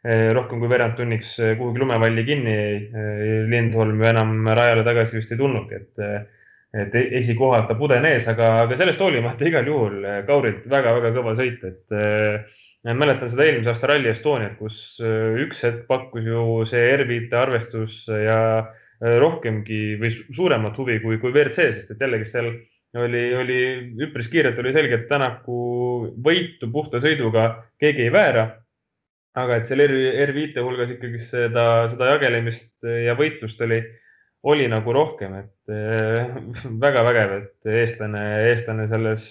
Eh, 0.08 0.30
rohkem 0.36 0.62
kui 0.62 0.70
veerand 0.70 0.94
tunniks 0.96 1.34
kuhugi 1.58 1.82
lumevalli 1.82 2.24
kinni 2.28 2.54
jäi. 2.54 2.76
Lindholm 3.50 4.00
ju 4.02 4.08
enam 4.08 4.46
rajale 4.46 4.86
tagasi 4.86 5.18
vist 5.18 5.34
ei 5.34 5.40
tulnudki, 5.40 5.80
et, 5.82 6.30
et 6.84 6.96
e-, 6.96 7.08
esikohal 7.20 7.66
ta 7.68 7.76
puden 7.80 8.06
ees, 8.06 8.28
aga, 8.30 8.52
aga 8.68 8.78
sellest 8.80 9.02
hoolimata 9.02 9.48
igal 9.50 9.68
juhul 9.68 10.06
Kaurilt 10.28 10.68
väga-väga 10.70 11.12
kõva 11.18 11.34
sõit, 11.40 11.66
et 11.66 12.94
mäletan 13.02 13.32
seda 13.34 13.48
eelmise 13.48 13.74
aasta 13.74 13.90
Rally 13.90 14.14
Estoniat, 14.14 14.56
kus 14.62 15.02
üks 15.48 15.66
hetk 15.66 15.88
pakkus 15.90 16.30
ju 16.30 16.46
see 16.70 16.86
R-viite 16.94 17.42
arvestus 17.42 18.04
ja 18.08 18.40
rohkemgi 19.02 19.98
või 20.02 20.10
suuremat 20.12 20.78
huvi 20.80 20.98
kui, 21.04 21.20
kui 21.22 21.34
WRC, 21.34 21.70
sest 21.76 21.94
et 21.94 22.02
jällegi 22.02 22.26
seal 22.30 22.50
oli, 22.98 23.24
oli 23.36 23.60
üpris 24.08 24.30
kiirelt 24.32 24.58
oli 24.62 24.74
selge, 24.74 24.98
et 24.98 25.10
Tänaku 25.10 25.60
võitu 26.24 26.70
puhta 26.74 27.02
sõiduga 27.04 27.50
keegi 27.82 28.08
ei 28.08 28.14
väära. 28.14 28.48
Aga 29.38 29.60
et 29.60 29.68
seal 29.70 29.84
R5-te 29.86 30.64
hulgas 30.66 30.96
ikkagi 30.96 31.20
seda, 31.22 31.86
seda 31.92 32.14
jagelemist 32.16 32.88
ja 33.06 33.14
võitlust 33.20 33.60
oli, 33.62 33.84
oli 34.50 34.66
nagu 34.72 34.96
rohkem, 34.96 35.36
et 35.44 35.76
väga 36.86 37.04
vägev, 37.06 37.36
et 37.44 37.70
eestlane, 37.84 38.24
eestlane 38.50 38.88
selles, 38.90 39.28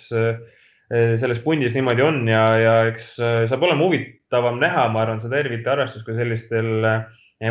selles 0.87 1.43
pundis 1.43 1.75
niimoodi 1.75 2.07
on 2.07 2.23
ja, 2.31 2.45
ja 2.63 2.77
eks 2.93 3.17
saab 3.19 3.67
olema 3.67 3.83
huvitavam 3.83 4.61
näha, 4.63 4.87
ma 4.95 5.03
arvan, 5.03 5.19
seda 5.25 5.43
R5-te 5.43 5.75
arvestust 5.75 6.07
ka 6.07 6.15
sellistel 6.15 6.71
ja 6.87 7.01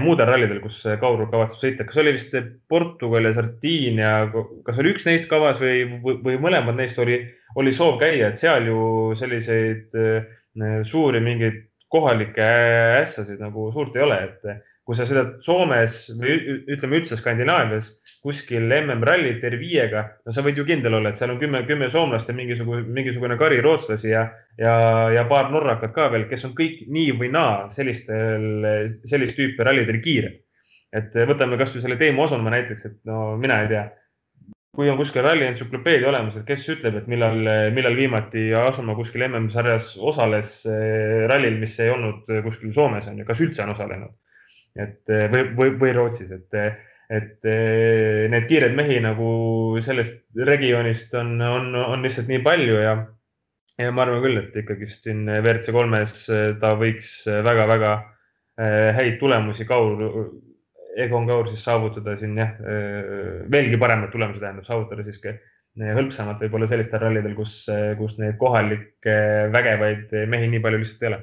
muudel 0.02 0.30
rallidel, 0.30 0.60
kus 0.64 0.80
Kaur 1.02 1.26
kavatseb 1.30 1.62
sõita, 1.62 1.86
kas 1.86 2.00
oli 2.02 2.16
vist 2.16 2.34
Portugal 2.70 3.28
ja 3.28 3.34
Sardiinia, 3.36 4.14
kas 4.66 4.80
oli 4.82 4.96
üks 4.96 5.06
neist 5.06 5.30
kavas 5.30 5.62
või, 5.62 5.84
või, 6.02 6.18
või 6.26 6.40
mõlemad 6.42 6.78
neist 6.80 6.98
oli, 7.02 7.20
oli 7.60 7.74
soov 7.76 8.00
käia, 8.02 8.32
et 8.32 8.42
seal 8.42 8.66
ju 8.72 8.80
selliseid 9.20 9.94
suuri 10.90 11.22
mingeid 11.22 11.62
kohalikke 11.92 12.46
ässasid 13.02 13.40
nagu 13.44 13.70
suurt 13.76 13.96
ei 13.96 14.06
ole, 14.08 14.18
et 14.26 14.66
kui 14.86 14.94
sa 14.98 15.06
sõidad 15.10 15.40
Soomes 15.42 15.96
või 16.20 16.36
ütleme 16.76 17.00
üldse 17.00 17.18
Skandinaavias 17.18 17.88
kuskil 18.22 18.70
MM-rallit 18.70 19.42
R5-ga, 19.50 20.04
no 20.26 20.34
sa 20.34 20.44
võid 20.46 20.60
ju 20.62 20.66
kindel 20.68 21.00
olla, 21.00 21.10
et 21.10 21.18
seal 21.18 21.34
on 21.34 21.40
kümme, 21.42 21.64
kümme 21.66 21.90
soomlast 21.90 22.30
ja 22.30 22.36
mingisugune, 22.38 22.84
mingisugune 22.94 23.38
kari 23.40 23.58
rootslasi 23.66 24.12
ja, 24.12 24.28
ja, 24.62 24.76
ja 25.16 25.26
paar 25.30 25.50
norrakat 25.54 25.94
ka 25.96 26.10
veel, 26.14 26.28
kes 26.30 26.46
on 26.46 26.54
kõik 26.58 26.84
nii 26.86 27.16
või 27.18 27.32
naa 27.34 27.66
sellistel, 27.74 28.46
sellist 29.10 29.40
tüüpi 29.40 29.66
rallidel 29.66 30.02
kiired. 30.06 30.42
et 30.96 31.18
võtame 31.28 31.58
kasvõi 31.60 31.82
selle 31.84 31.98
Teemu 32.00 32.22
Osonmaa 32.24 32.54
näiteks, 32.54 32.86
et 32.86 33.00
no 33.10 33.36
mina 33.42 33.64
ei 33.64 33.72
tea 33.74 33.88
kui 34.76 34.90
on 34.92 34.98
kuskil 35.00 35.24
ralli 35.24 35.48
entsüklopeedia 35.48 36.10
olemas, 36.10 36.36
et 36.36 36.46
kes 36.46 36.66
ütleb, 36.74 36.98
et 37.00 37.06
millal, 37.08 37.38
millal 37.74 37.96
viimati 37.96 38.50
Asumaa 38.60 38.98
kuskil 38.98 39.24
MM-sarjas 39.30 39.94
osales 39.98 40.50
eh, 40.68 41.24
rallil, 41.32 41.58
mis 41.62 41.78
ei 41.80 41.94
olnud 41.94 42.28
kuskil 42.44 42.74
Soomes 42.76 43.08
on 43.08 43.22
ju, 43.22 43.28
kas 43.28 43.42
üldse 43.46 43.64
on 43.64 43.72
osalenud? 43.74 44.14
Et 44.76 45.12
eh, 45.14 45.28
või, 45.32 45.50
või, 45.56 45.74
või 45.80 45.94
Rootsis, 45.96 46.32
et, 46.36 46.58
et 47.10 47.48
eh, 47.50 48.26
neid 48.32 48.48
kiireid 48.50 48.76
mehi 48.78 49.00
nagu 49.04 49.28
sellest 49.84 50.24
regioonist 50.48 51.16
on, 51.20 51.36
on, 51.42 51.72
on 51.80 52.04
lihtsalt 52.06 52.32
nii 52.32 52.42
palju 52.46 52.80
ja, 52.82 52.96
ja 53.80 53.94
ma 53.96 54.06
arvan 54.06 54.24
küll, 54.26 54.42
et 54.42 54.58
ikkagist 54.64 55.08
siin 55.08 55.24
WRC 55.40 55.76
kolmes 55.76 56.18
ta 56.62 56.76
võiks 56.80 57.18
väga-väga 57.28 57.96
häid 58.96 59.18
tulemusi 59.20 59.66
Kaur 59.68 60.00
Egon 60.96 61.26
Kaur 61.28 61.50
siis 61.52 61.64
saavutada 61.68 62.14
siin 62.16 62.38
jah, 62.40 62.54
veelgi 63.52 63.76
paremad 63.76 64.14
tulemused, 64.14 64.40
tähendab 64.40 64.68
saavutada 64.68 65.04
siis 65.04 65.20
hõlpsamalt 65.76 66.40
võib-olla 66.40 66.70
sellistel 66.72 67.02
rallidel, 67.04 67.34
kus, 67.36 67.66
kus 68.00 68.16
neid 68.22 68.38
kohalikke 68.40 69.16
vägevaid 69.52 70.16
mehi 70.32 70.48
nii 70.54 70.64
palju 70.64 70.80
lihtsalt 70.80 71.04
ei 71.04 71.10
ole 71.12 71.20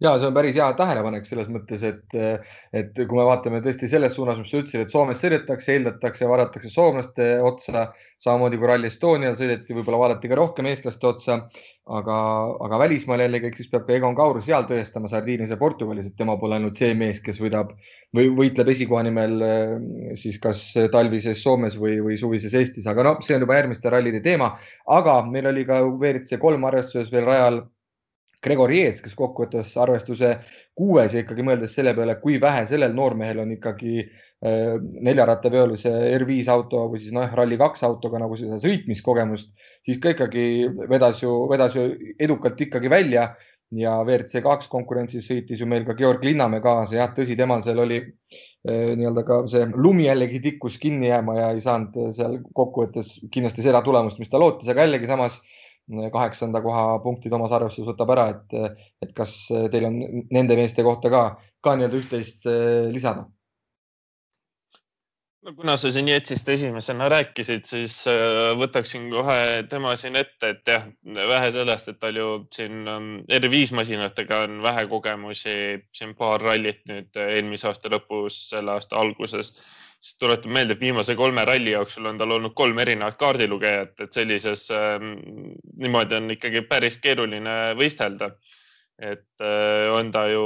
ja 0.00 0.12
see 0.20 0.28
on 0.28 0.34
päris 0.36 0.56
hea 0.58 0.66
tähelepanek 0.76 1.28
selles 1.28 1.46
mõttes, 1.52 1.84
et, 1.86 2.16
et 2.76 2.98
kui 2.98 3.16
me 3.16 3.24
vaatame 3.28 3.62
tõesti 3.64 3.88
selles 3.88 4.12
suunas, 4.16 4.36
mis 4.40 4.50
sa 4.52 4.60
ütlesid, 4.60 4.82
et 4.84 4.92
Soomes 4.92 5.22
sõidetakse, 5.22 5.72
eeldatakse, 5.72 6.28
vaadatakse 6.28 6.72
soomlaste 6.72 7.28
otsa, 7.46 7.86
samamoodi 8.20 8.58
kui 8.60 8.68
Rally 8.68 8.90
Estonial 8.90 9.38
sõideti, 9.38 9.72
võib-olla 9.76 10.02
vaadati 10.02 10.28
ka 10.28 10.36
rohkem 10.36 10.68
eestlaste 10.68 11.08
otsa, 11.08 11.38
aga, 11.96 12.16
aga 12.66 12.80
välismaal 12.82 13.22
jällegi, 13.24 13.48
eks 13.48 13.62
siis 13.62 13.70
peab 13.72 13.86
ka 13.86 13.94
Egon 13.96 14.16
Kaur 14.18 14.40
seal 14.44 14.66
tõestama 14.68 15.08
Sardiinias 15.08 15.54
ja 15.54 15.58
Portugalis, 15.60 16.10
et 16.10 16.16
tema 16.18 16.36
pole 16.40 16.58
ainult 16.58 16.76
see 16.76 16.92
mees, 16.98 17.22
kes 17.24 17.40
võidab 17.40 17.72
või 18.16 18.28
võitleb 18.36 18.68
esikoha 18.72 19.04
nimel 19.06 19.38
siis 20.18 20.36
kas 20.42 20.66
talvises 20.92 21.40
Soomes 21.40 21.78
või, 21.80 21.96
või 22.04 22.18
suvises 22.20 22.52
Eestis, 22.58 22.88
aga 22.90 23.06
noh, 23.06 23.22
see 23.24 23.38
on 23.38 23.46
juba 23.46 23.56
järgmiste 23.60 23.92
rallide 23.92 24.20
teema. 24.24 24.56
aga 24.92 25.22
meil 25.30 25.48
oli 25.52 25.64
ka 25.68 25.80
WRC 25.86 26.40
kolm 26.42 26.68
arvestuses 26.68 27.12
veel 27.12 27.24
rajal 27.28 27.62
Gregor 28.44 28.72
Jeets, 28.72 29.00
kes 29.02 29.16
kokkuvõttes 29.16 29.72
arvestuse 29.80 30.36
kuues 30.76 31.14
ja 31.14 31.22
ikkagi 31.22 31.44
mõeldes 31.46 31.72
selle 31.76 31.94
peale, 31.96 32.18
kui 32.20 32.36
vähe 32.40 32.66
sellel 32.68 32.92
noormehel 32.94 33.40
on 33.42 33.54
ikkagi 33.54 33.94
äh, 34.02 34.76
neljarattaveolise 35.08 35.92
R5 36.18 36.52
auto 36.52 36.84
või 36.92 37.00
siis 37.02 37.14
noh, 37.16 37.32
Rally2 37.32 37.86
autoga 37.88 38.20
nagu 38.22 38.36
seda 38.38 38.60
sõitmiskogemust, 38.62 39.52
siis 39.86 40.00
ka 40.02 40.12
ikkagi 40.14 40.46
vedas 40.90 41.22
ju, 41.24 41.32
vedas 41.50 41.78
ju 41.78 41.88
edukalt 42.20 42.60
ikkagi 42.68 42.92
välja 42.92 43.30
ja 43.74 43.96
WRC 44.04 44.44
kaks 44.44 44.68
konkurentsis 44.70 45.26
sõitis 45.26 45.62
ju 45.62 45.66
meil 45.66 45.86
ka 45.88 45.96
Georg 45.98 46.22
Linnamäe 46.24 46.62
kaasa, 46.62 47.00
jah, 47.00 47.10
tõsi, 47.16 47.34
temal 47.38 47.64
seal 47.66 47.80
oli 47.82 48.02
äh, 48.04 48.92
nii-öelda 49.00 49.26
ka 49.26 49.42
see 49.50 49.64
lumi 49.74 50.10
jällegi 50.10 50.44
tikkus 50.44 50.76
kinni 50.82 51.08
jääma 51.08 51.40
ja 51.40 51.50
ei 51.56 51.64
saanud 51.64 52.12
seal 52.14 52.38
kokkuvõttes 52.52 53.16
kindlasti 53.32 53.64
seda 53.64 53.82
tulemust, 53.82 54.20
mis 54.20 54.30
ta 54.30 54.38
lootis, 54.42 54.68
aga 54.70 54.84
jällegi 54.84 55.08
samas 55.08 55.40
kaheksanda 56.12 56.60
koha 56.64 56.98
punktid 57.04 57.32
omas 57.36 57.54
arvestuses 57.54 57.92
võtab 57.92 58.12
ära, 58.16 58.26
et, 58.34 58.76
et 59.04 59.14
kas 59.16 59.38
teil 59.70 59.86
on 59.88 60.00
nende 60.34 60.58
meeste 60.58 60.82
kohta 60.86 61.12
ka, 61.12 61.22
ka 61.62 61.76
nii-öelda 61.76 62.02
üht-teist 62.02 62.46
eh, 62.50 62.90
lisada? 62.94 63.26
no 65.46 65.52
kuna 65.54 65.76
sa 65.78 65.92
siin 65.94 66.08
Jetsist 66.10 66.48
esimesena 66.50 67.06
rääkisid, 67.12 67.68
siis 67.70 68.00
eh, 68.10 68.50
võtaksin 68.58 69.06
kohe 69.12 69.38
tema 69.70 69.94
siin 69.94 70.18
ette, 70.18 70.56
et 70.56 70.74
jah, 70.74 70.88
vähe 71.30 71.54
sellest, 71.54 71.92
et 71.92 72.02
tal 72.02 72.18
ju 72.18 72.28
siin 72.54 72.82
um, 72.90 73.10
R5 73.30 73.76
masinatega 73.78 74.42
on 74.48 74.58
vähe 74.66 74.88
kogemusi, 74.90 75.56
siin 75.94 76.18
paar 76.18 76.42
rallit 76.42 76.82
nüüd 76.90 77.22
eelmise 77.28 77.70
aasta 77.70 77.92
lõpus, 77.94 78.42
selle 78.50 78.74
aasta 78.74 78.98
alguses 78.98 79.54
siis 80.06 80.18
tuletan 80.18 80.52
meelde, 80.54 80.76
et 80.76 80.80
viimase 80.80 81.16
kolme 81.18 81.44
ralli 81.44 81.72
jooksul 81.74 82.06
on 82.06 82.18
tal 82.20 82.36
olnud 82.36 82.54
kolm 82.54 82.78
erinevat 82.78 83.16
kaardilugejat, 83.18 84.04
et 84.04 84.12
sellises 84.14 84.68
äh,, 84.74 85.02
niimoodi 85.82 86.20
on 86.20 86.36
ikkagi 86.36 86.62
päris 86.70 87.00
keeruline 87.02 87.56
võistelda. 87.78 88.36
et 88.96 89.42
äh, 89.44 89.90
on 89.92 90.08
ta 90.08 90.22
ju 90.30 90.44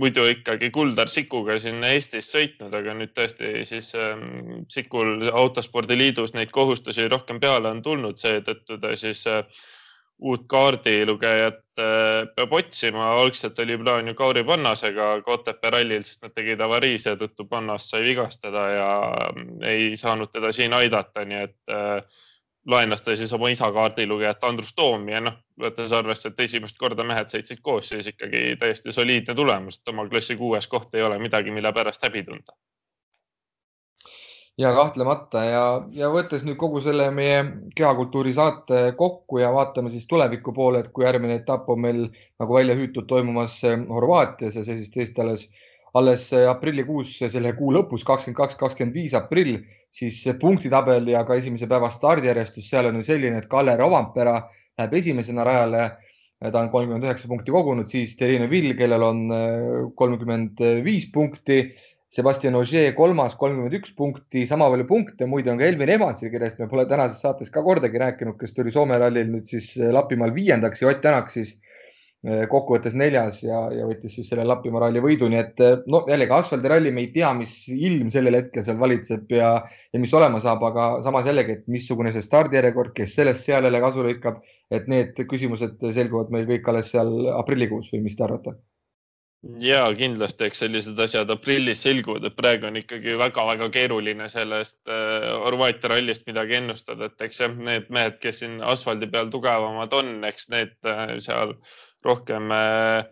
muidu 0.00 0.24
ikkagi 0.26 0.72
Kuldar 0.74 1.06
Sikuga 1.08 1.54
siin 1.62 1.84
Eestis 1.86 2.32
sõitnud, 2.34 2.74
aga 2.74 2.94
nüüd 2.98 3.12
tõesti 3.14 3.62
siis 3.68 3.92
äh, 3.94 4.18
Sikul 4.68 5.28
Autospordiliidus 5.30 6.34
neid 6.34 6.50
kohustusi 6.50 7.06
rohkem 7.08 7.38
peale 7.38 7.70
on 7.70 7.82
tulnud, 7.82 8.18
seetõttu 8.18 8.80
ta 8.82 8.96
siis 8.98 9.22
äh, 9.30 9.44
uut 10.18 10.46
kaardilugejat 10.50 11.78
äh, 11.78 12.26
peab 12.36 12.52
otsima. 12.52 13.12
algselt 13.20 13.58
oli 13.58 13.78
plaan 13.78 14.08
ju 14.08 14.14
Kauri 14.14 14.44
Pannasega 14.44 15.22
Otepää 15.26 15.70
rallil, 15.70 16.02
sest 16.02 16.22
nad 16.22 16.34
tegid 16.34 16.60
avarii, 16.60 16.98
seetõttu 16.98 17.46
Pannas 17.48 17.90
sai 17.90 18.02
vigastada 18.02 18.64
ja 18.68 18.88
mm, 19.34 19.62
ei 19.62 19.96
saanud 19.96 20.32
teda 20.32 20.52
siin 20.52 20.72
aidata, 20.72 21.24
nii 21.24 21.42
et 21.44 21.74
äh, 21.74 22.02
laenas 22.66 23.02
ta 23.02 23.16
siis 23.16 23.32
oma 23.32 23.48
isa 23.48 23.70
kaardilugejat 23.72 24.44
Andrus 24.44 24.74
Toomi 24.74 25.12
ja 25.12 25.20
noh, 25.20 25.38
võttes 25.60 25.92
arvesse, 25.92 26.32
et 26.32 26.40
esimest 26.40 26.78
korda 26.78 27.04
mehed 27.06 27.30
sõitsid 27.30 27.62
koos, 27.62 27.88
siis 27.88 28.10
ikkagi 28.10 28.56
täiesti 28.58 28.92
soliidne 28.92 29.34
tulemus, 29.34 29.78
et 29.78 29.94
oma 29.94 30.08
klassi 30.08 30.36
kuues 30.36 30.66
koht 30.66 30.94
ei 30.94 31.06
ole 31.06 31.18
midagi, 31.22 31.54
mille 31.54 31.72
pärast 31.72 32.02
häbi 32.04 32.26
tunda 32.26 32.58
ja 34.58 34.72
kahtlemata 34.74 35.44
ja, 35.46 35.62
ja 35.94 36.10
võttes 36.10 36.42
nüüd 36.46 36.58
kogu 36.58 36.80
selle 36.82 37.08
meie 37.14 37.38
kehakultuuri 37.78 38.32
saate 38.34 38.80
kokku 38.98 39.38
ja 39.38 39.52
vaatame 39.54 39.92
siis 39.94 40.06
tuleviku 40.10 40.52
poole, 40.54 40.82
et 40.82 40.90
kui 40.94 41.06
järgmine 41.06 41.38
etapp 41.38 41.68
on 41.70 41.82
meil 41.84 42.00
nagu 42.10 42.56
välja 42.56 42.74
hüütud 42.78 43.06
toimumas 43.10 43.60
eh, 43.68 43.78
Horvaatias 43.88 44.58
ja 44.58 44.64
see 44.66 44.80
siis 44.80 44.90
tõesti 44.94 45.22
alles, 45.22 45.46
alles 45.98 46.26
aprillikuus, 46.50 47.14
selle 47.22 47.54
kuu 47.58 47.70
lõpus, 47.76 48.02
kakskümmend 48.06 48.40
kaks, 48.40 48.58
kakskümmend 48.58 48.98
viis 48.98 49.14
aprill, 49.18 49.60
siis 49.94 50.18
punktitabel 50.40 51.06
ja 51.14 51.22
ka 51.26 51.38
esimese 51.38 51.70
päeva 51.70 51.90
stardijärjestus, 51.94 52.66
seal 52.68 52.90
on 52.90 52.98
ju 52.98 53.06
selline, 53.06 53.38
et 53.38 53.48
Kalle 53.50 53.76
Rovampera 53.78 54.40
läheb 54.78 54.98
esimesena 55.00 55.46
rajale. 55.46 55.88
ta 56.38 56.60
on 56.60 56.68
kolmkümmend 56.70 57.02
üheksa 57.02 57.26
punkti 57.26 57.50
kogunud, 57.50 57.88
siis 57.90 58.12
Terine 58.16 58.46
Vill, 58.50 58.76
kellel 58.78 59.02
on 59.02 59.24
kolmkümmend 59.98 60.60
viis 60.84 61.08
punkti 61.10 61.56
Sebastian 62.08 62.56
Ogier 62.56 62.94
kolmas, 62.96 63.34
kolmkümmend 63.36 63.74
üks 63.76 63.90
punkti, 63.96 64.46
sama 64.48 64.70
palju 64.72 64.86
punkte. 64.88 65.26
muide 65.28 65.50
on 65.52 65.58
ka 65.60 65.66
Elvin 65.68 65.90
Evansil, 65.92 66.30
kellest 66.32 66.60
me 66.60 66.68
pole 66.70 66.86
tänases 66.88 67.20
saates 67.20 67.50
ka 67.52 67.60
kordagi 67.66 68.00
rääkinud, 68.00 68.38
kes 68.40 68.54
tuli 68.56 68.72
Soome 68.72 68.96
rallil 69.02 69.28
nüüd 69.28 69.50
siis 69.50 69.74
eh, 69.76 69.90
Lapimaal 69.92 70.32
viiendaks 70.36 70.80
ja 70.80 70.88
Ott 70.88 71.02
Tänak 71.04 71.28
siis 71.34 71.50
eh, 72.24 72.46
kokkuvõttes 72.48 72.96
neljas 72.96 73.42
ja, 73.42 73.60
ja 73.76 73.84
võttis 73.90 74.16
siis 74.16 74.30
selle 74.32 74.46
Lapimaa 74.48 74.86
ralli 74.86 75.02
võidu, 75.04 75.28
nii 75.28 75.40
et 75.42 75.60
eh, 75.66 75.74
no 75.92 76.00
jällegi 76.08 76.34
asfaldiralli, 76.38 76.94
me 76.96 77.04
ei 77.04 77.10
tea, 77.18 77.34
mis 77.36 77.58
ilm 77.76 78.08
sellel 78.14 78.40
hetkel 78.40 78.64
seal 78.64 78.80
valitseb 78.80 79.36
ja, 79.36 79.52
ja 79.92 80.00
mis 80.00 80.16
olema 80.16 80.40
saab, 80.40 80.64
aga 80.70 80.88
samas 81.04 81.28
jällegi, 81.28 81.58
et 81.58 81.68
missugune 81.76 82.14
see 82.16 82.24
stardijärjekord, 82.24 82.96
kes 82.96 83.18
sellest 83.20 83.44
seal 83.44 83.68
jälle 83.68 83.84
kasu 83.84 84.08
lõikab, 84.08 84.40
et 84.72 84.88
need 84.88 85.20
küsimused 85.28 85.84
selguvad 86.00 86.32
meil 86.32 86.48
kõik 86.54 86.72
alles 86.72 86.88
seal 86.96 87.12
aprillikuus 87.36 87.92
või 87.92 88.06
mis 88.08 88.16
te 88.16 88.24
arvate? 88.30 88.56
Ja 89.62 89.82
kindlasti, 89.94 90.48
eks 90.48 90.64
sellised 90.64 90.98
asjad 91.02 91.30
aprillis 91.30 91.82
selguvad, 91.84 92.24
et 92.26 92.36
praegu 92.36 92.66
on 92.68 92.80
ikkagi 92.80 93.14
väga-väga 93.20 93.68
keeruline 93.74 94.26
sellest 94.32 94.90
äh, 94.90 95.28
Horvaatia 95.44 95.92
rallist 95.94 96.26
midagi 96.26 96.58
ennustada, 96.58 97.06
et 97.06 97.28
eks 97.28 97.44
jah, 97.44 97.54
need 97.68 97.86
mehed, 97.94 98.18
kes 98.22 98.42
siin 98.42 98.58
asfaldi 98.66 99.10
peal 99.12 99.30
tugevamad 99.30 99.94
on, 99.94 100.16
eks 100.26 100.50
need 100.54 100.74
äh, 100.90 101.14
seal 101.22 101.54
rohkem 102.06 102.50
äh, 102.54 103.06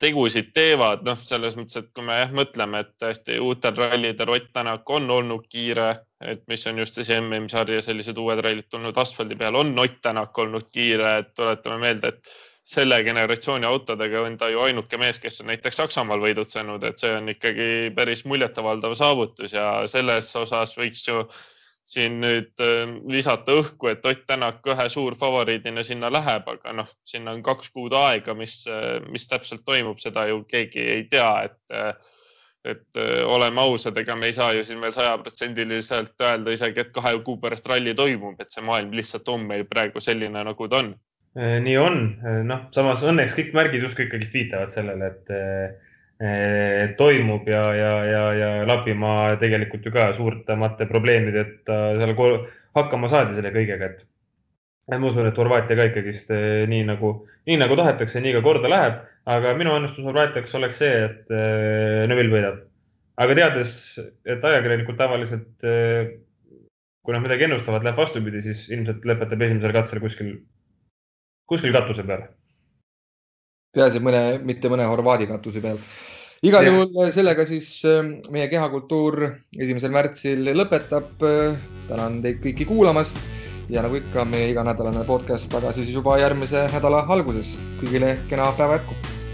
tegusid 0.00 0.50
teevad, 0.56 1.04
noh, 1.06 1.20
selles 1.24 1.56
mõttes, 1.56 1.78
et 1.80 1.92
kui 1.96 2.04
me 2.04 2.18
jah 2.22 2.32
mõtleme, 2.36 2.82
et 2.84 3.06
hästi 3.08 3.38
uutel 3.40 3.76
rallidel 3.76 4.32
Ott 4.32 4.50
Tänak 4.56 4.90
on 4.92 5.08
olnud 5.10 5.46
kiire, 5.48 5.88
et 6.20 6.42
mis 6.48 6.66
on 6.68 6.82
just 6.82 7.00
see 7.00 7.20
MM-sarja 7.20 7.80
sellised 7.84 8.18
uued 8.20 8.40
rallid 8.44 8.68
tulnud 8.72 8.96
asfaldi 8.96 9.38
peal, 9.40 9.56
on 9.56 9.72
Ott 9.80 10.02
Tänak 10.04 10.36
olnud 10.38 10.68
kiire, 10.72 11.18
et 11.22 11.32
tuletame 11.36 11.80
meelde, 11.84 12.12
et 12.12 12.36
selle 12.66 12.98
generatsiooni 13.06 13.66
autodega 13.66 14.24
on 14.26 14.36
ta 14.38 14.48
ju 14.50 14.60
ainuke 14.64 14.98
mees, 14.98 15.20
kes 15.22 15.40
on 15.40 15.52
näiteks 15.52 15.78
Saksamaal 15.78 16.22
võidutsenud, 16.22 16.82
et 16.88 16.98
see 16.98 17.12
on 17.14 17.30
ikkagi 17.30 17.68
päris 17.94 18.24
muljetavaldav 18.26 18.96
saavutus 18.98 19.54
ja 19.54 19.68
selles 19.90 20.32
osas 20.40 20.74
võiks 20.78 21.04
ju 21.06 21.22
siin 21.86 22.18
nüüd 22.24 22.64
äh, 22.66 22.90
visata 23.06 23.54
õhku, 23.60 23.92
et 23.92 24.06
Ott 24.10 24.26
Tänak 24.26 24.66
ühe 24.66 24.88
suurfavoriidina 24.90 25.86
sinna 25.86 26.10
läheb, 26.10 26.48
aga 26.56 26.74
noh, 26.74 26.90
sinna 27.06 27.36
on 27.36 27.44
kaks 27.46 27.70
kuud 27.70 27.94
aega, 27.94 28.34
mis, 28.34 28.64
äh, 28.66 28.98
mis 29.14 29.28
täpselt 29.30 29.62
toimub, 29.64 30.02
seda 30.02 30.26
ju 30.26 30.42
keegi 30.50 30.88
ei 30.96 31.08
tea, 31.10 31.32
et 31.46 31.76
äh, 31.76 32.14
et 32.66 32.98
oleme 33.30 33.60
ausad, 33.62 33.94
ega 34.00 34.16
me 34.18 34.26
ei 34.26 34.34
saa 34.34 34.48
ju 34.56 34.64
siin 34.66 34.80
veel 34.82 34.90
sajaprotsendiliselt 34.90 36.18
öelda 36.18 36.50
isegi, 36.50 36.82
et 36.82 36.88
kahe 36.90 37.12
kuu 37.22 37.36
pärast 37.38 37.68
ralli 37.70 37.92
toimub, 37.94 38.40
et 38.42 38.50
see 38.50 38.64
maailm 38.66 38.90
lihtsalt 38.90 39.28
on 39.30 39.44
meil 39.46 39.62
praegu 39.70 40.02
selline, 40.02 40.42
nagu 40.48 40.66
ta 40.66 40.80
on. 40.82 40.88
Äh, 40.90 41.15
nii 41.36 41.76
on, 41.76 41.98
äh, 42.24 42.40
noh, 42.48 42.66
samas 42.72 43.02
õnneks 43.04 43.34
kõik 43.36 43.52
märgid 43.56 43.84
justkui 43.84 44.06
ikkagist 44.06 44.36
viitavad 44.36 44.72
sellele, 44.72 45.10
et 45.12 45.32
äh, 45.36 46.94
toimub 46.96 47.48
ja, 47.50 47.62
ja, 47.76 47.92
ja, 48.08 48.22
ja 48.40 48.50
Lapimaa 48.64 49.34
tegelikult 49.40 49.84
ju 49.84 49.92
ka 49.92 50.08
suurtemate 50.16 50.86
probleemideta 50.88 51.80
seal 51.98 52.14
hakkama 52.76 53.10
saadi 53.12 53.36
selle 53.36 53.52
kõigega, 53.52 53.90
et 53.90 54.06
ma 54.96 55.10
usun, 55.10 55.28
et 55.28 55.36
Horvaatia 55.36 55.76
ka 55.76 55.90
ikkagist 55.90 56.32
nii 56.72 56.86
nagu, 56.88 57.12
nii 57.50 57.60
nagu 57.60 57.76
tahetakse, 57.76 58.22
nii 58.24 58.32
ka 58.38 58.42
korda 58.46 58.72
läheb. 58.72 59.04
aga 59.26 59.52
minu 59.58 59.74
ennustus 59.76 60.06
Horvaatiaks 60.06 60.54
oleks 60.56 60.80
see, 60.80 61.04
et 61.04 61.36
Neville 62.08 62.32
võidab. 62.32 62.64
aga 63.20 63.36
teades, 63.36 63.72
et 64.24 64.44
ajakirjanikud 64.44 64.96
tavaliselt, 64.96 65.66
kui 65.66 67.12
nad 67.12 67.24
midagi 67.24 67.44
ennustavad, 67.44 67.84
läheb 67.84 67.98
vastupidi, 68.00 68.40
siis 68.46 68.70
ilmselt 68.70 69.04
lõpetab 69.04 69.42
esimesel 69.42 69.76
katsel 69.76 70.00
kuskil 70.00 70.38
kuskil 71.46 71.72
katuse 71.74 72.04
peal. 72.06 72.26
peaasi, 73.76 74.00
et 74.00 74.04
mõne, 74.04 74.22
mitte 74.46 74.70
mõne 74.72 74.86
Horvaadi 74.88 75.28
katuse 75.30 75.62
peal. 75.64 75.80
igal 76.46 76.68
juhul 76.68 77.10
sellega 77.14 77.46
siis 77.48 77.70
ähm, 77.88 78.18
meie 78.30 78.48
kehakultuur 78.52 79.22
esimesel 79.58 79.94
märtsil 79.94 80.52
lõpetab. 80.56 81.12
tänan 81.88 82.22
teid 82.22 82.42
kõiki 82.44 82.68
kuulamast 82.68 83.18
ja 83.70 83.82
nagu 83.82 83.98
ikka, 83.98 84.24
meie 84.24 84.50
iganädalane 84.52 85.04
podcast 85.06 85.50
tagasi 85.50 85.84
siis 85.84 85.98
juba 85.98 86.18
järgmise 86.22 86.68
nädala 86.72 87.06
alguses. 87.08 87.56
kõigile 87.82 88.16
kena 88.30 88.52
päeva 88.58 88.80
jätku 88.80 89.25